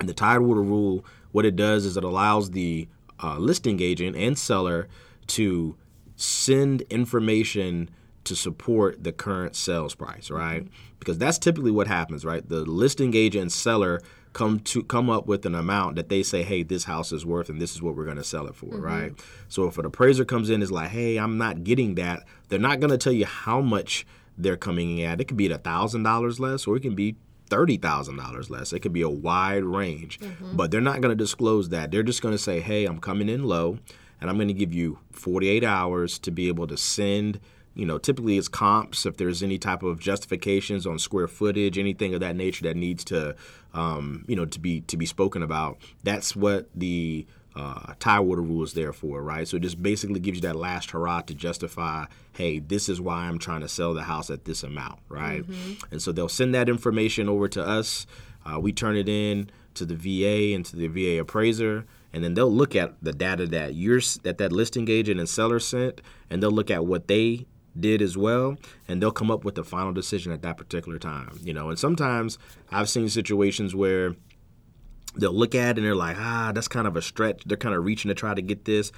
And 0.00 0.08
the 0.08 0.14
Tidewater 0.14 0.62
rule, 0.62 1.04
what 1.30 1.44
it 1.44 1.56
does 1.56 1.84
is 1.84 1.96
it 1.96 2.04
allows 2.04 2.50
the 2.50 2.88
uh, 3.22 3.38
listing 3.38 3.80
agent 3.80 4.16
and 4.16 4.36
seller 4.38 4.88
to 5.28 5.76
send 6.16 6.82
information 6.82 7.90
to 8.24 8.34
support 8.34 9.04
the 9.04 9.12
current 9.12 9.56
sales 9.56 9.94
price, 9.94 10.30
right? 10.30 10.66
Because 10.98 11.18
that's 11.18 11.38
typically 11.38 11.70
what 11.70 11.86
happens, 11.86 12.24
right? 12.24 12.48
The 12.48 12.64
listing 12.64 13.14
agent 13.14 13.42
and 13.42 13.52
seller 13.52 14.00
come 14.32 14.60
to 14.60 14.82
come 14.82 15.10
up 15.10 15.26
with 15.26 15.44
an 15.46 15.54
amount 15.54 15.96
that 15.96 16.08
they 16.08 16.22
say, 16.22 16.42
"Hey, 16.42 16.62
this 16.62 16.84
house 16.84 17.12
is 17.12 17.26
worth, 17.26 17.48
and 17.48 17.60
this 17.60 17.74
is 17.74 17.82
what 17.82 17.96
we're 17.96 18.04
going 18.04 18.16
to 18.16 18.24
sell 18.24 18.46
it 18.46 18.54
for," 18.54 18.66
mm-hmm. 18.66 18.80
right? 18.80 19.12
So 19.48 19.66
if 19.66 19.78
an 19.78 19.84
appraiser 19.84 20.24
comes 20.24 20.50
in 20.50 20.62
is 20.62 20.72
like, 20.72 20.90
"Hey, 20.90 21.16
I'm 21.16 21.38
not 21.38 21.64
getting 21.64 21.94
that," 21.96 22.24
they're 22.48 22.58
not 22.58 22.80
going 22.80 22.90
to 22.90 22.98
tell 22.98 23.12
you 23.12 23.26
how 23.26 23.60
much 23.60 24.06
they're 24.38 24.56
coming 24.56 24.98
in 24.98 25.06
at. 25.06 25.20
It 25.20 25.28
could 25.28 25.36
be 25.36 25.50
a 25.50 25.58
thousand 25.58 26.02
dollars 26.02 26.40
less, 26.40 26.66
or 26.66 26.76
it 26.76 26.80
can 26.80 26.94
be 26.94 27.16
thirty 27.48 27.76
thousand 27.76 28.16
dollars 28.16 28.50
less. 28.50 28.72
It 28.72 28.80
could 28.80 28.92
be 28.92 29.02
a 29.02 29.10
wide 29.10 29.64
range, 29.64 30.18
mm-hmm. 30.20 30.56
but 30.56 30.70
they're 30.70 30.80
not 30.80 31.00
going 31.00 31.16
to 31.16 31.22
disclose 31.22 31.68
that. 31.68 31.90
They're 31.90 32.02
just 32.02 32.22
going 32.22 32.34
to 32.34 32.42
say, 32.42 32.60
"Hey, 32.60 32.86
I'm 32.86 32.98
coming 32.98 33.28
in 33.28 33.44
low, 33.44 33.78
and 34.20 34.30
I'm 34.30 34.36
going 34.36 34.48
to 34.48 34.54
give 34.54 34.72
you 34.72 34.98
48 35.12 35.62
hours 35.64 36.18
to 36.20 36.30
be 36.30 36.48
able 36.48 36.66
to 36.66 36.76
send." 36.76 37.40
You 37.74 37.86
know, 37.86 37.98
typically 37.98 38.38
it's 38.38 38.48
comps. 38.48 39.06
If 39.06 39.16
there's 39.16 39.42
any 39.42 39.58
type 39.58 39.82
of 39.82 39.98
justifications 39.98 40.86
on 40.86 40.98
square 40.98 41.28
footage, 41.28 41.78
anything 41.78 42.14
of 42.14 42.20
that 42.20 42.36
nature 42.36 42.64
that 42.64 42.76
needs 42.76 43.04
to, 43.04 43.34
um, 43.72 44.24
you 44.28 44.36
know, 44.36 44.44
to 44.44 44.60
be 44.60 44.82
to 44.82 44.96
be 44.96 45.06
spoken 45.06 45.42
about, 45.42 45.78
that's 46.02 46.36
what 46.36 46.68
the 46.74 47.26
uh, 47.54 47.94
Tidewater 47.98 48.42
rule 48.42 48.62
is 48.62 48.72
there 48.72 48.92
for, 48.92 49.22
right? 49.22 49.46
So 49.46 49.56
it 49.56 49.60
just 49.60 49.82
basically 49.82 50.20
gives 50.20 50.38
you 50.38 50.42
that 50.42 50.56
last 50.56 50.90
hurrah 50.90 51.20
to 51.22 51.34
justify, 51.34 52.06
hey, 52.32 52.58
this 52.58 52.88
is 52.88 53.00
why 53.00 53.24
I'm 53.26 53.38
trying 53.38 53.60
to 53.60 53.68
sell 53.68 53.94
the 53.94 54.04
house 54.04 54.30
at 54.30 54.44
this 54.44 54.62
amount, 54.62 55.00
right? 55.08 55.44
And 55.90 56.00
so 56.00 56.12
they'll 56.12 56.28
send 56.28 56.54
that 56.54 56.68
information 56.68 57.28
over 57.28 57.48
to 57.48 57.66
us. 57.66 58.06
Uh, 58.44 58.58
we 58.58 58.72
turn 58.72 58.96
it 58.96 59.08
in 59.08 59.50
to 59.74 59.84
the 59.84 59.94
VA 59.94 60.54
and 60.54 60.64
to 60.66 60.76
the 60.76 60.88
VA 60.88 61.20
appraiser, 61.20 61.84
and 62.12 62.22
then 62.24 62.34
they'll 62.34 62.52
look 62.52 62.74
at 62.76 62.94
the 63.02 63.12
data 63.12 63.46
that 63.46 63.74
you're 63.74 64.00
that 64.22 64.38
that 64.38 64.52
listing 64.52 64.88
agent 64.90 65.18
and 65.20 65.28
seller 65.28 65.58
sent, 65.58 66.00
and 66.30 66.42
they'll 66.42 66.50
look 66.50 66.70
at 66.70 66.84
what 66.84 67.08
they 67.08 67.46
did 67.78 68.02
as 68.02 68.16
well, 68.16 68.56
and 68.88 69.02
they'll 69.02 69.10
come 69.10 69.30
up 69.30 69.44
with 69.44 69.54
the 69.54 69.64
final 69.64 69.92
decision 69.92 70.32
at 70.32 70.42
that 70.42 70.56
particular 70.56 70.98
time. 70.98 71.38
You 71.42 71.52
know, 71.52 71.68
and 71.68 71.78
sometimes 71.78 72.38
I've 72.70 72.88
seen 72.88 73.08
situations 73.08 73.74
where 73.74 74.14
they'll 75.16 75.32
look 75.32 75.54
at 75.54 75.70
it 75.70 75.78
and 75.78 75.86
they're 75.86 75.94
like, 75.94 76.16
ah, 76.18 76.52
that's 76.54 76.68
kind 76.68 76.86
of 76.86 76.96
a 76.96 77.02
stretch. 77.02 77.42
They're 77.44 77.56
kind 77.56 77.74
of 77.74 77.84
reaching 77.84 78.08
to 78.08 78.14
try 78.14 78.34
to 78.34 78.42
get 78.42 78.64
this. 78.64 78.92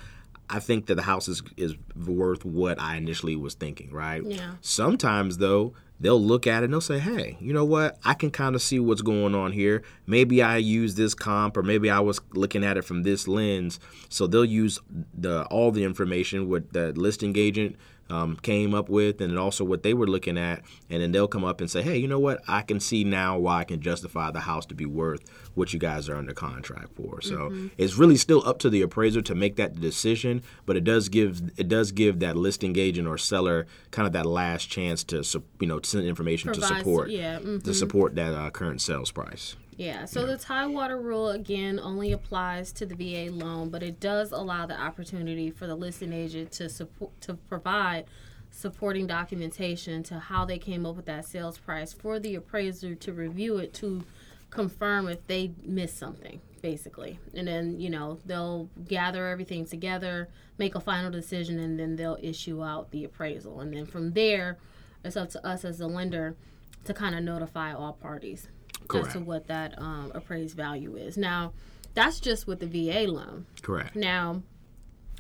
I 0.50 0.60
think 0.60 0.87
that 0.87 0.96
the 0.96 1.02
house 1.02 1.26
is, 1.26 1.42
is 1.56 1.74
worth 2.06 2.44
what 2.44 2.80
I 2.80 2.96
initially 2.96 3.34
was 3.34 3.54
thinking, 3.54 3.90
right? 3.90 4.22
Yeah. 4.22 4.52
Sometimes, 4.60 5.38
though, 5.38 5.72
they'll 6.00 6.20
look 6.20 6.46
at 6.46 6.62
it 6.62 6.66
and 6.66 6.74
they'll 6.74 6.82
say, 6.82 6.98
hey, 6.98 7.38
you 7.40 7.54
know 7.54 7.64
what? 7.64 7.98
I 8.04 8.12
can 8.12 8.30
kind 8.30 8.54
of 8.54 8.60
see 8.60 8.78
what's 8.78 9.00
going 9.00 9.34
on 9.34 9.52
here. 9.52 9.82
Maybe 10.06 10.42
I 10.42 10.58
use 10.58 10.96
this 10.96 11.14
comp 11.14 11.56
or 11.56 11.62
maybe 11.62 11.88
I 11.88 12.00
was 12.00 12.20
looking 12.32 12.62
at 12.62 12.76
it 12.76 12.82
from 12.82 13.04
this 13.04 13.26
lens. 13.26 13.80
So 14.10 14.26
they'll 14.26 14.44
use 14.44 14.78
the 15.14 15.44
all 15.46 15.70
the 15.70 15.84
information 15.84 16.48
with 16.48 16.72
the 16.72 16.92
listing 16.92 17.37
agent 17.38 17.76
um, 18.10 18.36
came 18.36 18.74
up 18.74 18.88
with 18.88 19.20
and 19.20 19.38
also 19.38 19.64
what 19.64 19.82
they 19.82 19.94
were 19.94 20.06
looking 20.06 20.38
at. 20.38 20.62
And 20.90 21.02
then 21.02 21.12
they'll 21.12 21.28
come 21.28 21.44
up 21.44 21.60
and 21.60 21.70
say, 21.70 21.82
hey, 21.82 21.96
you 21.96 22.08
know 22.08 22.18
what? 22.18 22.42
I 22.46 22.62
can 22.62 22.80
see 22.80 23.04
now 23.04 23.38
why 23.38 23.60
I 23.60 23.64
can 23.64 23.80
justify 23.80 24.30
the 24.30 24.40
house 24.40 24.66
to 24.66 24.74
be 24.74 24.86
worth 24.86 25.22
what 25.54 25.72
you 25.72 25.78
guys 25.78 26.08
are 26.08 26.16
under 26.16 26.34
contract 26.34 26.94
for. 26.94 27.20
So 27.20 27.52
it's 27.78 27.96
really 27.96 28.16
still 28.16 28.46
up 28.46 28.58
to 28.60 28.70
the 28.70 28.82
appraiser 28.82 29.22
to 29.22 29.34
make 29.34 29.56
that 29.56 29.80
decision, 29.80 30.42
but 30.66 30.76
it 30.76 30.84
does 30.84 31.08
give 31.08 31.52
it 31.56 31.68
does 31.68 31.92
give 31.92 32.20
that 32.20 32.36
listing 32.36 32.76
agent 32.78 33.08
or 33.08 33.18
seller 33.18 33.66
kind 33.90 34.06
of 34.06 34.12
that 34.12 34.26
last 34.26 34.68
chance 34.68 35.04
to 35.04 35.24
you 35.60 35.66
know 35.66 35.80
send 35.82 36.06
information 36.06 36.52
to 36.52 36.60
support 36.60 37.10
yeah, 37.10 37.38
mhm. 37.38 37.62
to 37.62 37.72
support 37.72 38.14
that 38.16 38.34
uh, 38.34 38.50
current 38.50 38.80
sales 38.80 39.10
price. 39.10 39.56
Yeah, 39.76 40.04
so 40.04 40.24
the 40.24 40.37
Tidewater 40.37 41.00
rule 41.00 41.30
again 41.30 41.80
only 41.80 42.12
applies 42.12 42.70
to 42.72 42.87
the 42.87 42.94
VA 42.94 43.32
loan, 43.32 43.70
but 43.70 43.82
it 43.82 43.98
does 43.98 44.30
allow 44.30 44.66
the 44.66 44.80
opportunity 44.80 45.50
for 45.50 45.66
the 45.66 45.74
listing 45.74 46.12
agent 46.12 46.52
to 46.52 46.68
support 46.68 47.20
to 47.22 47.34
provide 47.34 48.04
supporting 48.50 49.08
documentation 49.08 50.04
to 50.04 50.18
how 50.20 50.44
they 50.44 50.58
came 50.58 50.87
up 50.87 50.94
with 50.94 51.06
that 51.06 51.24
sales 51.24 51.58
price 51.58 51.92
for 51.92 52.20
the 52.20 52.37
appraiser 52.37 52.94
to 52.94 53.12
review 53.12 53.56
it 53.58 53.74
to 53.74 54.04
confirm 54.50 55.08
if 55.08 55.26
they 55.26 55.50
missed 55.64 55.98
something 55.98 56.40
basically. 56.62 57.18
And 57.34 57.46
then, 57.46 57.78
you 57.78 57.90
know, 57.90 58.20
they'll 58.24 58.70
gather 58.88 59.26
everything 59.26 59.66
together, 59.66 60.30
make 60.56 60.74
a 60.74 60.80
final 60.80 61.10
decision 61.10 61.58
and 61.58 61.78
then 61.78 61.96
they'll 61.96 62.16
issue 62.22 62.64
out 62.64 62.90
the 62.90 63.04
appraisal. 63.04 63.60
And 63.60 63.74
then 63.74 63.84
from 63.84 64.12
there, 64.12 64.56
it's 65.04 65.16
up 65.16 65.28
to 65.30 65.46
us 65.46 65.64
as 65.66 65.80
a 65.80 65.87
lender 65.87 66.37
to 66.84 66.94
kind 66.94 67.14
of 67.14 67.22
notify 67.22 67.74
all 67.74 67.92
parties 67.92 68.48
as 68.92 69.12
to 69.12 69.20
what 69.20 69.46
that 69.46 69.78
um, 69.78 70.12
appraised 70.14 70.56
value 70.56 70.96
is. 70.96 71.16
Now, 71.16 71.52
that's 71.94 72.20
just 72.20 72.46
with 72.46 72.60
the 72.60 72.66
VA 72.66 73.10
loan. 73.10 73.46
Correct. 73.62 73.94
Now, 73.96 74.42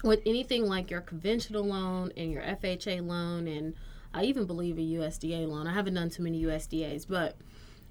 with 0.02 0.20
anything 0.26 0.66
like 0.66 0.90
your 0.90 1.00
conventional 1.00 1.64
loan 1.64 2.12
and 2.16 2.30
your 2.30 2.42
FHA 2.42 3.06
loan, 3.06 3.48
and 3.48 3.74
I 4.12 4.24
even 4.24 4.46
believe 4.46 4.76
a 4.76 4.80
USDA 4.80 5.48
loan, 5.48 5.66
I 5.66 5.72
haven't 5.72 5.94
done 5.94 6.10
too 6.10 6.22
many 6.22 6.42
USDAs, 6.42 7.06
but 7.08 7.36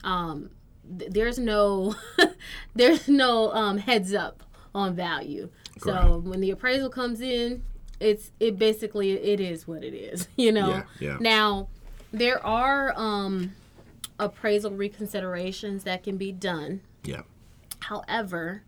um, 0.04 0.52
th- 0.98 1.12
there's 1.12 1.40
no 1.40 1.96
there's 2.76 3.08
no 3.08 3.52
um, 3.54 3.78
heads 3.78 4.14
up 4.14 4.44
on 4.76 4.96
value. 4.96 5.50
Correct. 5.80 6.02
So 6.04 6.18
when 6.20 6.42
the 6.42 6.52
appraisal 6.52 6.90
comes 6.90 7.22
in, 7.22 7.64
it's 8.00 8.32
it 8.40 8.60
basically 8.60 9.14
it 9.14 9.40
is 9.40 9.68
what 9.68 9.84
it 9.84 9.94
is. 9.94 10.28
You 10.36 10.52
know. 10.52 10.70
Yeah, 10.70 10.84
yeah. 11.00 11.18
Now, 11.20 11.70
there 12.12 12.46
are 12.46 12.94
um, 12.96 13.54
appraisal 14.24 14.72
reconsiderations 14.72 15.84
that 15.84 16.04
can 16.04 16.18
be 16.18 16.32
done. 16.32 16.82
Yeah. 17.04 17.22
However, 17.80 18.64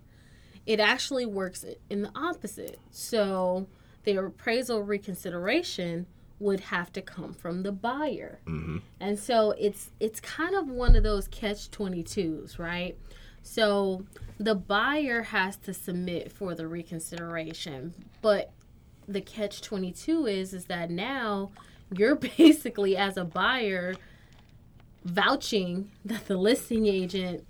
it 0.65 0.79
actually 0.79 1.25
works 1.25 1.65
in 1.89 2.01
the 2.01 2.11
opposite. 2.15 2.79
So 2.91 3.67
the 4.03 4.17
appraisal 4.17 4.83
reconsideration 4.83 6.07
would 6.39 6.59
have 6.59 6.91
to 6.93 7.01
come 7.01 7.33
from 7.33 7.63
the 7.63 7.71
buyer. 7.71 8.39
Mm-hmm. 8.45 8.77
And 8.99 9.17
so 9.17 9.51
it's 9.51 9.91
it's 9.99 10.19
kind 10.19 10.55
of 10.55 10.69
one 10.69 10.95
of 10.95 11.03
those 11.03 11.27
catch 11.27 11.71
22s, 11.71 12.59
right? 12.59 12.97
So 13.41 14.05
the 14.37 14.55
buyer 14.55 15.21
has 15.21 15.55
to 15.57 15.73
submit 15.73 16.31
for 16.31 16.55
the 16.55 16.67
reconsideration, 16.67 17.93
but 18.21 18.51
the 19.07 19.21
catch 19.21 19.61
22 19.61 20.25
is 20.25 20.53
is 20.53 20.65
that 20.65 20.89
now 20.89 21.51
you're 21.95 22.15
basically 22.37 22.97
as 22.97 23.15
a 23.17 23.23
buyer 23.23 23.95
vouching 25.05 25.91
that 26.03 26.25
the 26.27 26.35
listing 26.35 26.87
agent 26.87 27.45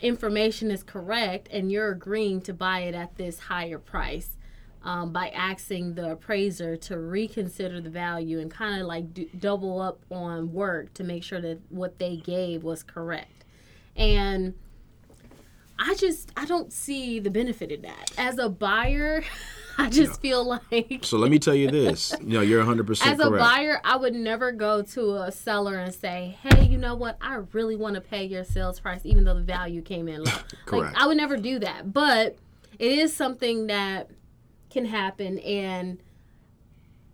information 0.00 0.70
is 0.70 0.82
correct 0.82 1.46
and 1.52 1.70
you're 1.70 1.90
agreeing 1.90 2.40
to 2.40 2.54
buy 2.54 2.80
it 2.80 2.94
at 2.94 3.16
this 3.16 3.38
higher 3.38 3.78
price 3.78 4.36
um, 4.82 5.12
by 5.12 5.28
asking 5.28 5.94
the 5.94 6.12
appraiser 6.12 6.74
to 6.74 6.98
reconsider 6.98 7.82
the 7.82 7.90
value 7.90 8.40
and 8.40 8.50
kind 8.50 8.80
of 8.80 8.86
like 8.86 9.12
do, 9.12 9.28
double 9.38 9.80
up 9.80 10.00
on 10.10 10.52
work 10.52 10.94
to 10.94 11.04
make 11.04 11.22
sure 11.22 11.40
that 11.40 11.60
what 11.68 11.98
they 11.98 12.16
gave 12.16 12.64
was 12.64 12.82
correct. 12.82 13.44
And 13.94 14.54
I 15.78 15.94
just 15.96 16.32
I 16.34 16.46
don't 16.46 16.72
see 16.72 17.18
the 17.18 17.30
benefit 17.30 17.70
in 17.70 17.82
that. 17.82 18.12
As 18.16 18.38
a 18.38 18.48
buyer, 18.48 19.22
I 19.86 19.90
just 19.90 20.20
feel 20.20 20.44
like 20.44 21.00
So 21.02 21.18
let 21.18 21.30
me 21.30 21.38
tell 21.38 21.54
you 21.54 21.70
this. 21.70 22.14
You 22.20 22.34
know, 22.34 22.40
you're 22.42 22.64
100% 22.64 23.06
as 23.06 23.18
a 23.18 23.24
correct. 23.24 23.42
buyer, 23.42 23.80
I 23.82 23.96
would 23.96 24.14
never 24.14 24.52
go 24.52 24.82
to 24.82 25.16
a 25.16 25.32
seller 25.32 25.78
and 25.78 25.92
say, 25.92 26.36
"Hey, 26.42 26.64
you 26.64 26.78
know 26.78 26.94
what? 26.94 27.16
I 27.20 27.40
really 27.52 27.74
want 27.76 27.94
to 27.94 28.00
pay 28.00 28.24
your 28.24 28.44
sales 28.44 28.78
price, 28.78 29.00
even 29.04 29.24
though 29.24 29.34
the 29.34 29.42
value 29.42 29.82
came 29.82 30.06
in 30.06 30.22
low." 30.22 30.30
Correct. 30.66 30.94
Like, 30.94 31.02
I 31.02 31.06
would 31.06 31.16
never 31.16 31.36
do 31.36 31.58
that. 31.60 31.92
But 31.92 32.36
it 32.78 32.92
is 32.92 33.14
something 33.14 33.66
that 33.68 34.10
can 34.68 34.84
happen, 34.84 35.38
and 35.40 36.00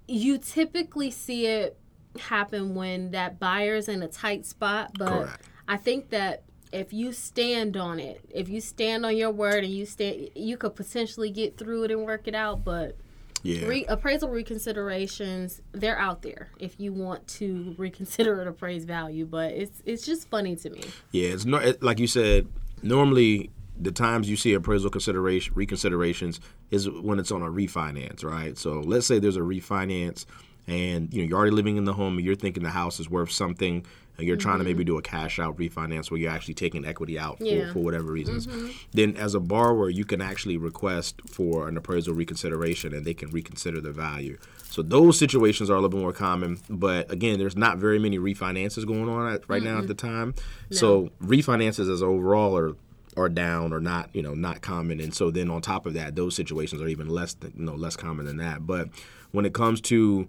you 0.08 0.38
typically 0.38 1.10
see 1.10 1.46
it 1.46 1.78
happen 2.18 2.74
when 2.74 3.12
that 3.12 3.38
buyer's 3.38 3.88
in 3.88 4.02
a 4.02 4.08
tight 4.08 4.44
spot. 4.44 4.92
But 4.98 5.08
Correct. 5.08 5.42
I 5.68 5.76
think 5.76 6.10
that 6.10 6.42
if 6.72 6.92
you 6.92 7.12
stand 7.12 7.76
on 7.76 7.98
it, 8.00 8.24
if 8.30 8.48
you 8.48 8.60
stand 8.60 9.06
on 9.06 9.16
your 9.16 9.30
word 9.30 9.64
and 9.64 9.72
you 9.72 9.86
stand, 9.86 10.30
you 10.34 10.56
could 10.56 10.74
potentially 10.74 11.30
get 11.30 11.56
through 11.56 11.84
it 11.84 11.90
and 11.90 12.04
work 12.04 12.26
it 12.26 12.34
out. 12.34 12.64
But 12.64 12.96
yeah. 13.42 13.66
Re- 13.66 13.84
appraisal 13.86 14.28
reconsiderations, 14.28 15.60
they're 15.72 15.98
out 15.98 16.22
there 16.22 16.48
if 16.58 16.80
you 16.80 16.92
want 16.92 17.26
to 17.28 17.74
reconsider 17.78 18.40
an 18.40 18.48
appraised 18.48 18.88
value, 18.88 19.24
but 19.24 19.52
it's 19.52 19.82
it's 19.84 20.04
just 20.04 20.28
funny 20.28 20.56
to 20.56 20.70
me. 20.70 20.82
Yeah, 21.12 21.28
it's 21.28 21.44
not 21.44 21.64
it, 21.64 21.82
like 21.82 21.98
you 21.98 22.06
said. 22.06 22.48
Normally, 22.82 23.50
the 23.78 23.92
times 23.92 24.28
you 24.28 24.36
see 24.36 24.54
appraisal 24.54 24.90
consideration 24.90 25.54
reconsiderations 25.54 26.40
is 26.70 26.88
when 26.88 27.18
it's 27.18 27.30
on 27.30 27.42
a 27.42 27.46
refinance, 27.46 28.24
right? 28.24 28.56
So 28.58 28.80
let's 28.80 29.06
say 29.06 29.18
there's 29.18 29.36
a 29.36 29.40
refinance, 29.40 30.26
and 30.66 31.12
you 31.12 31.22
know 31.22 31.28
you're 31.28 31.38
already 31.38 31.54
living 31.54 31.76
in 31.76 31.84
the 31.84 31.94
home, 31.94 32.16
and 32.16 32.26
you're 32.26 32.34
thinking 32.34 32.62
the 32.62 32.70
house 32.70 32.98
is 33.00 33.08
worth 33.08 33.30
something, 33.30 33.84
and 34.18 34.26
you're 34.26 34.36
trying 34.36 34.58
to 34.58 34.64
mm-hmm. 34.64 34.68
maybe 34.68 34.84
do 34.84 34.98
a 34.98 35.02
cash 35.02 35.38
out 35.38 35.56
refinance 35.56 36.10
where 36.10 36.18
you're 36.18 36.30
actually 36.30 36.54
taking 36.54 36.84
equity 36.84 37.18
out 37.18 37.38
for, 37.38 37.44
Yeah. 37.44 37.72
for 37.72 37.80
whatever 37.80 38.10
reasons. 38.10 38.46
Mm-hmm. 38.46 38.68
Then, 38.92 39.16
as 39.16 39.34
a 39.34 39.40
borrower, 39.40 39.90
you 39.90 40.04
can 40.04 40.20
actually 40.20 40.56
request 40.56 41.20
for 41.28 41.68
an 41.68 41.76
appraisal 41.76 42.14
reconsideration, 42.14 42.94
and 42.94 43.04
they 43.04 43.14
can 43.14 43.30
reconsider 43.30 43.80
the 43.80 43.92
value. 43.92 44.38
So 44.70 44.82
those 44.82 45.18
situations 45.18 45.70
are 45.70 45.74
a 45.74 45.76
little 45.76 45.88
bit 45.88 46.00
more 46.00 46.12
common, 46.12 46.58
but 46.68 47.10
again, 47.10 47.38
there's 47.38 47.56
not 47.56 47.78
very 47.78 47.98
many 47.98 48.18
refinances 48.18 48.86
going 48.86 49.08
on 49.08 49.32
at, 49.32 49.48
right 49.48 49.62
now 49.62 49.78
at 49.78 49.86
the 49.86 49.94
time. 49.94 50.34
So 50.70 51.10
refinances 51.22 51.90
as 51.90 52.02
overall 52.02 52.56
are 52.56 52.76
are 53.16 53.28
down 53.30 53.72
or 53.72 53.80
not, 53.80 54.14
you 54.14 54.20
know, 54.20 54.34
not 54.34 54.60
common. 54.60 55.00
And 55.00 55.14
so 55.14 55.30
then 55.30 55.50
on 55.50 55.62
top 55.62 55.86
of 55.86 55.94
that, 55.94 56.16
those 56.16 56.36
situations 56.36 56.82
are 56.82 56.88
even 56.88 57.08
less, 57.08 57.32
than, 57.32 57.52
you 57.56 57.64
know, 57.64 57.74
less 57.74 57.96
common 57.96 58.26
than 58.26 58.36
that. 58.36 58.66
But 58.66 58.90
when 59.32 59.46
it 59.46 59.54
comes 59.54 59.80
to 59.82 60.28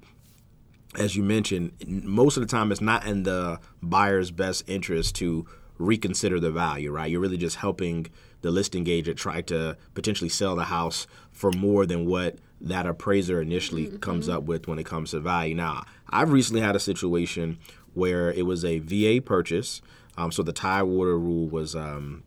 as 0.98 1.16
you 1.16 1.24
mentioned, 1.24 1.72
most 1.88 2.38
of 2.38 2.42
the 2.42 2.48
time 2.48 2.72
it's 2.72 2.82
not 2.82 3.06
in 3.06 3.24
the 3.24 3.60
buyer's 3.82 4.32
best 4.32 4.64
interest 4.68 5.16
to 5.16 5.46
reconsider 5.78 6.40
the 6.40 6.52
value, 6.52 6.92
right? 6.92 7.10
You're 7.10 7.22
really 7.22 7.38
just 7.38 7.58
helping 7.58 8.08
the 8.42 8.52
listing 8.52 8.88
agent 8.88 9.18
try 9.18 9.42
to 9.42 9.78
potentially 9.94 10.30
sell 10.30 10.56
the 10.56 10.66
house 10.66 11.08
for 11.32 11.52
more 11.52 11.86
than 11.86 12.06
what 12.06 12.38
that 12.60 12.88
appraiser 12.88 13.42
initially 13.42 13.98
comes 14.00 14.28
up 14.28 14.44
with 14.44 14.68
when 14.68 14.80
it 14.80 14.86
comes 14.86 15.12
to 15.12 15.20
value. 15.20 15.54
Now, 15.54 15.86
I've 16.10 16.32
recently 16.32 16.62
had 16.62 16.76
a 16.76 16.80
situation 16.80 17.60
where 17.94 18.32
it 18.32 18.46
was 18.46 18.66
a 18.66 18.80
VA 18.80 19.22
purchase. 19.22 19.82
Um, 20.18 20.32
so 20.32 20.42
the 20.42 20.54
Tidewater 20.54 21.18
rule 21.18 21.48
was 21.48 21.76
um, 21.76 22.24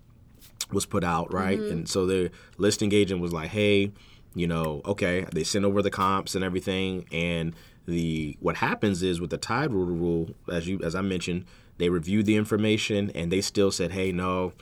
was 0.70 0.86
put 0.86 1.02
out, 1.02 1.32
right? 1.32 1.58
And 1.58 1.88
so 1.88 2.06
the 2.06 2.30
listing 2.58 2.92
agent 2.92 3.20
was 3.20 3.32
like, 3.32 3.50
"Hey, 3.50 3.90
you 4.34 4.46
know, 4.46 4.80
okay." 4.84 5.26
They 5.32 5.42
sent 5.42 5.64
over 5.64 5.82
the 5.82 5.90
comps 5.90 6.36
and 6.36 6.44
everything, 6.44 7.06
and 7.10 7.54
the 7.86 8.36
what 8.40 8.56
happens 8.56 9.02
is 9.02 9.20
with 9.20 9.30
the 9.30 9.38
Tidewater 9.38 9.92
rule, 9.92 10.30
as 10.50 10.68
you 10.68 10.80
as 10.82 10.94
I 10.94 11.00
mentioned, 11.00 11.44
they 11.78 11.88
reviewed 11.88 12.26
the 12.26 12.36
information 12.36 13.10
and 13.14 13.30
they 13.30 13.40
still 13.40 13.70
said, 13.70 13.92
"Hey, 13.92 14.12
no." 14.12 14.52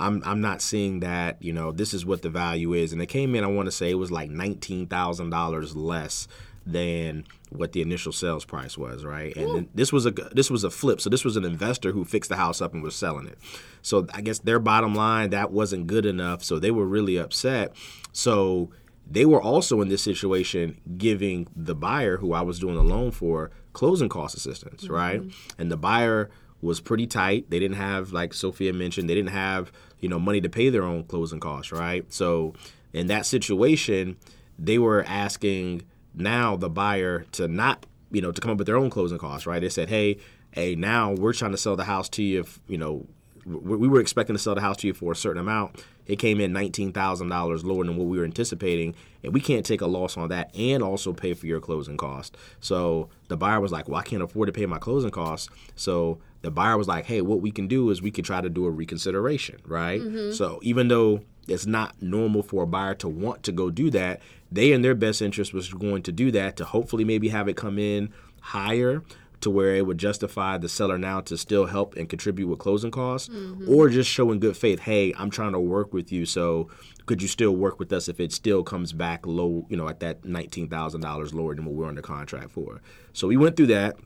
I'm, 0.00 0.22
I'm 0.24 0.40
not 0.40 0.62
seeing 0.62 1.00
that, 1.00 1.42
you 1.42 1.52
know, 1.52 1.72
this 1.72 1.92
is 1.92 2.06
what 2.06 2.22
the 2.22 2.28
value 2.30 2.72
is. 2.72 2.92
And 2.92 3.02
it 3.02 3.06
came 3.06 3.34
in, 3.34 3.42
I 3.42 3.48
want 3.48 3.66
to 3.66 3.72
say 3.72 3.90
it 3.90 3.94
was 3.94 4.12
like 4.12 4.30
$19,000 4.30 5.72
less 5.74 6.28
than 6.68 7.24
what 7.50 7.72
the 7.72 7.80
initial 7.80 8.12
sales 8.12 8.44
price 8.44 8.76
was, 8.76 9.04
right? 9.04 9.34
And 9.36 9.54
then 9.54 9.68
this 9.74 9.92
was 9.92 10.04
a 10.06 10.10
this 10.10 10.50
was 10.50 10.64
a 10.64 10.70
flip. 10.70 11.00
So 11.00 11.08
this 11.08 11.24
was 11.24 11.36
an 11.36 11.44
investor 11.44 11.92
who 11.92 12.04
fixed 12.04 12.28
the 12.28 12.36
house 12.36 12.60
up 12.60 12.74
and 12.74 12.82
was 12.82 12.94
selling 12.94 13.26
it. 13.26 13.38
So 13.80 14.06
I 14.12 14.20
guess 14.20 14.38
their 14.40 14.58
bottom 14.58 14.94
line 14.94 15.30
that 15.30 15.50
wasn't 15.50 15.86
good 15.86 16.04
enough, 16.04 16.44
so 16.44 16.58
they 16.58 16.70
were 16.70 16.86
really 16.86 17.16
upset. 17.16 17.74
So 18.12 18.70
they 19.10 19.24
were 19.24 19.40
also 19.40 19.80
in 19.80 19.88
this 19.88 20.02
situation 20.02 20.80
giving 20.96 21.48
the 21.56 21.74
buyer 21.74 22.18
who 22.18 22.32
I 22.32 22.42
was 22.42 22.58
doing 22.58 22.74
the 22.74 22.82
loan 22.82 23.10
for 23.10 23.50
closing 23.72 24.08
cost 24.08 24.36
assistance, 24.36 24.84
mm-hmm. 24.84 24.94
right? 24.94 25.22
And 25.58 25.70
the 25.70 25.76
buyer 25.76 26.30
was 26.60 26.80
pretty 26.80 27.06
tight. 27.06 27.48
They 27.50 27.58
didn't 27.58 27.76
have, 27.76 28.12
like 28.12 28.34
Sofia 28.34 28.72
mentioned, 28.72 29.08
they 29.08 29.14
didn't 29.14 29.30
have, 29.30 29.72
you 30.00 30.08
know, 30.08 30.18
money 30.18 30.40
to 30.40 30.48
pay 30.48 30.68
their 30.68 30.82
own 30.82 31.04
closing 31.04 31.40
costs, 31.40 31.72
right? 31.72 32.04
So 32.12 32.54
in 32.92 33.06
that 33.06 33.24
situation, 33.26 34.16
they 34.58 34.78
were 34.78 35.04
asking 35.06 35.82
now 36.14 36.56
the 36.56 36.68
buyer 36.68 37.24
to 37.32 37.48
not, 37.48 37.86
you 38.10 38.20
know, 38.20 38.32
to 38.32 38.40
come 38.40 38.50
up 38.50 38.58
with 38.58 38.66
their 38.66 38.76
own 38.76 38.90
closing 38.90 39.18
costs, 39.18 39.46
right? 39.46 39.60
They 39.60 39.68
said, 39.68 39.88
hey, 39.88 40.18
hey, 40.50 40.74
now 40.74 41.12
we're 41.12 41.32
trying 41.32 41.52
to 41.52 41.58
sell 41.58 41.76
the 41.76 41.84
house 41.84 42.08
to 42.10 42.22
you, 42.22 42.40
if, 42.40 42.60
you 42.66 42.76
know, 42.78 43.06
we 43.48 43.76
we 43.76 43.88
were 43.88 44.00
expecting 44.00 44.34
to 44.34 44.42
sell 44.42 44.54
the 44.54 44.60
house 44.60 44.76
to 44.78 44.86
you 44.86 44.94
for 44.94 45.12
a 45.12 45.16
certain 45.16 45.40
amount. 45.40 45.82
It 46.06 46.16
came 46.16 46.40
in 46.40 46.52
nineteen 46.52 46.92
thousand 46.92 47.28
dollars 47.28 47.64
lower 47.64 47.84
than 47.84 47.96
what 47.96 48.06
we 48.06 48.18
were 48.18 48.24
anticipating, 48.24 48.94
and 49.22 49.32
we 49.32 49.40
can't 49.40 49.64
take 49.64 49.80
a 49.80 49.86
loss 49.86 50.16
on 50.16 50.28
that 50.28 50.54
and 50.56 50.82
also 50.82 51.12
pay 51.12 51.34
for 51.34 51.46
your 51.46 51.60
closing 51.60 51.96
cost. 51.96 52.36
So 52.60 53.08
the 53.28 53.36
buyer 53.36 53.60
was 53.60 53.72
like, 53.72 53.88
"Well, 53.88 53.98
I 53.98 54.02
can't 54.02 54.22
afford 54.22 54.46
to 54.46 54.52
pay 54.52 54.66
my 54.66 54.78
closing 54.78 55.10
costs." 55.10 55.48
So 55.74 56.18
the 56.42 56.50
buyer 56.50 56.78
was 56.78 56.88
like, 56.88 57.06
"Hey, 57.06 57.20
what 57.20 57.40
we 57.40 57.50
can 57.50 57.68
do 57.68 57.90
is 57.90 58.00
we 58.00 58.10
could 58.10 58.24
try 58.24 58.40
to 58.40 58.48
do 58.48 58.66
a 58.66 58.70
reconsideration, 58.70 59.58
right?" 59.66 60.00
Mm-hmm. 60.00 60.32
So 60.32 60.60
even 60.62 60.88
though 60.88 61.22
it's 61.46 61.66
not 61.66 62.00
normal 62.02 62.42
for 62.42 62.62
a 62.62 62.66
buyer 62.66 62.94
to 62.94 63.08
want 63.08 63.42
to 63.44 63.52
go 63.52 63.70
do 63.70 63.90
that, 63.90 64.20
they 64.52 64.72
in 64.72 64.82
their 64.82 64.94
best 64.94 65.22
interest 65.22 65.52
was 65.52 65.72
going 65.72 66.02
to 66.02 66.12
do 66.12 66.30
that 66.32 66.56
to 66.56 66.64
hopefully 66.64 67.04
maybe 67.04 67.28
have 67.28 67.48
it 67.48 67.56
come 67.56 67.78
in 67.78 68.10
higher 68.40 69.02
to 69.40 69.50
where 69.50 69.74
it 69.74 69.86
would 69.86 69.98
justify 69.98 70.58
the 70.58 70.68
seller 70.68 70.98
now 70.98 71.20
to 71.20 71.36
still 71.36 71.66
help 71.66 71.96
and 71.96 72.08
contribute 72.08 72.48
with 72.48 72.58
closing 72.58 72.90
costs 72.90 73.28
mm-hmm. 73.28 73.72
or 73.72 73.88
just 73.88 74.10
showing 74.10 74.40
good 74.40 74.56
faith 74.56 74.80
hey 74.80 75.14
i'm 75.18 75.30
trying 75.30 75.52
to 75.52 75.60
work 75.60 75.92
with 75.92 76.10
you 76.10 76.26
so 76.26 76.68
could 77.08 77.22
you 77.22 77.28
still 77.28 77.56
work 77.56 77.78
with 77.78 77.90
us 77.92 78.06
if 78.08 78.20
it 78.20 78.32
still 78.32 78.62
comes 78.62 78.92
back 78.92 79.26
low 79.26 79.66
you 79.70 79.76
know 79.76 79.88
at 79.88 80.00
that 80.00 80.22
$19000 80.22 81.34
lower 81.34 81.54
than 81.54 81.64
what 81.64 81.74
we're 81.74 81.86
under 81.86 82.02
contract 82.02 82.50
for? 82.50 82.80
So 83.12 83.26
we 83.26 83.36
went 83.36 83.56
through 83.56 83.68
that 83.68 83.96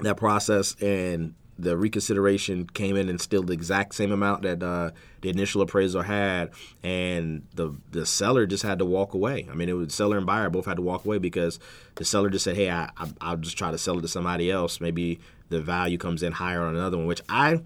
that 0.00 0.16
process 0.16 0.76
and 0.80 1.34
the 1.62 1.76
reconsideration 1.76 2.66
came 2.66 2.96
in 2.96 3.08
and 3.08 3.20
still 3.20 3.42
the 3.42 3.52
exact 3.52 3.94
same 3.94 4.12
amount 4.12 4.42
that 4.42 4.62
uh, 4.62 4.90
the 5.20 5.28
initial 5.28 5.62
appraisal 5.62 6.02
had, 6.02 6.50
and 6.82 7.46
the 7.54 7.74
the 7.90 8.06
seller 8.06 8.46
just 8.46 8.62
had 8.62 8.78
to 8.78 8.84
walk 8.84 9.14
away. 9.14 9.46
I 9.50 9.54
mean, 9.54 9.68
it 9.68 9.74
was 9.74 9.94
seller 9.94 10.16
and 10.16 10.26
buyer 10.26 10.50
both 10.50 10.66
had 10.66 10.76
to 10.76 10.82
walk 10.82 11.04
away 11.04 11.18
because 11.18 11.58
the 11.96 12.04
seller 12.04 12.30
just 12.30 12.44
said, 12.44 12.56
"Hey, 12.56 12.70
I, 12.70 12.90
I 12.96 13.10
I'll 13.20 13.36
just 13.36 13.58
try 13.58 13.70
to 13.70 13.78
sell 13.78 13.98
it 13.98 14.02
to 14.02 14.08
somebody 14.08 14.50
else. 14.50 14.80
Maybe 14.80 15.20
the 15.48 15.60
value 15.60 15.98
comes 15.98 16.22
in 16.22 16.32
higher 16.32 16.62
on 16.62 16.74
another 16.74 16.96
one." 16.96 17.06
Which 17.06 17.22
I 17.28 17.60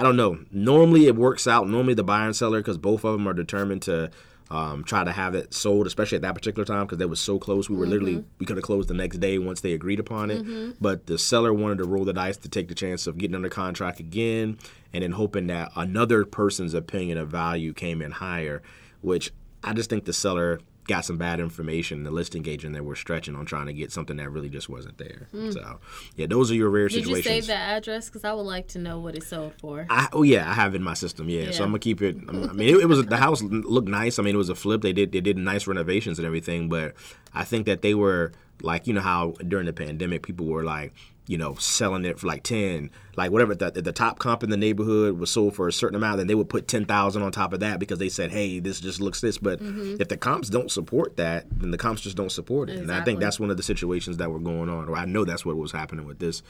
I 0.00 0.02
don't 0.02 0.16
know. 0.16 0.38
Normally 0.50 1.06
it 1.06 1.14
works 1.14 1.46
out. 1.46 1.68
Normally 1.68 1.92
the 1.92 2.02
buyer 2.02 2.24
and 2.24 2.34
seller, 2.34 2.60
because 2.60 2.78
both 2.78 3.04
of 3.04 3.12
them 3.12 3.28
are 3.28 3.34
determined 3.34 3.82
to 3.82 4.10
um, 4.50 4.82
try 4.82 5.04
to 5.04 5.12
have 5.12 5.34
it 5.34 5.52
sold, 5.52 5.86
especially 5.86 6.16
at 6.16 6.22
that 6.22 6.34
particular 6.34 6.64
time 6.64 6.86
because 6.86 6.96
they 6.96 7.04
was 7.04 7.20
so 7.20 7.38
close. 7.38 7.68
We 7.68 7.76
were 7.76 7.86
literally 7.86 8.24
we 8.38 8.46
could 8.46 8.56
have 8.56 8.64
closed 8.64 8.88
the 8.88 8.94
next 8.94 9.18
day 9.18 9.38
once 9.38 9.60
they 9.60 9.74
agreed 9.74 10.00
upon 10.00 10.30
it. 10.30 10.42
But 10.80 11.06
the 11.06 11.18
seller 11.18 11.52
wanted 11.52 11.78
to 11.78 11.84
roll 11.84 12.06
the 12.06 12.14
dice 12.14 12.38
to 12.38 12.48
take 12.48 12.68
the 12.68 12.74
chance 12.74 13.06
of 13.06 13.18
getting 13.18 13.36
under 13.36 13.50
contract 13.50 14.00
again, 14.00 14.58
and 14.94 15.02
then 15.02 15.12
hoping 15.12 15.48
that 15.48 15.70
another 15.76 16.24
person's 16.24 16.72
opinion 16.72 17.18
of 17.18 17.28
value 17.28 17.74
came 17.74 18.00
in 18.00 18.12
higher. 18.12 18.62
Which 19.02 19.32
I 19.62 19.74
just 19.74 19.90
think 19.90 20.06
the 20.06 20.14
seller 20.14 20.60
got 20.86 21.04
some 21.04 21.18
bad 21.18 21.40
information. 21.40 22.02
The 22.02 22.10
listing 22.10 22.46
agent 22.48 22.74
that 22.74 22.84
were 22.84 22.96
stretching 22.96 23.36
on 23.36 23.46
trying 23.46 23.66
to 23.66 23.72
get 23.72 23.92
something 23.92 24.16
that 24.16 24.30
really 24.30 24.48
just 24.48 24.68
wasn't 24.68 24.98
there. 24.98 25.28
Hmm. 25.30 25.50
So 25.50 25.80
yeah, 26.16 26.26
those 26.26 26.50
are 26.50 26.54
your 26.54 26.70
rare 26.70 26.88
situations 26.88 27.24
Did 27.24 27.34
you 27.34 27.40
save 27.42 27.46
that 27.48 27.76
address? 27.76 28.08
Because 28.08 28.24
I 28.24 28.32
would 28.32 28.42
like 28.42 28.68
to 28.68 28.78
know 28.78 28.98
what 28.98 29.14
it 29.14 29.22
sold 29.22 29.54
for. 29.60 29.86
I, 29.90 30.08
oh 30.12 30.22
yeah, 30.22 30.48
I 30.48 30.54
have 30.54 30.74
it 30.74 30.78
in 30.78 30.82
my 30.82 30.94
system. 30.94 31.28
Yeah, 31.28 31.50
so 31.50 31.64
I'm 31.64 31.70
gonna 31.70 31.78
keep 31.78 32.02
it. 32.02 32.16
I 32.28 32.32
mean, 32.32 32.68
it, 32.68 32.80
it 32.80 32.86
was 32.86 33.04
the 33.04 33.16
house 33.16 33.42
looked 33.42 33.88
nice. 33.88 34.18
I 34.18 34.22
mean, 34.22 34.34
it 34.34 34.38
was 34.38 34.48
a 34.48 34.54
flip. 34.54 34.82
They 34.82 34.92
did 34.92 35.12
they 35.12 35.20
did 35.20 35.36
nice 35.36 35.66
renovations 35.66 36.18
and 36.18 36.26
everything. 36.26 36.68
But 36.68 36.94
I 37.34 37.44
think 37.44 37.66
that 37.66 37.82
they 37.82 37.94
were 37.94 38.32
like 38.62 38.86
you 38.86 38.92
know 38.92 39.00
how 39.00 39.34
during 39.46 39.66
the 39.66 39.72
pandemic 39.72 40.22
people 40.22 40.46
were 40.46 40.64
like 40.64 40.92
you 41.30 41.38
know, 41.38 41.54
selling 41.54 42.04
it 42.04 42.18
for 42.18 42.26
like 42.26 42.42
ten, 42.42 42.90
like 43.14 43.30
whatever 43.30 43.54
the, 43.54 43.70
the 43.70 43.92
top 43.92 44.18
comp 44.18 44.42
in 44.42 44.50
the 44.50 44.56
neighborhood 44.56 45.16
was 45.16 45.30
sold 45.30 45.54
for 45.54 45.68
a 45.68 45.72
certain 45.72 45.94
amount, 45.94 46.18
then 46.18 46.26
they 46.26 46.34
would 46.34 46.48
put 46.48 46.66
ten 46.66 46.84
thousand 46.84 47.22
on 47.22 47.30
top 47.30 47.52
of 47.52 47.60
that 47.60 47.78
because 47.78 48.00
they 48.00 48.08
said, 48.08 48.32
hey, 48.32 48.58
this 48.58 48.80
just 48.80 49.00
looks 49.00 49.20
this. 49.20 49.38
But 49.38 49.60
if 49.62 50.08
the 50.08 50.16
comps 50.16 50.48
don't 50.48 50.72
support 50.72 51.18
that, 51.18 51.46
then 51.48 51.70
the 51.70 51.78
comps 51.78 52.02
just 52.02 52.16
don't 52.16 52.32
support 52.32 52.68
it. 52.68 52.80
And 52.80 52.90
I 52.90 53.04
think 53.04 53.20
that's 53.20 53.38
one 53.38 53.48
of 53.48 53.56
the 53.56 53.62
situations 53.62 54.16
that 54.16 54.28
were 54.28 54.40
going 54.40 54.68
on, 54.68 54.88
or 54.88 54.96
I 54.96 55.04
know 55.04 55.24
that's 55.24 55.46
what 55.46 55.56
was 55.56 55.70
happening 55.70 56.04
with 56.04 56.18
this 56.18 56.42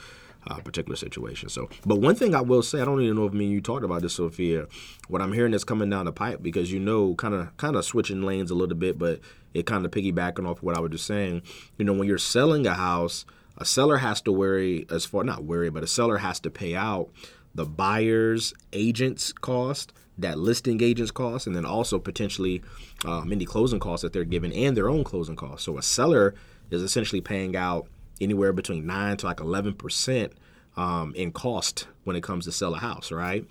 uh, 0.46 0.60
particular 0.60 0.96
situation. 0.96 1.50
So, 1.50 1.68
but 1.84 1.96
one 1.96 2.14
thing 2.14 2.34
I 2.34 2.40
will 2.40 2.62
say, 2.62 2.80
I 2.80 2.86
don't 2.86 3.02
even 3.02 3.16
know 3.16 3.26
if 3.26 3.34
me 3.34 3.44
and 3.44 3.52
you 3.52 3.60
talked 3.60 3.84
about 3.84 4.00
this, 4.00 4.14
Sofia. 4.14 4.66
What 5.08 5.20
I'm 5.20 5.34
hearing 5.34 5.52
is 5.52 5.62
coming 5.62 5.90
down 5.90 6.06
the 6.06 6.12
pipe 6.12 6.42
because 6.42 6.72
you 6.72 6.80
know, 6.80 7.14
kind 7.16 7.34
of, 7.34 7.54
kind 7.58 7.76
of 7.76 7.84
switching 7.84 8.22
lanes 8.22 8.50
a 8.50 8.54
little 8.54 8.78
bit, 8.78 8.98
but 8.98 9.20
it 9.52 9.66
kind 9.66 9.84
of 9.84 9.90
piggybacking 9.90 10.48
off 10.48 10.62
what 10.62 10.74
I 10.74 10.80
was 10.80 10.92
just 10.92 11.06
saying. 11.06 11.42
You 11.76 11.84
know, 11.84 11.92
when 11.92 12.08
you're 12.08 12.16
selling 12.16 12.66
a 12.66 12.72
house, 12.72 13.26
a 13.60 13.64
seller 13.64 13.98
has 13.98 14.20
to 14.22 14.32
worry 14.32 14.86
as 14.90 15.04
far 15.04 15.22
not 15.22 15.44
worry, 15.44 15.70
but 15.70 15.82
a 15.82 15.86
seller 15.86 16.18
has 16.18 16.40
to 16.40 16.50
pay 16.50 16.74
out 16.74 17.10
the 17.54 17.66
buyer's 17.66 18.54
agent's 18.72 19.32
cost, 19.32 19.92
that 20.16 20.38
listing 20.38 20.82
agent's 20.82 21.10
cost, 21.10 21.46
and 21.46 21.54
then 21.54 21.66
also 21.66 21.98
potentially 21.98 22.62
um, 23.04 23.30
any 23.32 23.44
closing 23.44 23.80
costs 23.80 24.02
that 24.02 24.12
they're 24.12 24.24
given 24.24 24.52
and 24.52 24.76
their 24.76 24.88
own 24.88 25.04
closing 25.04 25.36
costs. 25.36 25.66
So 25.66 25.78
a 25.78 25.82
seller 25.82 26.34
is 26.70 26.82
essentially 26.82 27.20
paying 27.20 27.54
out 27.56 27.86
anywhere 28.20 28.52
between 28.52 28.86
nine 28.86 29.16
to 29.18 29.26
like 29.26 29.40
eleven 29.40 29.74
percent 29.74 30.32
um, 30.76 31.14
in 31.14 31.32
cost 31.32 31.86
when 32.04 32.16
it 32.16 32.22
comes 32.22 32.46
to 32.46 32.52
sell 32.52 32.74
a 32.74 32.78
house, 32.78 33.12
right? 33.12 33.44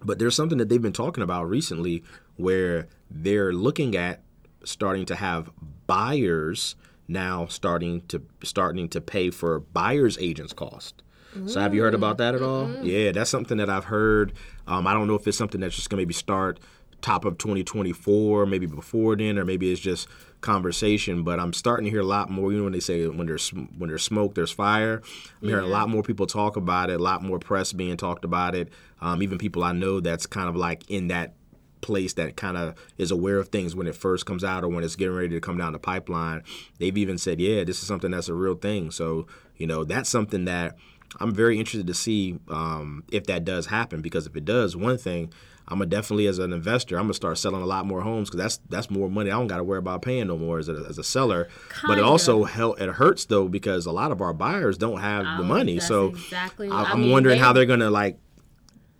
But 0.00 0.18
there's 0.18 0.36
something 0.36 0.58
that 0.58 0.68
they've 0.68 0.80
been 0.80 0.92
talking 0.92 1.24
about 1.24 1.48
recently 1.48 2.04
where 2.36 2.86
they're 3.10 3.52
looking 3.52 3.96
at 3.96 4.22
starting 4.64 5.06
to 5.06 5.16
have 5.16 5.50
buyers 5.86 6.76
now 7.08 7.46
starting 7.46 8.02
to 8.08 8.22
starting 8.42 8.88
to 8.90 9.00
pay 9.00 9.30
for 9.30 9.60
buyers 9.60 10.16
agents 10.20 10.52
cost. 10.52 11.02
So 11.46 11.60
have 11.60 11.74
you 11.74 11.82
heard 11.82 11.94
about 11.94 12.18
that 12.18 12.34
at 12.34 12.42
all? 12.42 12.68
Yeah, 12.82 13.12
that's 13.12 13.30
something 13.30 13.58
that 13.58 13.70
I've 13.70 13.84
heard. 13.84 14.32
Um, 14.66 14.86
I 14.86 14.92
don't 14.92 15.06
know 15.06 15.14
if 15.14 15.26
it's 15.28 15.38
something 15.38 15.60
that's 15.60 15.76
just 15.76 15.88
going 15.88 15.98
to 15.98 16.02
maybe 16.02 16.14
start 16.14 16.58
top 17.00 17.24
of 17.24 17.38
2024, 17.38 18.44
maybe 18.46 18.66
before 18.66 19.14
then, 19.14 19.38
or 19.38 19.44
maybe 19.44 19.70
it's 19.70 19.80
just 19.80 20.08
conversation. 20.40 21.22
But 21.22 21.38
I'm 21.38 21.52
starting 21.52 21.84
to 21.84 21.90
hear 21.90 22.00
a 22.00 22.04
lot 22.04 22.30
more. 22.30 22.50
You 22.50 22.58
know 22.58 22.64
when 22.64 22.72
they 22.72 22.80
say 22.80 23.06
when 23.06 23.26
there's 23.26 23.50
when 23.50 23.88
there's 23.88 24.02
smoke, 24.02 24.34
there's 24.34 24.50
fire. 24.50 25.02
I'm 25.40 25.48
hearing 25.48 25.64
a 25.64 25.68
lot 25.68 25.88
more 25.88 26.02
people 26.02 26.26
talk 26.26 26.56
about 26.56 26.90
it. 26.90 26.98
A 26.98 27.02
lot 27.02 27.22
more 27.22 27.38
press 27.38 27.72
being 27.72 27.96
talked 27.96 28.24
about 28.24 28.54
it. 28.54 28.70
Um, 29.00 29.22
even 29.22 29.38
people 29.38 29.62
I 29.62 29.72
know 29.72 30.00
that's 30.00 30.26
kind 30.26 30.48
of 30.48 30.56
like 30.56 30.90
in 30.90 31.08
that 31.08 31.34
place 31.80 32.12
that 32.14 32.36
kind 32.36 32.56
of 32.56 32.74
is 32.98 33.10
aware 33.10 33.38
of 33.38 33.48
things 33.48 33.74
when 33.76 33.86
it 33.86 33.94
first 33.94 34.26
comes 34.26 34.44
out 34.44 34.64
or 34.64 34.68
when 34.68 34.84
it's 34.84 34.96
getting 34.96 35.14
ready 35.14 35.28
to 35.30 35.40
come 35.40 35.56
down 35.58 35.72
the 35.72 35.78
pipeline. 35.78 36.42
They've 36.78 36.96
even 36.96 37.18
said, 37.18 37.40
yeah, 37.40 37.64
this 37.64 37.80
is 37.80 37.86
something 37.88 38.10
that's 38.10 38.28
a 38.28 38.34
real 38.34 38.54
thing. 38.54 38.90
So, 38.90 39.26
you 39.56 39.66
know, 39.66 39.84
that's 39.84 40.08
something 40.08 40.44
that 40.46 40.76
I'm 41.20 41.34
very 41.34 41.58
interested 41.58 41.86
to 41.86 41.94
see 41.94 42.38
um, 42.48 43.04
if 43.10 43.24
that 43.26 43.44
does 43.44 43.66
happen 43.66 44.02
because 44.02 44.26
if 44.26 44.36
it 44.36 44.44
does, 44.44 44.76
one 44.76 44.98
thing, 44.98 45.32
I'm 45.70 45.78
gonna 45.80 45.90
definitely 45.90 46.26
as 46.28 46.38
an 46.38 46.52
investor, 46.54 46.96
I'm 46.96 47.04
gonna 47.04 47.14
start 47.14 47.36
selling 47.36 47.60
a 47.60 47.66
lot 47.66 47.84
more 47.84 48.00
homes 48.00 48.30
because 48.30 48.40
that's 48.42 48.60
that's 48.70 48.90
more 48.90 49.10
money. 49.10 49.30
I 49.30 49.34
don't 49.34 49.48
got 49.48 49.58
to 49.58 49.64
worry 49.64 49.78
about 49.78 50.00
paying 50.00 50.26
no 50.28 50.38
more 50.38 50.58
as 50.58 50.70
a, 50.70 50.84
as 50.88 50.96
a 50.98 51.04
seller. 51.04 51.48
But 51.86 51.98
it 51.98 52.04
also 52.04 52.44
hel- 52.44 52.72
it 52.74 52.88
hurts 52.88 53.26
though 53.26 53.48
because 53.48 53.84
a 53.84 53.92
lot 53.92 54.10
of 54.10 54.22
our 54.22 54.32
buyers 54.32 54.78
don't 54.78 55.00
have 55.00 55.24
the 55.24 55.42
Oh, 55.42 55.46
money. 55.46 55.78
So 55.78 56.06
exactly- 56.08 56.70
I, 56.70 56.94
mean, 56.96 57.10
wondering 57.10 57.36
they- 57.36 57.44
how 57.44 57.52
they're 57.52 57.66
gonna 57.66 57.90
like 57.90 58.18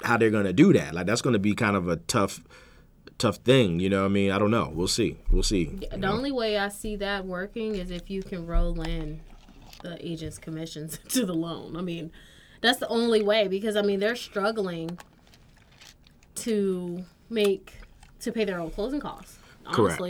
how 0.03 0.19
they're 0.19 0.31
gonna 0.31 0.53
do 0.53 0.73
that. 0.75 0.93
Like 0.95 1.07
that's 1.07 1.23
gonna 1.23 1.39
be 1.39 1.55
kind 1.55 1.75
of 1.75 1.89
a 1.89 1.97
tough 1.97 2.41
tough 3.19 3.37
thing. 3.37 3.81
You 3.81 3.91
know 3.91 4.01
what 4.01 4.07
I 4.07 4.09
mean? 4.09 4.31
I 4.31 4.39
don't 4.39 4.51
know. 4.51 4.71
We'll 4.73 4.89
see. 4.89 5.19
We'll 5.31 5.43
see. 5.43 5.65
The 5.91 5.97
know? 5.97 6.13
only 6.13 6.33
way 6.33 6.57
I 6.57 6.69
see 6.69 6.97
that 6.97 7.27
working 7.27 7.75
is 7.75 7.91
if 7.91 8.09
you 8.09 8.23
can 8.23 8.47
roll 8.47 8.81
in 8.83 9.21
the 9.83 10.05
agent's 10.07 10.39
commissions 10.39 10.99
to 11.09 11.27
the 11.27 11.35
loan. 11.35 11.77
I 11.77 11.83
mean, 11.83 12.13
that's 12.61 12.79
the 12.79 12.89
only 12.89 13.23
way 13.23 13.49
because 13.49 13.77
I 13.77 13.83
mean 13.83 14.01
they're 14.01 14.17
struggling 14.17 14.99
to 16.37 17.05
make 17.29 17.75
to 18.21 18.33
pay 18.33 18.45
their 18.45 18.61
own 18.61 18.71
closing 18.71 19.01
costs. 19.01 19.39
Correct. 19.73 20.01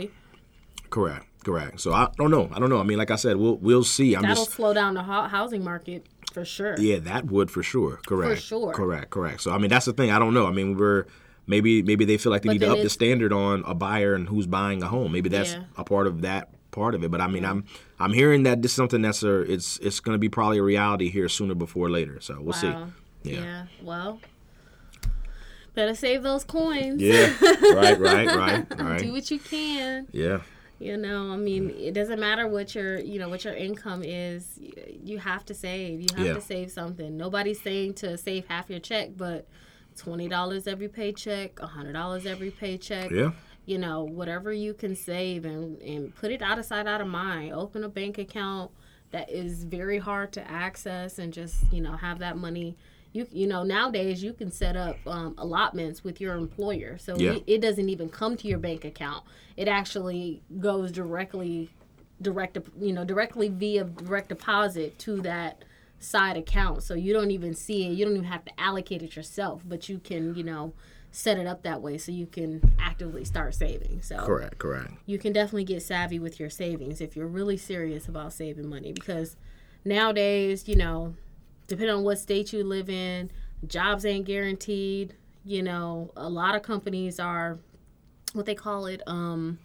Correct. 0.89 1.25
Correct. 1.43 1.79
So 1.79 1.93
I 1.93 2.09
don't 2.17 2.31
know. 2.31 2.49
I 2.53 2.59
don't 2.59 2.69
know. 2.69 2.79
I 2.79 2.83
mean, 2.83 2.97
like 2.97 3.11
I 3.11 3.15
said, 3.15 3.37
we'll 3.37 3.57
we'll 3.57 3.83
see. 3.83 4.15
I'm 4.15 4.23
that'll 4.23 4.45
just 4.45 4.55
slow 4.55 4.73
down 4.73 4.93
the 4.93 5.03
ho- 5.03 5.27
housing 5.27 5.63
market 5.63 6.05
for 6.33 6.45
sure. 6.45 6.75
yeah, 6.79 6.99
that 6.99 7.25
would 7.27 7.49
for 7.49 7.63
sure. 7.63 7.99
Correct. 8.05 8.35
For 8.35 8.41
sure. 8.41 8.73
Correct. 8.73 9.09
Correct. 9.09 9.41
So 9.41 9.51
I 9.51 9.57
mean, 9.57 9.69
that's 9.69 9.85
the 9.85 9.93
thing. 9.93 10.11
I 10.11 10.19
don't 10.19 10.33
know. 10.33 10.47
I 10.47 10.51
mean, 10.51 10.77
we're 10.77 11.05
maybe 11.49 11.81
maybe 11.83 12.05
they 12.05 12.17
feel 12.17 12.31
like 12.31 12.43
they 12.43 12.47
But 12.49 12.53
need 12.53 12.59
to 12.61 12.71
up 12.71 12.81
the 12.81 12.89
standard 12.89 13.33
on 13.33 13.63
a 13.65 13.73
buyer 13.73 14.13
and 14.13 14.29
who's 14.29 14.47
buying 14.47 14.81
a 14.83 14.87
home. 14.87 15.11
Maybe 15.11 15.27
that's 15.29 15.53
Yeah. 15.53 15.63
a 15.77 15.83
part 15.83 16.07
of 16.07 16.21
that 16.21 16.49
part 16.71 16.93
of 16.95 17.03
it. 17.03 17.09
But 17.11 17.19
I 17.19 17.27
mean, 17.27 17.43
I'm 17.43 17.65
I'm 17.99 18.13
hearing 18.13 18.43
that 18.43 18.61
this 18.61 18.71
is 18.71 18.75
something 18.75 19.01
that's 19.01 19.23
a 19.23 19.39
it's 19.51 19.77
it's 19.79 19.99
going 19.99 20.13
to 20.15 20.19
be 20.19 20.29
probably 20.29 20.59
a 20.59 20.63
reality 20.63 21.09
here 21.09 21.27
sooner 21.27 21.55
before 21.55 21.89
later. 21.89 22.21
So 22.21 22.39
we'll 22.39 22.53
see. 22.53 22.67
Yeah. 22.67 22.85
Yeah. 23.23 23.65
Well, 23.83 24.21
better 25.73 25.95
save 25.95 26.23
those 26.23 26.43
coins. 26.43 27.01
Yeah. 27.01 27.33
right. 27.73 27.99
Right. 27.99 28.67
Right. 28.79 28.99
Do 28.99 29.11
what 29.11 29.29
you 29.31 29.39
can. 29.39 30.07
Yeah. 30.11 30.41
You 30.81 30.95
know, 30.95 31.33
I 31.33 31.35
mean, 31.35 31.71
it 31.71 31.93
doesn't 31.93 32.21
matter 32.21 32.47
what 32.47 32.73
your, 32.73 32.99
you 32.99 33.19
know, 33.19 33.27
what 33.27 33.43
your 33.43 33.53
income 33.53 34.01
is. 34.01 34.57
You 35.03 35.17
have 35.17 35.45
to 35.47 35.53
save. 35.53 35.99
You 35.99 36.07
have 36.15 36.25
Yeah. 36.25 36.33
to 36.35 36.41
save 36.41 36.71
something. 36.71 37.17
Nobody's 37.17 37.61
saying 37.61 37.95
to 37.95 38.17
save 38.17 38.45
half 38.47 38.69
your 38.69 38.79
check, 38.79 39.09
but 39.17 39.45
twenty 39.99 40.27
dollars 40.27 40.65
every 40.67 40.87
paycheck, 40.87 41.59
a 41.59 41.67
hundred 41.67 41.93
dollars 41.93 42.25
every 42.25 42.51
paycheck. 42.51 43.11
Yeah. 43.11 43.31
You 43.65 43.77
know, 43.77 44.03
whatever 44.03 44.51
you 44.51 44.73
can 44.73 44.95
save 44.95 45.45
and 45.45 45.79
and 45.81 46.15
put 46.15 46.31
it 46.31 46.41
out 46.41 46.57
of 46.57 46.65
sight, 46.65 46.87
out 46.87 47.01
of 47.01 47.07
mind. 47.07 47.53
Open 47.53 47.83
a 47.83 47.89
bank 47.89 48.17
account 48.17 48.71
that 49.11 49.29
is 49.29 49.63
very 49.63 49.97
hard 49.99 50.31
to 50.33 50.51
access, 50.51 51.19
and 51.19 51.31
just 51.33 51.55
you 51.71 51.81
know 51.81 51.91
have 51.93 52.19
that 52.19 52.37
money. 52.37 52.75
You 53.11 53.27
you 53.31 53.47
know 53.47 53.63
nowadays 53.63 54.23
you 54.23 54.33
can 54.33 54.51
set 54.51 54.75
up 54.77 54.95
um, 55.05 55.35
allotments 55.37 56.03
with 56.03 56.21
your 56.21 56.35
employer, 56.35 56.97
so 56.97 57.15
Yeah. 57.17 57.33
it, 57.33 57.43
it 57.47 57.61
doesn't 57.61 57.89
even 57.89 58.09
come 58.09 58.37
to 58.37 58.47
your 58.47 58.59
bank 58.59 58.85
account. 58.85 59.23
It 59.57 59.67
actually 59.67 60.41
goes 60.59 60.91
directly 60.91 61.69
direct 62.21 62.57
you 62.79 62.91
know 62.93 63.05
directly 63.05 63.47
via 63.49 63.83
direct 63.85 64.29
deposit 64.29 64.97
to 64.99 65.21
that 65.21 65.63
side 65.99 66.37
account 66.37 66.81
so 66.81 66.93
you 66.93 67.11
don't 67.13 67.31
even 67.31 67.53
see 67.53 67.85
it 67.85 67.91
you 67.91 68.05
don't 68.05 68.13
even 68.15 68.25
have 68.25 68.45
to 68.45 68.51
allocate 68.59 69.01
it 69.03 69.15
yourself 69.15 69.61
but 69.67 69.89
you 69.89 69.99
can 69.99 70.33
you 70.35 70.43
know 70.43 70.73
set 71.11 71.37
it 71.37 71.45
up 71.47 71.63
that 71.63 71.81
way 71.81 71.97
so 71.97 72.11
you 72.11 72.25
can 72.25 72.61
actively 72.79 73.25
start 73.25 73.53
saving 73.53 74.01
so 74.01 74.17
Correct. 74.25 74.57
Correct. 74.59 74.93
you 75.05 75.17
can 75.17 75.33
definitely 75.33 75.63
get 75.65 75.81
savvy 75.81 76.19
with 76.19 76.39
your 76.39 76.49
savings 76.49 77.01
if 77.01 77.15
you're 77.15 77.27
really 77.27 77.57
serious 77.57 78.07
about 78.07 78.31
saving 78.31 78.69
money 78.69 78.93
because 78.93 79.35
nowadays 79.83 80.67
you 80.67 80.75
know 80.75 81.15
depending 81.67 81.95
on 81.95 82.03
what 82.03 82.17
state 82.19 82.53
you 82.53 82.63
live 82.63 82.89
in 82.89 83.29
jobs 83.67 84.05
ain't 84.05 84.25
guaranteed 84.25 85.15
you 85.43 85.61
know 85.63 86.11
a 86.15 86.29
lot 86.29 86.55
of 86.55 86.61
companies 86.61 87.19
are 87.19 87.57
what 88.33 88.45
they 88.45 88.55
call 88.55 88.85
it 88.85 89.01
um 89.07 89.57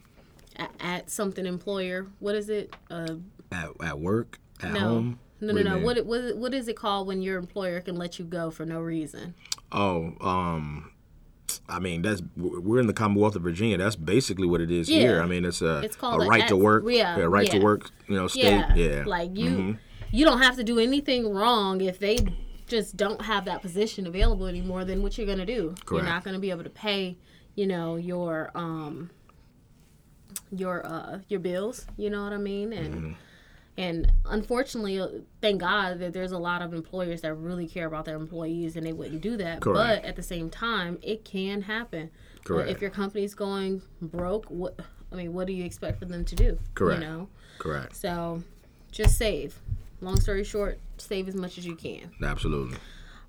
at, 0.57 0.71
at 0.79 1.09
something 1.09 1.45
employer 1.45 2.07
what 2.19 2.35
is 2.35 2.49
it 2.49 2.75
uh 2.89 3.15
At, 3.51 3.69
at 3.81 3.99
work. 3.99 4.39
At 4.61 4.73
no 4.73 4.79
home. 4.79 5.19
No 5.41 5.53
no 5.53 5.61
no 5.61 5.77
what, 5.79 6.05
what 6.05 6.35
what 6.37 6.53
is 6.53 6.67
it 6.67 6.75
called 6.75 7.07
when 7.07 7.21
your 7.21 7.37
employer 7.37 7.81
can 7.81 7.95
let 7.95 8.17
you 8.19 8.25
go 8.25 8.49
for 8.51 8.65
no 8.65 8.79
reason 8.79 9.33
Oh, 9.71 10.13
um, 10.21 10.91
I 11.67 11.79
mean 11.79 12.01
that's 12.01 12.21
we're 12.37 12.79
in 12.79 12.87
the 12.87 12.93
Commonwealth 12.93 13.35
of 13.35 13.41
Virginia. 13.41 13.77
That's 13.77 13.95
basically 13.95 14.47
what 14.47 14.61
it 14.61 14.71
is 14.71 14.87
Yeah. 14.89 14.99
here. 14.99 15.21
I 15.21 15.25
mean 15.25 15.43
it's 15.43 15.61
a, 15.61 15.79
It's 15.81 15.95
called 15.97 16.21
a 16.21 16.25
a 16.25 16.27
right 16.29 16.47
to 16.47 16.55
work. 16.55 16.83
yeah, 16.87 17.19
right 17.21 17.49
to 17.51 17.59
work. 17.59 17.89
You 18.07 18.15
know, 18.15 18.27
state. 18.27 18.43
yeah 18.43 18.73
Yeah, 18.75 19.03
like 19.05 19.35
you 19.35 19.49
Mhm. 19.49 19.77
you 20.11 20.23
don't 20.23 20.41
have 20.41 20.55
to 20.57 20.63
do 20.63 20.79
anything 20.79 21.27
wrong 21.33 21.81
if 21.81 21.99
they 21.99 22.19
just 22.67 22.95
don't 22.95 23.21
have 23.23 23.45
that 23.45 23.61
position 23.61 24.07
available 24.07 24.45
anymore 24.47 24.85
then 24.85 25.01
what 25.03 25.17
you're 25.17 25.27
going 25.27 25.39
to 25.39 25.45
do 25.45 25.75
Correct. 25.85 25.91
you're 25.91 26.13
not 26.13 26.23
going 26.23 26.33
to 26.35 26.39
be 26.39 26.49
able 26.51 26.63
to 26.63 26.69
pay 26.69 27.17
you 27.55 27.67
know 27.67 27.95
your 27.95 28.49
um 28.55 29.09
your 30.51 30.85
uh 30.85 31.19
your 31.27 31.39
bills 31.39 31.85
you 31.97 32.09
know 32.09 32.23
what 32.23 32.33
i 32.33 32.37
mean 32.37 32.71
and 32.73 32.93
Mm-hmm. 32.95 33.11
And 33.77 34.11
unfortunately 34.25 35.01
thank 35.41 35.59
god 35.59 35.99
that 35.99 36.13
there's 36.13 36.31
a 36.31 36.37
lot 36.37 36.61
of 36.61 36.73
employers 36.73 37.21
that 37.21 37.33
really 37.33 37.67
care 37.67 37.87
about 37.87 38.05
their 38.05 38.15
employees 38.15 38.75
and 38.75 38.85
they 38.85 38.93
wouldn't 38.93 39.21
do 39.21 39.35
that 39.37 39.59
Correct. 39.61 40.01
but 40.03 40.09
at 40.09 40.15
the 40.15 40.23
same 40.23 40.49
time 40.49 40.97
it 41.01 41.25
can 41.25 41.61
happen 41.61 42.09
Correct. 42.43 42.69
if 42.69 42.81
your 42.81 42.89
company's 42.91 43.35
going 43.35 43.81
broke 44.01 44.45
what 44.45 44.79
i 45.11 45.15
mean 45.15 45.33
what 45.33 45.45
do 45.47 45.53
you 45.53 45.65
expect 45.65 45.99
for 45.99 46.05
them 46.05 46.23
to 46.25 46.35
do 46.35 46.57
Correct. 46.73 47.01
you 47.01 47.07
know 47.07 47.27
Correct. 47.59 47.95
so 47.95 48.41
just 48.95 49.17
save. 49.17 49.59
Long 49.99 50.19
story 50.19 50.45
short, 50.45 50.79
save 50.97 51.27
as 51.27 51.35
much 51.35 51.57
as 51.57 51.65
you 51.65 51.75
can. 51.75 52.11
Absolutely. 52.23 52.77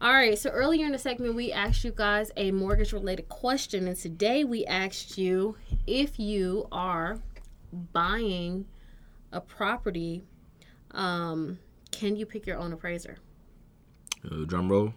All 0.01 0.12
right, 0.12 0.38
so 0.38 0.49
earlier 0.51 0.86
in 0.86 0.92
the 0.92 0.99
segment, 0.99 1.34
we 1.34 1.51
asked 1.53 1.82
you 1.84 1.90
guys 1.90 2.30
a 2.36 2.53
mortgage 2.53 2.92
related 2.92 3.28
question, 3.28 3.88
and 3.88 3.97
today 3.97 4.44
we 4.44 4.64
asked 4.66 5.18
you 5.18 5.57
if 5.86 6.20
you 6.20 6.68
are 6.70 7.18
buying 7.92 8.66
a 9.32 9.40
property, 9.40 10.24
um, 10.97 11.59
can 11.92 12.16
you 12.16 12.26
pick 12.26 12.47
your 12.47 12.59
own 12.59 12.72
appraiser? 12.72 13.16
Uh, 14.24 14.44
drum 14.44 14.68
roll. 14.68 14.92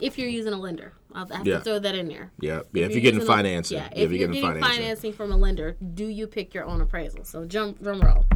If 0.00 0.18
you're 0.18 0.28
using 0.28 0.52
a 0.52 0.58
lender, 0.58 0.92
I'll 1.14 1.26
have 1.28 1.46
Yeah. 1.46 1.58
to 1.58 1.64
throw 1.64 1.78
that 1.78 1.94
in 1.94 2.08
there. 2.08 2.30
Yeah. 2.40 2.60
Yeah. 2.72 2.84
If, 2.84 2.90
you're 2.90 2.90
you're 2.90 3.00
getting 3.00 3.22
a- 3.22 3.24
financing. 3.24 3.78
yeah, 3.78 3.86
if, 3.88 3.92
if, 3.92 4.10
you're, 4.12 4.28
getting 4.28 4.42
financing. 4.42 4.62
financing. 4.62 5.12
from 5.12 5.32
a 5.32 5.36
lender, 5.36 5.76
do 5.94 6.06
you 6.06 6.26
pick 6.26 6.54
your 6.54 6.64
own 6.64 6.80
appraisal? 6.80 7.24
So 7.24 7.44
jump 7.46 7.82
drum 7.82 8.00
roll. 8.00 8.26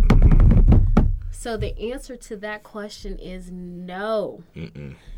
So 1.30 1.57
the 1.57 1.76
answer 1.92 2.16
to 2.16 2.36
that 2.38 2.62
question 2.62 3.18
is 3.18 3.50
no. 3.50 4.42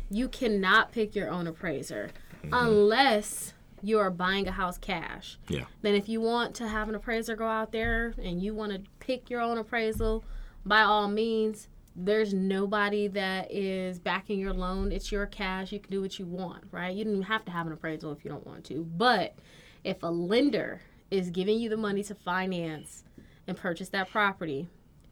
You 0.09 0.27
cannot 0.29 0.91
pick 0.91 1.15
your 1.15 1.29
own 1.29 1.47
appraiser 1.47 2.09
unless 2.51 3.53
you 3.81 3.99
are 3.99 4.09
buying 4.09 4.47
a 4.47 4.51
house 4.51 4.77
cash. 4.77 5.37
Yeah. 5.47 5.65
Then 5.81 5.93
if 5.95 6.09
you 6.09 6.21
want 6.21 6.55
to 6.55 6.67
have 6.67 6.89
an 6.89 6.95
appraiser 6.95 7.35
go 7.35 7.47
out 7.47 7.71
there 7.71 8.13
and 8.21 8.41
you 8.41 8.53
want 8.55 8.71
to 8.71 8.81
pick 8.99 9.29
your 9.29 9.41
own 9.41 9.57
appraisal, 9.57 10.23
by 10.65 10.81
all 10.81 11.07
means, 11.07 11.67
there's 11.95 12.33
nobody 12.33 13.07
that 13.07 13.51
is 13.51 13.99
backing 13.99 14.39
your 14.39 14.53
loan. 14.53 14.91
It's 14.91 15.11
your 15.11 15.25
cash. 15.25 15.71
You 15.71 15.79
can 15.79 15.91
do 15.91 16.01
what 16.01 16.19
you 16.19 16.25
want, 16.25 16.65
right? 16.71 16.93
You 16.93 17.05
don't 17.05 17.13
even 17.13 17.23
have 17.23 17.45
to 17.45 17.51
have 17.51 17.67
an 17.67 17.73
appraisal 17.73 18.11
if 18.11 18.25
you 18.25 18.29
don't 18.29 18.45
want 18.45 18.65
to. 18.65 18.83
But 18.83 19.35
if 19.83 20.03
a 20.03 20.07
lender 20.07 20.81
is 21.09 21.29
giving 21.29 21.59
you 21.59 21.69
the 21.69 21.77
money 21.77 22.03
to 22.03 22.15
finance 22.15 23.03
and 23.47 23.55
purchase 23.55 23.89
that 23.89 24.09
property, 24.09 24.67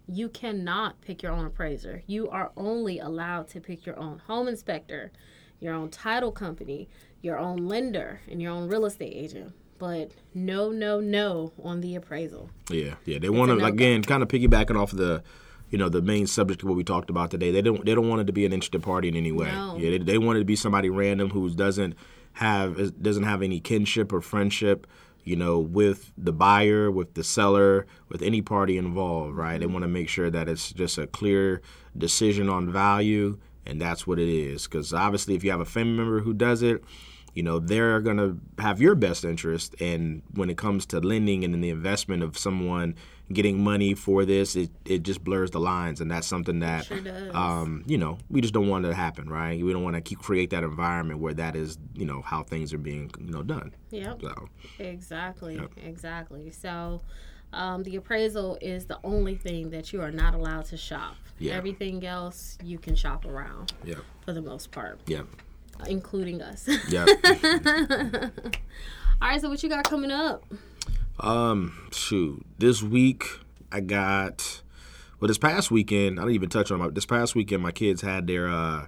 you 0.07 0.27
cannot 0.27 0.99
pick 1.01 1.23
your 1.23 1.31
own 1.31 1.45
appraiser. 1.45 2.03
You 2.05 2.29
are 2.29 2.51
only 2.57 2.99
allowed 2.99 3.47
to 3.49 3.61
pick 3.61 3.85
your 3.85 3.97
own 3.97 4.19
home 4.19 4.49
inspector, 4.49 5.11
your 5.61 5.73
own 5.73 5.89
title 5.89 6.31
company, 6.31 6.89
your 7.21 7.37
own 7.37 7.57
lender, 7.67 8.19
and 8.29 8.41
your 8.41 8.51
own 8.51 8.67
real 8.67 8.85
estate 8.85 9.13
agent. 9.15 9.53
But 9.77 10.11
no, 10.33 10.71
no, 10.71 10.99
no 10.99 11.53
on 11.63 11.79
the 11.79 11.95
appraisal. 11.95 12.49
Yeah, 12.69 12.95
yeah. 13.05 13.19
They 13.19 13.29
want 13.29 13.49
to 13.49 13.55
no-go. 13.55 13.67
again 13.67 14.03
kind 14.03 14.21
of 14.21 14.29
piggybacking 14.29 14.79
off 14.79 14.91
the, 14.91 15.23
you 15.73 15.79
know, 15.79 15.89
the 15.89 16.03
main 16.03 16.27
subject 16.27 16.61
of 16.61 16.69
what 16.69 16.77
we 16.77 16.83
talked 16.83 17.09
about 17.09 17.31
today. 17.31 17.49
They 17.49 17.63
don't 17.63 17.83
they 17.83 17.95
don't 17.95 18.07
want 18.07 18.21
it 18.21 18.27
to 18.27 18.31
be 18.31 18.45
an 18.45 18.53
interested 18.53 18.83
party 18.83 19.07
in 19.07 19.15
any 19.15 19.31
way. 19.31 19.51
No. 19.51 19.75
Yeah, 19.75 19.89
they, 19.89 19.97
they 19.97 20.17
want 20.19 20.37
it 20.37 20.41
to 20.41 20.45
be 20.45 20.55
somebody 20.55 20.87
random 20.91 21.31
who 21.31 21.49
doesn't 21.49 21.95
have 22.33 23.01
doesn't 23.01 23.23
have 23.23 23.41
any 23.41 23.59
kinship 23.59 24.13
or 24.13 24.21
friendship, 24.21 24.85
you 25.23 25.35
know, 25.35 25.57
with 25.57 26.11
the 26.15 26.31
buyer, 26.31 26.91
with 26.91 27.15
the 27.15 27.23
seller, 27.23 27.87
with 28.07 28.21
any 28.21 28.39
party 28.39 28.77
involved. 28.77 29.35
Right? 29.35 29.57
They 29.57 29.65
mm-hmm. 29.65 29.73
want 29.73 29.83
to 29.83 29.87
make 29.87 30.09
sure 30.09 30.29
that 30.29 30.47
it's 30.47 30.71
just 30.71 30.99
a 30.99 31.07
clear 31.07 31.63
decision 31.97 32.49
on 32.49 32.71
value, 32.71 33.39
and 33.65 33.81
that's 33.81 34.05
what 34.05 34.19
it 34.19 34.29
is. 34.29 34.67
Because 34.67 34.93
obviously, 34.93 35.33
if 35.33 35.43
you 35.43 35.49
have 35.49 35.59
a 35.59 35.65
family 35.65 35.97
member 35.97 36.19
who 36.19 36.33
does 36.35 36.61
it 36.61 36.83
you 37.33 37.41
know 37.41 37.57
they're 37.57 37.99
going 37.99 38.17
to 38.17 38.37
have 38.61 38.79
your 38.79 38.93
best 38.93 39.25
interest 39.25 39.73
and 39.81 40.21
when 40.35 40.51
it 40.51 40.55
comes 40.55 40.85
to 40.85 40.99
lending 40.99 41.43
and 41.43 41.51
then 41.51 41.61
the 41.61 41.71
investment 41.71 42.21
of 42.21 42.37
someone 42.37 42.93
getting 43.33 43.63
money 43.63 43.93
for 43.93 44.25
this 44.25 44.55
it, 44.55 44.69
it 44.85 45.03
just 45.03 45.23
blurs 45.23 45.51
the 45.51 45.59
lines 45.59 45.99
and 46.01 46.09
that's 46.09 46.27
something 46.27 46.59
that 46.59 46.85
Sure 46.85 46.99
um, 47.35 47.83
you 47.85 47.97
know 47.97 48.17
we 48.29 48.39
just 48.41 48.53
don't 48.53 48.67
want 48.69 48.85
to 48.85 48.93
happen 48.93 49.29
right 49.29 49.63
we 49.63 49.73
don't 49.73 49.83
want 49.83 49.95
to 49.95 50.01
keep 50.01 50.19
create 50.19 50.51
that 50.51 50.63
environment 50.63 51.19
where 51.19 51.33
that 51.33 51.55
is 51.55 51.77
you 51.93 52.05
know 52.05 52.21
how 52.21 52.43
things 52.43 52.73
are 52.73 52.77
being 52.77 53.11
you 53.19 53.31
know 53.31 53.43
done 53.43 53.73
Yep. 53.91 54.21
so 54.21 54.49
Exactly. 54.79 55.59
Exactly. 55.85 56.49
So 56.51 57.01
um, 57.51 57.83
the 57.83 57.95
appraisal 57.97 58.57
is 58.61 58.85
the 58.85 58.97
only 59.03 59.35
thing 59.35 59.69
that 59.69 59.93
you 59.93 60.01
are 60.01 60.09
not 60.11 60.33
allowed 60.33 60.65
to 60.65 60.77
shop. 60.77 61.15
Yeah. 61.37 61.53
Everything 61.53 62.03
else 62.05 62.57
you 62.63 62.79
can 62.79 62.95
shop 62.95 63.25
around 63.25 63.73
yeah 63.83 63.95
for 64.25 64.33
the 64.33 64.41
most 64.41 64.71
part, 64.71 64.99
yeah 65.07 65.21
including 65.87 66.41
us. 66.41 66.67
yeah 66.89 67.05
All 69.21 69.29
right. 69.29 69.39
So 69.39 69.49
what 69.49 69.61
you 69.63 69.69
got 69.69 69.83
coming 69.85 70.11
up? 70.11 70.43
Um, 71.19 71.89
shoot, 71.91 72.45
this 72.57 72.81
week 72.81 73.25
I 73.71 73.79
got. 73.79 74.61
Well, 75.19 75.27
this 75.27 75.37
past 75.37 75.71
weekend 75.71 76.19
I 76.19 76.23
didn't 76.23 76.35
even 76.35 76.49
touch 76.49 76.71
on 76.71 76.79
my. 76.79 76.89
This 76.89 77.05
past 77.05 77.35
weekend 77.35 77.63
my 77.63 77.71
kids 77.71 78.01
had 78.01 78.27
their 78.27 78.47
uh 78.47 78.87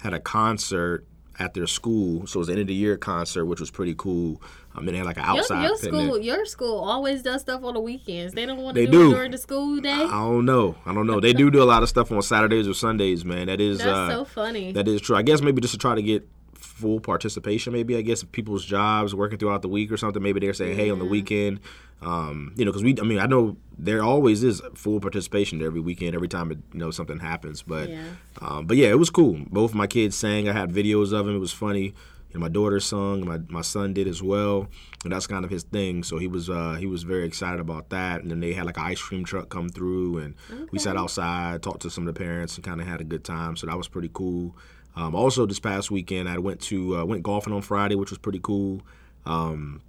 had 0.00 0.14
a 0.14 0.20
concert 0.20 1.06
at 1.38 1.54
their 1.54 1.66
school, 1.66 2.26
so 2.26 2.36
it 2.36 2.40
was 2.40 2.46
the 2.48 2.52
end 2.52 2.60
of 2.60 2.66
the 2.66 2.74
year 2.74 2.96
concert, 2.96 3.46
which 3.46 3.60
was 3.60 3.70
pretty 3.70 3.94
cool. 3.96 4.42
I 4.74 4.80
mean, 4.80 4.92
they 4.92 4.98
had 4.98 5.06
like 5.06 5.16
an 5.16 5.24
outside 5.24 5.62
your 5.62 5.78
picnic. 5.78 5.92
school, 5.92 6.18
your 6.18 6.44
school 6.44 6.78
always 6.78 7.22
does 7.22 7.40
stuff 7.40 7.64
on 7.64 7.74
the 7.74 7.80
weekends. 7.80 8.34
They 8.34 8.46
don't 8.46 8.58
want 8.58 8.76
to 8.76 8.84
do, 8.84 8.90
do. 8.92 9.10
it 9.10 9.14
during 9.14 9.30
the 9.30 9.38
school 9.38 9.80
day. 9.80 9.90
I 9.90 10.06
don't 10.06 10.44
know. 10.44 10.76
I 10.84 10.92
don't 10.92 11.06
know. 11.06 11.18
They 11.18 11.32
do 11.32 11.50
do 11.50 11.62
a 11.62 11.64
lot 11.64 11.82
of 11.82 11.88
stuff 11.88 12.12
on 12.12 12.20
Saturdays 12.22 12.68
or 12.68 12.74
Sundays, 12.74 13.24
man. 13.24 13.46
That 13.46 13.60
is 13.60 13.78
That's 13.78 13.90
uh, 13.90 14.10
so 14.10 14.24
funny. 14.24 14.72
That 14.72 14.86
is 14.86 15.00
true. 15.00 15.16
I 15.16 15.22
guess 15.22 15.40
maybe 15.40 15.60
just 15.60 15.72
to 15.72 15.78
try 15.78 15.94
to 15.94 16.02
get 16.02 16.28
full 16.60 17.00
participation. 17.00 17.72
Maybe 17.72 17.96
I 17.96 18.02
guess 18.02 18.22
people's 18.24 18.64
jobs 18.64 19.14
working 19.14 19.38
throughout 19.38 19.62
the 19.62 19.68
week 19.68 19.90
or 19.90 19.96
something. 19.96 20.22
Maybe 20.22 20.40
they're 20.40 20.54
saying, 20.54 20.76
hey, 20.76 20.90
on 20.90 20.98
the 20.98 21.04
weekend, 21.04 21.60
um, 22.02 22.52
you 22.56 22.64
know, 22.64 22.70
because 22.70 22.82
we. 22.84 22.96
I 23.00 23.04
mean, 23.04 23.18
I 23.18 23.26
know 23.26 23.56
there 23.78 24.02
always 24.02 24.42
is 24.42 24.62
full 24.74 25.00
participation 25.00 25.62
every 25.62 25.80
weekend, 25.80 26.14
every 26.14 26.28
time 26.28 26.50
it, 26.50 26.58
you 26.72 26.80
know 26.80 26.90
something 26.90 27.18
happens. 27.18 27.62
But 27.62 27.90
Yeah. 27.90 28.02
um, 28.40 28.66
but 28.66 28.76
yeah, 28.76 28.88
it 28.88 28.98
was 28.98 29.10
cool. 29.10 29.38
Both 29.50 29.74
my 29.74 29.86
kids 29.86 30.16
sang. 30.16 30.48
I 30.48 30.52
had 30.52 30.70
videos 30.70 31.12
of 31.12 31.26
them. 31.26 31.34
It 31.36 31.40
was 31.40 31.52
funny. 31.52 31.94
And 32.32 32.40
my 32.40 32.48
daughter 32.48 32.78
sung. 32.78 33.26
My 33.26 33.38
my 33.48 33.60
son 33.60 33.92
did 33.92 34.06
as 34.06 34.22
well. 34.22 34.68
And 35.02 35.12
that's 35.12 35.26
kind 35.26 35.44
of 35.44 35.50
his 35.50 35.64
thing. 35.64 36.04
So 36.04 36.16
he 36.18 36.28
was 36.28 36.48
uh, 36.48 36.76
he 36.78 36.86
was 36.86 37.02
very 37.02 37.24
excited 37.26 37.58
about 37.60 37.90
that. 37.90 38.22
And 38.22 38.30
then 38.30 38.38
they 38.40 38.52
had 38.52 38.66
like 38.66 38.76
an 38.78 38.84
ice 38.84 39.00
cream 39.02 39.24
truck 39.24 39.48
come 39.48 39.68
through, 39.68 40.18
and 40.18 40.34
we 40.70 40.78
sat 40.78 40.96
outside, 40.96 41.60
talked 41.62 41.82
to 41.82 41.90
some 41.90 42.06
of 42.06 42.14
the 42.14 42.18
parents, 42.18 42.54
and 42.54 42.64
kind 42.64 42.80
of 42.80 42.86
had 42.86 43.00
a 43.00 43.04
good 43.04 43.24
time. 43.24 43.56
So 43.56 43.66
that 43.66 43.76
was 43.76 43.88
pretty 43.88 44.10
cool. 44.12 44.56
Um, 44.96 45.14
also, 45.14 45.46
this 45.46 45.60
past 45.60 45.90
weekend, 45.90 46.28
I 46.28 46.38
went 46.38 46.60
to 46.62 46.98
uh, 46.98 47.04
went 47.04 47.22
golfing 47.22 47.52
on 47.52 47.62
Friday, 47.62 47.94
which 47.94 48.10
was 48.10 48.18
pretty 48.18 48.40
cool. 48.42 48.82
Um, 49.24 49.82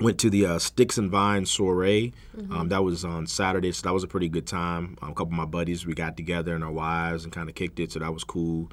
went 0.00 0.18
to 0.18 0.30
the 0.30 0.46
uh, 0.46 0.58
Sticks 0.58 0.98
and 0.98 1.10
Vines 1.10 1.50
soiree. 1.50 2.12
Um, 2.52 2.68
that 2.68 2.82
was 2.82 3.04
on 3.04 3.26
Saturday, 3.26 3.70
so 3.72 3.82
that 3.86 3.94
was 3.94 4.02
a 4.02 4.08
pretty 4.08 4.28
good 4.28 4.46
time. 4.46 4.96
Um, 5.02 5.10
a 5.10 5.14
couple 5.14 5.26
of 5.26 5.32
my 5.32 5.44
buddies, 5.44 5.86
we 5.86 5.94
got 5.94 6.16
together 6.16 6.54
and 6.54 6.64
our 6.64 6.72
wives 6.72 7.24
and 7.24 7.32
kind 7.32 7.48
of 7.48 7.54
kicked 7.54 7.78
it, 7.78 7.92
so 7.92 8.00
that 8.00 8.12
was 8.12 8.24
cool. 8.24 8.70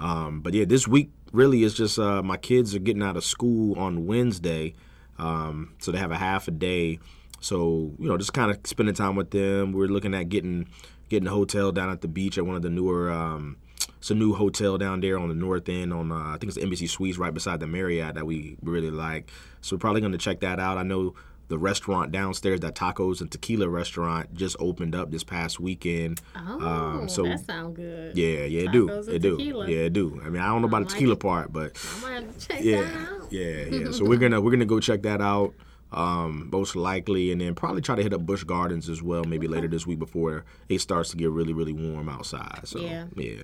Um, 0.00 0.40
but 0.40 0.52
yeah, 0.54 0.64
this 0.64 0.88
week 0.88 1.10
really 1.32 1.62
is 1.62 1.74
just 1.74 1.98
uh, 1.98 2.22
my 2.22 2.36
kids 2.36 2.74
are 2.74 2.80
getting 2.80 3.02
out 3.02 3.16
of 3.16 3.24
school 3.24 3.78
on 3.78 4.06
Wednesday, 4.06 4.74
um, 5.18 5.74
so 5.78 5.92
they 5.92 5.98
have 5.98 6.10
a 6.10 6.16
half 6.16 6.48
a 6.48 6.50
day. 6.50 6.98
So 7.40 7.92
you 7.98 8.08
know, 8.08 8.16
just 8.16 8.32
kind 8.32 8.50
of 8.50 8.58
spending 8.64 8.94
time 8.94 9.16
with 9.16 9.30
them. 9.30 9.72
We're 9.72 9.86
looking 9.86 10.14
at 10.14 10.28
getting 10.28 10.68
getting 11.08 11.28
a 11.28 11.32
hotel 11.32 11.70
down 11.70 11.90
at 11.90 12.00
the 12.00 12.08
beach 12.08 12.38
at 12.38 12.46
one 12.46 12.56
of 12.56 12.62
the 12.62 12.70
newer. 12.70 13.12
Um, 13.12 13.58
it's 13.98 14.10
a 14.10 14.14
new 14.14 14.34
hotel 14.34 14.78
down 14.78 15.00
there 15.00 15.18
on 15.18 15.28
the 15.28 15.34
north 15.34 15.68
end 15.68 15.92
on 15.92 16.12
uh, 16.12 16.14
I 16.14 16.32
think 16.32 16.44
it's 16.44 16.56
the 16.56 16.62
Embassy 16.62 16.86
Suites 16.86 17.18
right 17.18 17.32
beside 17.32 17.60
the 17.60 17.66
Marriott 17.66 18.14
that 18.14 18.26
we 18.26 18.56
really 18.62 18.90
like. 18.90 19.30
So 19.60 19.76
we're 19.76 19.80
probably 19.80 20.00
going 20.00 20.12
to 20.12 20.18
check 20.18 20.40
that 20.40 20.60
out. 20.60 20.76
I 20.78 20.82
know 20.82 21.14
the 21.48 21.58
restaurant 21.58 22.10
downstairs, 22.10 22.60
that 22.60 22.74
tacos 22.74 23.20
and 23.20 23.30
tequila 23.30 23.68
restaurant, 23.68 24.34
just 24.34 24.56
opened 24.58 24.94
up 24.94 25.10
this 25.10 25.22
past 25.22 25.60
weekend. 25.60 26.20
oh, 26.34 26.66
um, 26.66 27.08
so- 27.08 27.24
that 27.24 27.40
sounds 27.40 27.76
good. 27.76 28.16
Yeah, 28.16 28.44
yeah, 28.44 28.62
it 28.62 28.72
do, 28.72 28.88
it 28.88 29.20
do, 29.20 29.36
tequila. 29.36 29.68
yeah, 29.68 29.78
it 29.78 29.92
do. 29.92 30.20
I 30.24 30.30
mean, 30.30 30.40
I 30.40 30.46
don't 30.46 30.62
know 30.62 30.68
about 30.68 30.84
the 30.88 30.90
tequila 30.94 31.16
part, 31.16 31.52
but 31.52 31.76
I 31.96 32.00
might 32.00 32.12
have 32.14 32.38
to 32.38 32.46
check 32.48 32.58
that 32.58 32.64
yeah, 32.64 33.06
out. 33.10 33.32
yeah, 33.32 33.64
yeah. 33.66 33.90
So 33.92 34.04
we're 34.04 34.18
gonna 34.18 34.40
we're 34.40 34.50
gonna 34.52 34.64
go 34.64 34.80
check 34.80 35.02
that 35.02 35.20
out. 35.20 35.54
Um, 35.94 36.48
most 36.52 36.74
likely, 36.74 37.30
and 37.30 37.40
then 37.40 37.54
probably 37.54 37.80
try 37.80 37.94
to 37.94 38.02
hit 38.02 38.12
up 38.12 38.26
Busch 38.26 38.42
Gardens 38.44 38.88
as 38.88 39.00
well, 39.02 39.24
maybe 39.24 39.46
later 39.46 39.68
this 39.68 39.86
week 39.86 39.98
before 40.00 40.44
it 40.68 40.80
starts 40.80 41.10
to 41.10 41.16
get 41.16 41.30
really, 41.30 41.52
really 41.52 41.72
warm 41.72 42.08
outside. 42.08 42.60
So 42.64 42.80
Yeah. 42.80 43.06
yeah, 43.16 43.42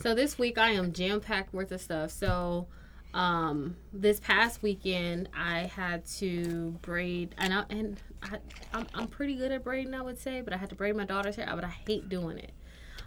So 0.00 0.14
this 0.14 0.38
week 0.38 0.58
I 0.58 0.70
am 0.72 0.92
jam 0.92 1.20
packed 1.20 1.54
worth 1.54 1.70
of 1.70 1.80
stuff. 1.80 2.10
So 2.10 2.66
um, 3.14 3.76
this 3.92 4.20
past 4.20 4.62
weekend 4.62 5.28
I 5.34 5.60
had 5.60 6.04
to 6.18 6.76
braid, 6.82 7.34
and 7.38 7.54
I, 7.54 7.64
and 7.70 8.00
I, 8.22 8.38
I'm 8.74 8.86
I'm 8.94 9.06
pretty 9.06 9.36
good 9.36 9.52
at 9.52 9.64
braiding, 9.64 9.94
I 9.94 10.02
would 10.02 10.18
say, 10.18 10.40
but 10.40 10.52
I 10.52 10.56
had 10.56 10.68
to 10.70 10.74
braid 10.74 10.96
my 10.96 11.04
daughter's 11.04 11.36
hair, 11.36 11.48
but 11.54 11.64
I 11.64 11.68
hate 11.86 12.08
doing 12.08 12.38
it. 12.38 12.52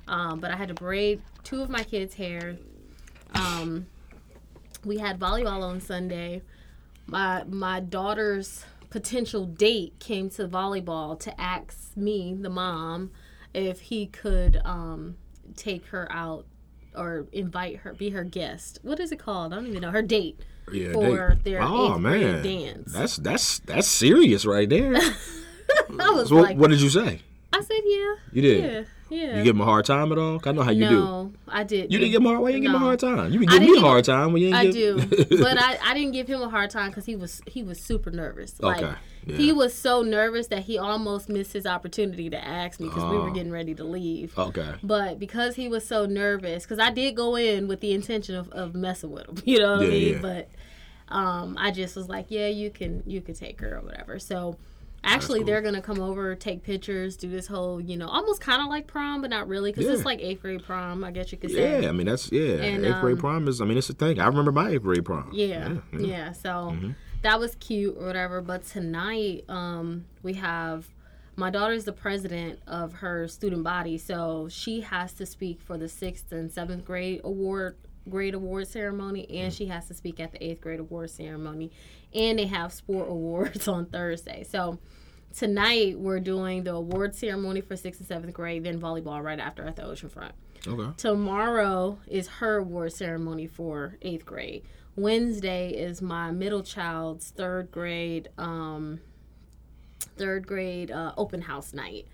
Um, 0.08 0.40
but 0.40 0.50
I 0.52 0.56
had 0.56 0.70
to 0.70 0.74
braid 0.74 1.22
two 1.44 1.62
of 1.62 1.70
my 1.70 1.84
kids' 1.84 2.16
hair. 2.16 2.58
Um, 3.36 3.86
we 4.84 4.98
had 4.98 5.20
volleyball 5.20 5.62
on 5.64 5.82
Sunday. 5.82 6.42
My 7.10 7.44
my 7.46 7.80
daughter's 7.80 8.66
potential 8.90 9.46
date 9.46 10.00
came 10.00 10.30
to 10.32 10.48
volleyball 10.48 11.20
to 11.22 11.42
ask 11.42 11.96
me, 11.96 12.36
the 12.40 12.50
mom, 12.50 13.12
if 13.54 13.80
he 13.82 14.08
could 14.08 14.62
um, 14.66 15.18
take 15.56 15.86
her 15.88 16.08
out 16.12 16.46
or 16.96 17.28
invite 17.32 17.78
her, 17.78 17.94
be 17.94 18.10
her 18.10 18.24
guest. 18.24 18.80
What 18.82 19.00
is 19.00 19.12
it 19.12 19.20
called? 19.20 19.54
I 19.54 19.58
don't 19.58 19.68
even 19.68 19.82
know. 19.82 19.92
Her 19.92 20.02
date 20.02 20.40
yeah. 20.72 20.92
for 20.92 21.38
their 21.44 21.62
oh 21.62 21.94
eighth 21.94 22.02
man, 22.02 22.42
grade 22.42 22.44
dance. 22.44 22.94
that's 22.94 23.18
that's 23.18 23.60
that's 23.60 23.88
serious 23.88 24.46
right 24.46 24.70
there. 24.70 24.96
I 26.00 26.10
was 26.12 26.30
so 26.30 26.36
like, 26.36 26.58
what 26.58 26.70
did 26.70 26.82
you 26.82 26.90
say? 26.90 27.22
I 27.52 27.62
said, 27.62 27.82
yeah, 27.84 28.16
You 28.32 28.42
did. 28.42 28.64
yeah, 28.64 28.84
yeah. 29.10 29.38
You 29.38 29.44
give 29.44 29.56
him 29.56 29.62
a 29.62 29.66
hard 29.66 29.86
time 29.86 30.12
at 30.12 30.18
all? 30.18 30.40
I 30.46 30.52
know 30.52 30.62
how 30.64 30.72
you 30.72 30.88
do. 30.90 31.00
no, 31.00 31.32
I 31.48 31.64
did. 31.64 31.92
You 31.92 32.00
didn't 32.00 32.12
give 32.12 32.22
him 32.22 32.26
a 32.28 32.30
hard. 32.30 32.42
Why 32.42 32.50
you 32.50 32.54
didn't 32.56 32.64
give 32.66 32.72
him 32.72 32.76
a 32.82 32.86
hard 32.86 33.00
time? 33.00 33.32
You 33.34 33.46
giving 33.46 33.72
me 33.72 33.78
a 33.78 33.82
hard 33.82 34.06
time 34.06 34.34
when 34.34 34.42
you 34.42 34.54
I 34.56 34.68
give- 34.68 35.10
do, 35.10 35.38
but 35.42 35.58
I, 35.62 35.78
I 35.84 35.94
didn't 35.94 36.12
give 36.12 36.28
him 36.28 36.42
a 36.42 36.50
hard 36.50 36.70
time 36.70 36.90
because 36.90 37.06
he 37.06 37.16
was 37.16 37.42
he 37.48 37.64
was 37.64 37.80
super 37.82 38.12
nervous. 38.12 38.60
Like 38.62 38.84
Okay, 38.84 38.96
yeah. 39.26 39.38
he 39.38 39.52
was 39.52 39.74
so 39.74 40.02
nervous 40.02 40.48
that 40.48 40.64
he 40.64 40.78
almost 40.78 41.30
missed 41.30 41.54
his 41.54 41.66
opportunity 41.66 42.30
to 42.30 42.44
ask 42.44 42.80
me 42.80 42.88
because 42.88 43.04
we 43.10 43.18
were 43.18 43.30
Oh. 43.30 43.34
getting 43.34 43.52
ready 43.52 43.76
to 43.76 43.84
leave. 43.84 44.38
okay. 44.38 44.74
But 44.84 45.20
because 45.20 45.56
he 45.56 45.68
was 45.68 45.86
so 45.88 46.06
nervous, 46.06 46.64
because 46.64 46.80
I 46.80 46.92
did 46.92 47.16
go 47.16 47.36
in 47.36 47.68
with 47.68 47.80
the 47.82 47.94
intention 47.94 48.36
of, 48.36 48.50
of 48.52 48.76
messing 48.76 49.12
with 49.12 49.28
him, 49.28 49.38
you 49.46 49.60
know 49.60 49.78
what 49.78 49.86
I 49.86 49.90
mean? 49.90 50.14
yeah. 50.14 50.20
But 50.22 50.50
um, 51.10 51.56
I 51.60 51.72
just 51.72 51.96
was 51.96 52.08
like, 52.08 52.28
yeah, 52.30 52.48
you 52.48 52.70
can 52.70 53.04
you 53.06 53.22
can 53.22 53.34
take 53.34 53.60
her 53.62 53.78
or 53.78 53.82
whatever. 53.82 54.20
So 54.20 54.58
actually, 55.04 55.40
cool. 55.40 55.48
they're 55.48 55.62
gonna 55.62 55.82
come 55.82 56.00
over, 56.00 56.36
take 56.36 56.64
pictures, 56.64 57.18
do 57.18 57.30
this 57.30 57.48
whole, 57.48 57.80
you 57.80 57.98
know, 57.98 58.08
almost 58.08 58.42
kind 58.42 58.62
of 58.62 58.68
like 58.68 58.88
prom, 58.88 59.22
but 59.22 59.30
not 59.30 59.48
really, 59.48 59.72
because 59.72 59.86
Yeah. 59.86 59.94
it's 59.94 60.06
like 60.06 60.20
eighth 60.20 60.42
grade 60.42 60.64
prom, 60.64 61.04
I 61.04 61.12
guess 61.12 61.32
you 61.32 61.38
could 61.38 61.52
say. 61.52 61.82
Yeah, 61.84 61.90
I 61.90 61.92
mean 61.92 62.08
that's 62.08 62.32
yeah. 62.32 62.56
And, 62.56 62.86
eighth 62.86 63.02
grade 63.02 63.16
um, 63.16 63.20
prom 63.20 63.48
is. 63.48 63.62
I 63.62 63.66
mean 63.66 63.78
it's 63.78 63.90
a 63.90 63.94
thing. 63.94 64.20
I 64.20 64.28
remember 64.28 64.52
my 64.52 64.70
eighth 64.70 64.84
grade 64.84 65.06
prom. 65.06 65.30
Yeah, 65.34 65.78
yeah. 65.94 66.00
yeah. 66.00 66.32
So 66.32 66.76
that 67.22 67.40
was 67.40 67.56
cute 67.56 67.96
or 67.98 68.06
whatever. 68.06 68.42
But 68.42 68.66
tonight, 68.66 69.46
um, 69.50 70.06
we 70.24 70.34
have 70.36 70.88
my 71.36 71.50
daughter's 71.50 71.86
the 71.86 71.94
president 71.94 72.60
of 72.68 72.94
her 72.96 73.28
student 73.28 73.64
body, 73.64 73.98
so 73.98 74.48
she 74.50 74.82
has 74.82 75.14
to 75.14 75.26
speak 75.26 75.62
for 75.62 75.78
the 75.78 75.88
sixth 75.88 76.32
and 76.32 76.52
seventh 76.52 76.86
grade 76.86 77.22
award 77.24 77.78
grade 78.08 78.34
award 78.34 78.68
ceremony, 78.68 79.30
and 79.30 79.54
she 79.54 79.66
has 79.68 79.88
to 79.88 79.94
speak 79.94 80.20
at 80.20 80.32
the 80.32 80.44
eighth 80.44 80.62
grade 80.62 80.80
award 80.80 81.10
ceremony, 81.10 81.72
and 82.14 82.40
they 82.40 82.46
have 82.46 82.72
sport 82.72 83.10
awards 83.10 83.68
on 83.68 83.86
Thursday. 83.86 84.44
So 84.44 84.80
tonight 85.36 86.00
we're 86.00 86.20
doing 86.20 86.64
the 86.64 86.74
award 86.74 87.16
ceremony 87.16 87.62
for 87.62 87.76
sixth 87.76 88.00
and 88.00 88.08
seventh 88.08 88.34
grade, 88.34 88.64
then 88.64 88.80
volleyball 88.80 89.24
right 89.24 89.40
after 89.40 89.66
at 89.66 89.76
the 89.76 89.84
oceanfront. 89.84 90.32
Okay. 90.68 90.94
Tomorrow 90.98 92.00
is 92.08 92.28
her 92.28 92.58
award 92.58 92.94
ceremony 92.94 93.48
for 93.48 93.98
eighth 94.02 94.26
grade. 94.26 94.64
Wednesday 94.96 95.70
is 95.70 96.02
my 96.02 96.32
middle 96.32 96.64
child's 96.64 97.30
third 97.30 97.72
grade 97.72 98.30
um, 98.38 99.00
third 100.18 100.46
grade 100.46 100.92
uh, 100.92 101.14
open 101.18 101.42
house 101.42 101.74
night. 101.74 102.08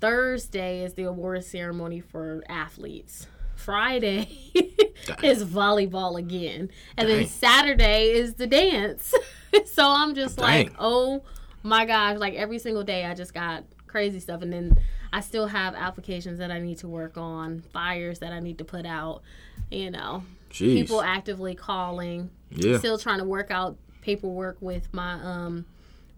Thursday 0.00 0.84
is 0.84 0.94
the 0.94 1.04
award 1.04 1.44
ceremony 1.44 2.00
for 2.00 2.42
athletes. 2.48 3.26
Friday 3.58 4.28
is 5.22 5.44
volleyball 5.44 6.18
again, 6.18 6.70
and 6.96 7.08
then 7.08 7.26
Saturday 7.26 8.10
is 8.10 8.34
the 8.34 8.46
dance. 8.46 9.12
so 9.66 9.84
I'm 9.84 10.14
just 10.14 10.38
like, 10.38 10.72
oh 10.78 11.22
my 11.62 11.84
gosh! 11.84 12.18
Like 12.18 12.34
every 12.34 12.58
single 12.58 12.84
day, 12.84 13.04
I 13.04 13.14
just 13.14 13.34
got 13.34 13.64
crazy 13.86 14.20
stuff, 14.20 14.42
and 14.42 14.52
then 14.52 14.78
I 15.12 15.20
still 15.20 15.46
have 15.46 15.74
applications 15.74 16.38
that 16.38 16.50
I 16.50 16.60
need 16.60 16.78
to 16.78 16.88
work 16.88 17.18
on, 17.18 17.60
fires 17.72 18.20
that 18.20 18.32
I 18.32 18.40
need 18.40 18.58
to 18.58 18.64
put 18.64 18.86
out. 18.86 19.22
You 19.70 19.90
know, 19.90 20.22
Jeez. 20.50 20.74
people 20.74 21.02
actively 21.02 21.54
calling. 21.54 22.30
Yeah. 22.50 22.78
Still 22.78 22.96
trying 22.96 23.18
to 23.18 23.24
work 23.24 23.50
out 23.50 23.76
paperwork 24.02 24.56
with 24.60 24.92
my 24.94 25.14
um 25.14 25.66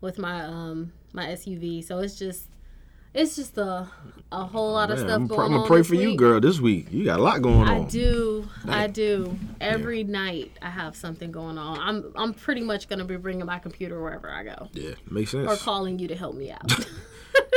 with 0.01 0.18
my 0.18 0.45
um 0.45 0.93
my 1.12 1.26
SUV. 1.28 1.82
So 1.84 1.99
it's 2.01 2.16
just 2.18 2.50
it's 3.15 3.37
just 3.37 3.59
a 3.59 3.89
a 4.33 4.45
whole 4.45 4.73
lot 4.73 4.91
of 4.91 4.99
Man, 4.99 5.07
stuff 5.07 5.17
I'm, 5.21 5.27
going 5.27 5.41
I'm 5.41 5.53
gonna 5.53 5.67
pray 5.67 5.83
for 5.83 5.97
you, 5.97 6.17
girl, 6.17 6.41
this 6.41 6.61
week. 6.61 6.87
You 6.93 7.05
got 7.05 7.19
a 7.19 7.23
lot 7.23 7.43
going 7.43 7.69
I 7.69 7.79
on. 7.79 7.87
I 7.87 7.89
do, 7.89 8.49
I 8.69 8.87
do. 8.87 9.37
Every 9.61 10.05
night 10.05 10.53
I 10.63 10.71
have 10.71 10.95
something 10.95 11.33
going 11.33 11.59
on. 11.59 11.79
I'm 11.81 12.13
I'm 12.17 12.35
pretty 12.35 12.61
much 12.61 12.89
gonna 12.89 13.05
be 13.05 13.17
bringing 13.17 13.47
my 13.47 13.59
computer 13.59 14.01
wherever 14.01 14.31
I 14.31 14.45
go, 14.45 14.69
Yeah, 14.73 14.95
makes 15.11 15.33
sense. 15.33 15.51
or 15.51 15.57
calling 15.57 15.99
you 15.99 16.07
to 16.09 16.15
help 16.15 16.37
me 16.37 16.53
out. 16.53 16.63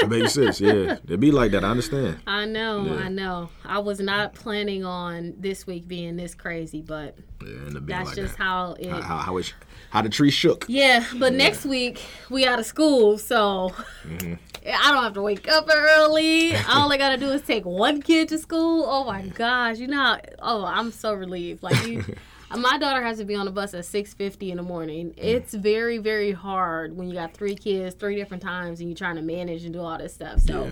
it 0.01 0.10
makes 0.10 0.34
sense. 0.34 0.60
Yeah, 0.60 0.97
it'd 1.06 1.20
be 1.20 1.32
like 1.32 1.51
that. 1.51 1.64
I 1.64 1.70
understand. 1.70 2.20
I 2.26 2.45
know, 2.45 2.86
Yeah. 2.86 2.93
I 3.06 3.10
know. 3.10 3.49
I 3.64 3.80
was 3.80 3.99
not 3.99 4.34
planning 4.34 4.84
on 4.84 5.36
this 5.38 5.68
week 5.68 5.88
being 5.88 6.16
this 6.16 6.34
crazy, 6.34 6.82
but 6.82 7.16
Yeah, 7.41 7.49
and 7.49 7.78
it 7.78 7.86
be 7.86 7.93
that's 7.93 8.08
like 8.08 8.16
just 8.16 8.38
that. 8.38 8.43
how 8.43 8.74
it. 8.80 8.89
How, 8.89 9.01
how, 9.01 9.18
how, 9.18 9.38
it, 9.38 9.54
how 9.94 10.02
the 10.02 10.10
tree 10.10 10.32
shook. 10.32 10.66
Yeah, 10.68 11.06
but 11.20 11.34
next 11.34 11.66
week 11.68 12.02
we 12.32 12.48
out 12.48 12.58
of 12.60 12.66
school, 12.66 13.20
so 13.20 13.72
Mm-hmm. 14.08 14.34
I 14.66 14.91
don't 14.94 15.04
have 15.04 15.14
to 15.14 15.22
wake 15.22 15.48
up 15.48 15.68
early. 15.72 16.56
All 16.70 16.91
I 16.91 16.98
gotta 16.98 17.18
do 17.18 17.30
is 17.30 17.41
take 17.44 17.64
one 17.66 18.02
kid 18.02 18.30
to 18.30 18.38
school. 18.39 18.86
Oh 18.88 19.04
my 19.04 19.22
gosh, 19.28 19.78
you 19.78 19.88
know? 19.88 19.98
How, 19.98 20.20
oh, 20.39 20.66
I'm 20.66 20.91
so 20.91 21.14
relieved. 21.14 21.62
Like 21.62 21.86
you, 21.86 22.04
my 22.58 22.78
daughter 22.80 23.04
has 23.04 23.18
to 23.20 23.26
be 23.26 23.36
on 23.36 23.46
the 23.46 23.52
bus 23.52 23.74
at 23.76 23.86
six 23.86 24.14
fifty 24.16 24.50
in 24.52 24.58
the 24.58 24.64
morning. 24.64 25.10
Mm. 25.12 25.14
It's 25.18 25.54
very 25.54 26.00
very 26.00 26.32
hard 26.32 26.96
when 26.98 27.08
you 27.10 27.14
got 27.14 27.34
three 27.36 27.56
kids, 27.56 27.94
three 27.96 28.16
different 28.16 28.41
times, 28.41 28.80
and 28.80 28.89
you're 28.89 28.98
trying 28.98 29.18
to 29.18 29.22
manage 29.22 29.64
and 29.66 29.74
do 29.74 29.82
all 29.82 29.98
this 29.98 30.14
stuff. 30.16 30.39
So, 30.39 30.72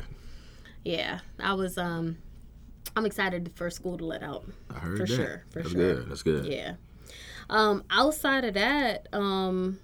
Yeah. 0.83 0.95
yeah, 0.95 1.19
I 1.39 1.53
was 1.53 1.77
um, 1.77 2.17
I'm 2.95 3.05
excited 3.05 3.51
for 3.55 3.69
school 3.69 3.97
to 3.99 4.05
let 4.05 4.23
out. 4.23 4.45
I 4.73 4.79
heard 4.79 4.97
For 4.99 5.05
that. 5.05 5.15
sure, 5.15 5.43
for 5.51 5.59
That's 5.63 5.71
sure. 5.73 5.95
good. 5.95 6.09
That's 6.09 6.23
good. 6.23 6.45
Yeah. 6.45 6.73
Um, 7.49 7.83
outside 7.89 8.45
of 8.45 8.53
that, 8.55 9.07
um, 9.13 9.79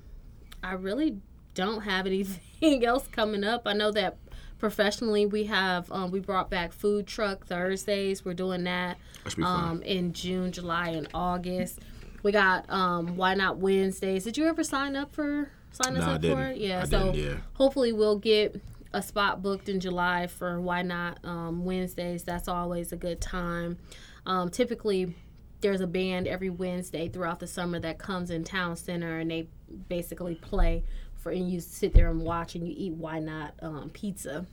I 0.64 0.74
really 0.74 1.18
don't 1.54 1.82
have 1.82 2.06
anything 2.08 2.86
else 2.86 3.08
coming 3.08 3.44
up. 3.44 3.64
I 3.66 3.74
know 3.74 3.92
that 3.92 4.18
professionally 4.60 5.26
we 5.26 5.44
have 5.46 5.92
um, 5.92 6.10
we 6.12 6.20
brought 6.20 6.50
back 6.50 6.72
food 6.74 7.08
truck 7.08 7.46
Thursdays. 7.46 8.26
We're 8.26 8.34
doing 8.34 8.64
that 8.64 8.98
That 9.24 9.30
should 9.32 9.38
be 9.38 9.44
fun. 9.44 9.70
um, 9.70 9.82
in 9.84 10.14
June, 10.14 10.52
July, 10.52 10.90
and 10.90 11.08
August. 11.14 11.80
We 12.24 12.32
got 12.32 12.70
um, 12.70 13.16
why 13.16 13.36
not 13.36 13.58
Wednesdays. 13.58 14.24
Did 14.24 14.38
you 14.38 14.46
ever 14.48 14.64
sign 14.64 14.96
up 14.96 15.14
for 15.14 15.50
sign 15.72 15.96
us 15.98 16.06
No, 16.06 16.14
up 16.14 16.22
for 16.38 16.48
it? 16.48 16.58
Yeah. 16.58 16.82
I 16.82 16.86
so 16.86 17.14
yeah. 17.14 17.36
hopefully 17.54 17.94
we'll 17.94 18.18
get 18.18 18.60
a 18.94 19.02
spot 19.02 19.44
booked 19.44 19.70
in 19.70 19.80
July 19.80 20.26
for 20.28 20.60
why 20.60 20.82
not 20.82 21.20
um, 21.24 21.64
Wednesdays. 21.66 22.24
That's 22.24 22.48
always 22.48 22.92
a 22.92 22.96
good 22.96 23.22
time. 23.22 23.78
Um, 24.26 24.50
typically, 24.50 25.16
there's 25.62 25.82
a 25.82 25.88
band 25.88 26.28
every 26.28 26.50
Wednesday 26.50 27.10
throughout 27.10 27.40
the 27.40 27.48
summer 27.48 27.80
that 27.80 27.98
comes 27.98 28.30
in 28.30 28.44
town 28.44 28.76
center 28.76 29.20
and 29.20 29.30
they 29.32 29.48
basically 29.90 30.36
play 30.36 30.84
for 31.16 31.32
and 31.32 31.52
you 31.52 31.60
sit 31.60 31.94
there 31.94 32.10
and 32.10 32.22
watch 32.22 32.56
and 32.56 32.68
you 32.68 32.74
eat 32.78 32.94
why 32.94 33.20
not 33.20 33.54
um, 33.62 33.90
pizza. 33.90 34.46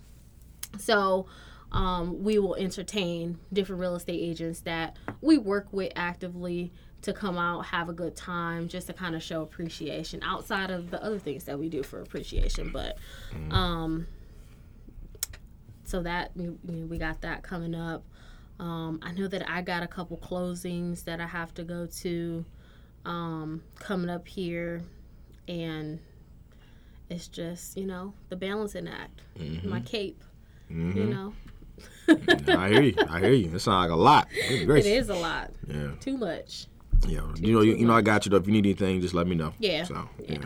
So 0.79 1.27
um, 1.73 2.23
we 2.23 2.39
will 2.39 2.55
entertain 2.55 3.39
different 3.53 3.81
real 3.81 3.97
estate 3.97 4.21
agents 4.21 4.61
that 4.61 4.97
we 5.21 5.39
work 5.39 5.69
with 5.73 5.93
actively 5.97 6.73
to 7.03 7.13
come 7.13 7.37
out, 7.37 7.67
have 7.67 7.91
a 7.91 7.93
good 7.93 8.17
time, 8.17 8.67
just 8.67 8.87
to 8.87 8.95
kind 8.95 9.15
of 9.15 9.23
show 9.23 9.43
appreciation 9.43 10.23
outside 10.23 10.71
of 10.71 10.91
the 10.91 11.03
other 11.05 11.19
things 11.19 11.45
that 11.45 11.59
we 11.59 11.69
do 11.69 11.83
for 11.83 12.01
appreciation. 12.01 12.71
But 12.73 12.97
um, 13.51 14.07
so 15.85 16.03
that 16.03 16.31
we, 16.35 16.49
we 16.65 16.85
we 16.85 16.99
got 16.99 17.21
that 17.21 17.43
coming 17.43 17.75
up. 17.75 18.05
Um, 18.61 19.01
I 19.03 19.13
know 19.13 19.27
that 19.29 19.49
I 19.51 19.63
got 19.63 19.83
a 19.83 19.87
couple 19.89 20.17
closings 20.19 21.05
that 21.05 21.21
I 21.21 21.27
have 21.27 21.53
to 21.55 21.65
go 21.65 21.87
to 22.01 22.45
um, 23.05 23.63
coming 23.79 24.09
up 24.09 24.27
here, 24.29 24.83
and 25.49 25.99
it's 27.11 27.27
just 27.29 27.77
you 27.77 27.85
know 27.87 28.15
the 28.29 28.37
balancing 28.37 28.89
act, 28.89 29.21
my 29.65 29.81
cape, 29.81 30.23
Mm-hmm. 30.71 30.99
you 30.99 31.05
know. 31.07 31.35
I 32.09 32.69
hear 32.69 32.83
you. 32.83 32.95
I 33.11 33.19
hear 33.21 33.33
you. 33.33 33.47
It 33.55 33.59
sounds 33.59 33.89
like 33.89 33.91
a 33.91 33.97
lot. 34.01 34.29
It 34.33 34.87
is 34.87 35.09
a 35.09 35.15
lot, 35.15 35.51
Yeah. 35.67 35.91
too 36.01 36.17
much 36.17 36.67
Yeah. 37.09 37.23
You 37.37 37.53
know, 37.55 37.61
you, 37.63 37.75
you 37.75 37.87
know, 37.87 37.95
I 37.95 38.01
got 38.03 38.25
you 38.25 38.31
though. 38.31 38.37
If 38.37 38.47
you 38.47 38.53
need 38.53 38.65
anything, 38.65 39.01
just 39.01 39.13
let 39.15 39.27
me 39.27 39.35
know. 39.35 39.53
Yeah. 39.59 39.83
So, 39.85 40.09
yeah. 40.29 40.39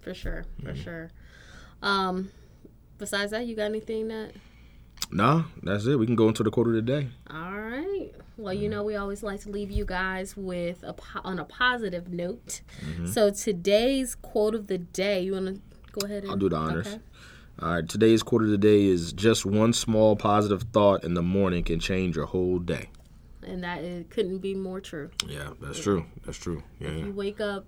for 0.00 0.14
sure, 0.14 0.44
for 0.62 0.72
Mm-hmm. 0.72 0.82
sure. 0.82 1.10
Um, 1.82 2.30
besides 2.98 3.32
that, 3.32 3.46
you 3.46 3.54
got 3.54 3.64
anything 3.66 4.08
that? 4.08 4.32
No, 5.10 5.44
that's 5.62 5.86
it. 5.86 5.98
We 5.98 6.06
can 6.06 6.16
go 6.16 6.28
into 6.28 6.42
the 6.42 6.50
quote 6.50 6.68
of 6.68 6.72
the 6.74 6.82
day. 6.82 7.08
All 7.30 7.58
right. 7.58 8.10
Well, 8.36 8.54
you 8.54 8.68
know, 8.68 8.82
we 8.82 8.96
always 8.96 9.22
like 9.22 9.40
to 9.42 9.50
leave 9.50 9.70
you 9.70 9.84
guys 9.84 10.36
with 10.36 10.82
a 10.82 10.94
po- 10.94 11.20
on 11.22 11.38
a 11.38 11.44
positive 11.44 12.08
note. 12.08 12.62
Mm-hmm. 12.80 13.06
So 13.06 13.30
today's 13.30 14.14
quote 14.14 14.54
of 14.54 14.68
the 14.68 14.78
day, 14.78 15.22
you 15.22 15.32
want 15.32 15.46
to 15.46 15.60
go 15.92 16.06
ahead 16.06 16.22
and 16.22 16.32
I'll 16.32 16.38
do 16.38 16.48
the 16.48 16.56
honors. 16.56 16.86
Okay. 16.86 17.00
All 17.60 17.74
right. 17.74 17.88
Today's 17.88 18.22
quote 18.22 18.42
of 18.42 18.48
the 18.48 18.58
day 18.58 18.84
is 18.84 19.12
just 19.12 19.44
one 19.44 19.72
small 19.72 20.16
positive 20.16 20.62
thought 20.72 21.04
in 21.04 21.14
the 21.14 21.22
morning 21.22 21.62
can 21.62 21.78
change 21.78 22.16
your 22.16 22.26
whole 22.26 22.58
day. 22.58 22.88
And 23.46 23.62
that 23.64 23.82
it 23.84 24.08
couldn't 24.08 24.38
be 24.38 24.54
more 24.54 24.80
true. 24.80 25.10
Yeah, 25.28 25.50
that's 25.60 25.80
true. 25.80 26.06
That's 26.24 26.38
true. 26.38 26.62
Yeah, 26.80 26.90
yeah. 26.90 27.04
You 27.04 27.12
wake 27.12 27.40
up 27.40 27.66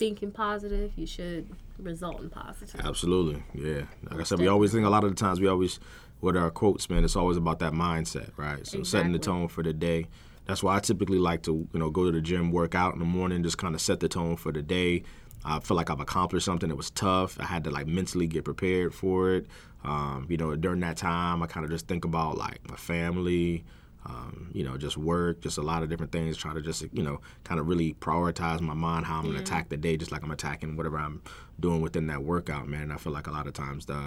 thinking 0.00 0.32
positive, 0.32 0.92
you 0.96 1.06
should 1.06 1.46
result 1.78 2.20
in 2.22 2.30
positive. 2.30 2.80
Absolutely. 2.80 3.44
Yeah. 3.54 3.82
Like 4.10 4.20
I 4.20 4.22
said, 4.24 4.38
we 4.38 4.48
always 4.48 4.72
think 4.72 4.86
a 4.86 4.88
lot 4.88 5.04
of 5.04 5.10
the 5.10 5.16
times 5.16 5.40
we 5.40 5.46
always 5.46 5.78
with 6.22 6.36
our 6.36 6.50
quotes, 6.50 6.88
man, 6.88 7.04
it's 7.04 7.16
always 7.16 7.36
about 7.36 7.58
that 7.60 7.74
mindset, 7.74 8.30
right? 8.36 8.66
So 8.66 8.82
setting 8.82 9.12
the 9.12 9.18
tone 9.18 9.48
for 9.48 9.62
the 9.62 9.72
day. 9.72 10.06
That's 10.46 10.62
why 10.62 10.76
I 10.76 10.80
typically 10.80 11.18
like 11.18 11.42
to, 11.42 11.68
you 11.72 11.78
know, 11.78 11.90
go 11.90 12.06
to 12.06 12.12
the 12.12 12.20
gym, 12.20 12.50
work 12.50 12.74
out 12.74 12.94
in 12.94 12.98
the 12.98 13.04
morning, 13.04 13.42
just 13.42 13.58
kind 13.58 13.74
of 13.74 13.80
set 13.80 14.00
the 14.00 14.08
tone 14.08 14.36
for 14.36 14.52
the 14.52 14.62
day. 14.62 15.02
I 15.44 15.60
feel 15.60 15.76
like 15.76 15.90
I've 15.90 16.00
accomplished 16.00 16.46
something 16.46 16.68
that 16.70 16.76
was 16.76 16.90
tough. 16.90 17.38
I 17.38 17.44
had 17.44 17.64
to 17.64 17.70
like 17.70 17.86
mentally 17.86 18.26
get 18.26 18.44
prepared 18.44 18.94
for 18.94 19.32
it. 19.34 19.46
Um, 19.84 20.26
you 20.28 20.36
know, 20.38 20.56
during 20.56 20.80
that 20.80 20.96
time, 20.96 21.42
I 21.42 21.46
kind 21.46 21.64
of 21.64 21.70
just 21.70 21.86
think 21.86 22.04
about 22.04 22.36
like 22.36 22.68
my 22.68 22.76
family, 22.76 23.64
um, 24.06 24.50
you 24.52 24.64
know, 24.64 24.76
just 24.76 24.96
work, 24.96 25.40
just 25.40 25.58
a 25.58 25.62
lot 25.62 25.82
of 25.82 25.88
different 25.88 26.12
things. 26.12 26.36
Try 26.36 26.54
to 26.54 26.60
just, 26.60 26.84
you 26.92 27.02
know, 27.02 27.20
kind 27.44 27.60
of 27.60 27.68
really 27.68 27.94
prioritize 27.94 28.60
my 28.60 28.74
mind, 28.74 29.06
how 29.06 29.18
I'm 29.18 29.26
gonna 29.26 29.40
attack 29.40 29.68
the 29.68 29.76
day, 29.76 29.96
just 29.96 30.12
like 30.12 30.22
I'm 30.22 30.30
attacking 30.30 30.76
whatever 30.76 30.98
I'm 30.98 31.22
doing 31.58 31.80
within 31.80 32.06
that 32.06 32.22
workout, 32.22 32.68
man. 32.68 32.82
And 32.82 32.92
I 32.92 32.96
feel 32.96 33.12
like 33.12 33.26
a 33.26 33.32
lot 33.32 33.46
of 33.46 33.52
times 33.52 33.86
the 33.86 34.00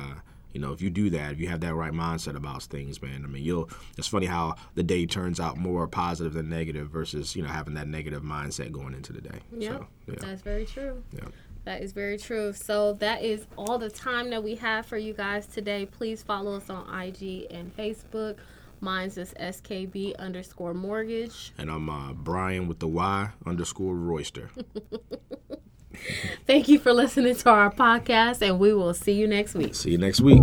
you 0.54 0.62
know, 0.62 0.72
if 0.72 0.82
you 0.82 0.92
do 0.92 1.10
that, 1.10 1.34
if 1.34 1.40
you 1.40 1.48
have 1.48 1.62
that 1.62 1.74
right 1.74 1.92
mindset 1.92 2.36
about 2.36 2.62
things, 2.64 3.02
man, 3.02 3.24
I 3.26 3.28
mean, 3.28 3.44
you'll. 3.44 3.70
It's 3.98 4.08
funny 4.08 4.28
how 4.28 4.56
the 4.76 4.84
day 4.84 5.08
turns 5.08 5.40
out 5.40 5.58
more 5.58 5.88
positive 5.88 6.34
than 6.34 6.48
negative 6.48 6.90
versus 6.90 7.36
you 7.36 7.42
know 7.42 7.50
having 7.50 7.74
that 7.74 7.88
negative 7.88 8.22
mindset 8.22 8.72
going 8.72 8.94
into 8.94 9.14
the 9.14 9.22
day. 9.22 9.40
Yep. 9.58 9.72
So, 9.72 9.88
yeah. 10.08 10.16
That's 10.20 10.42
very 10.42 10.66
true. 10.66 11.04
Yeah. 11.12 11.26
That 11.66 11.82
is 11.82 11.94
very 11.94 12.18
true. 12.18 12.54
So 12.54 12.94
that 12.94 13.24
is 13.24 13.48
all 13.58 13.78
the 13.78 13.90
time 13.90 14.30
that 14.32 14.44
we 14.44 14.56
have 14.56 14.86
for 14.86 14.98
you 14.98 15.14
guys 15.14 15.48
today. 15.48 15.86
Please 15.86 16.22
follow 16.22 16.56
us 16.56 16.70
on 16.70 16.84
IG 17.02 17.48
and 17.50 17.76
Facebook. 17.76 18.36
Mine's 18.84 19.18
is 19.18 19.34
SKB 19.40 20.18
underscore 20.18 20.74
mortgage. 20.74 21.54
And 21.58 21.72
I'm 21.72 21.90
uh, 21.90 22.12
Bryan 22.14 22.68
with 22.68 22.80
the 22.80 22.88
Y 22.88 23.30
underscore 23.46 23.96
Royster. 23.96 24.50
Thank 26.46 26.68
you 26.68 26.80
for 26.80 26.92
listening 26.92 27.36
to 27.36 27.50
our 27.50 27.72
podcast, 27.72 28.42
and 28.42 28.60
we 28.60 28.74
will 28.74 28.94
see 28.94 29.14
you 29.14 29.28
next 29.28 29.56
week. 29.56 29.74
See 29.74 29.92
you 29.92 29.98
next 29.98 30.20
week. 30.20 30.42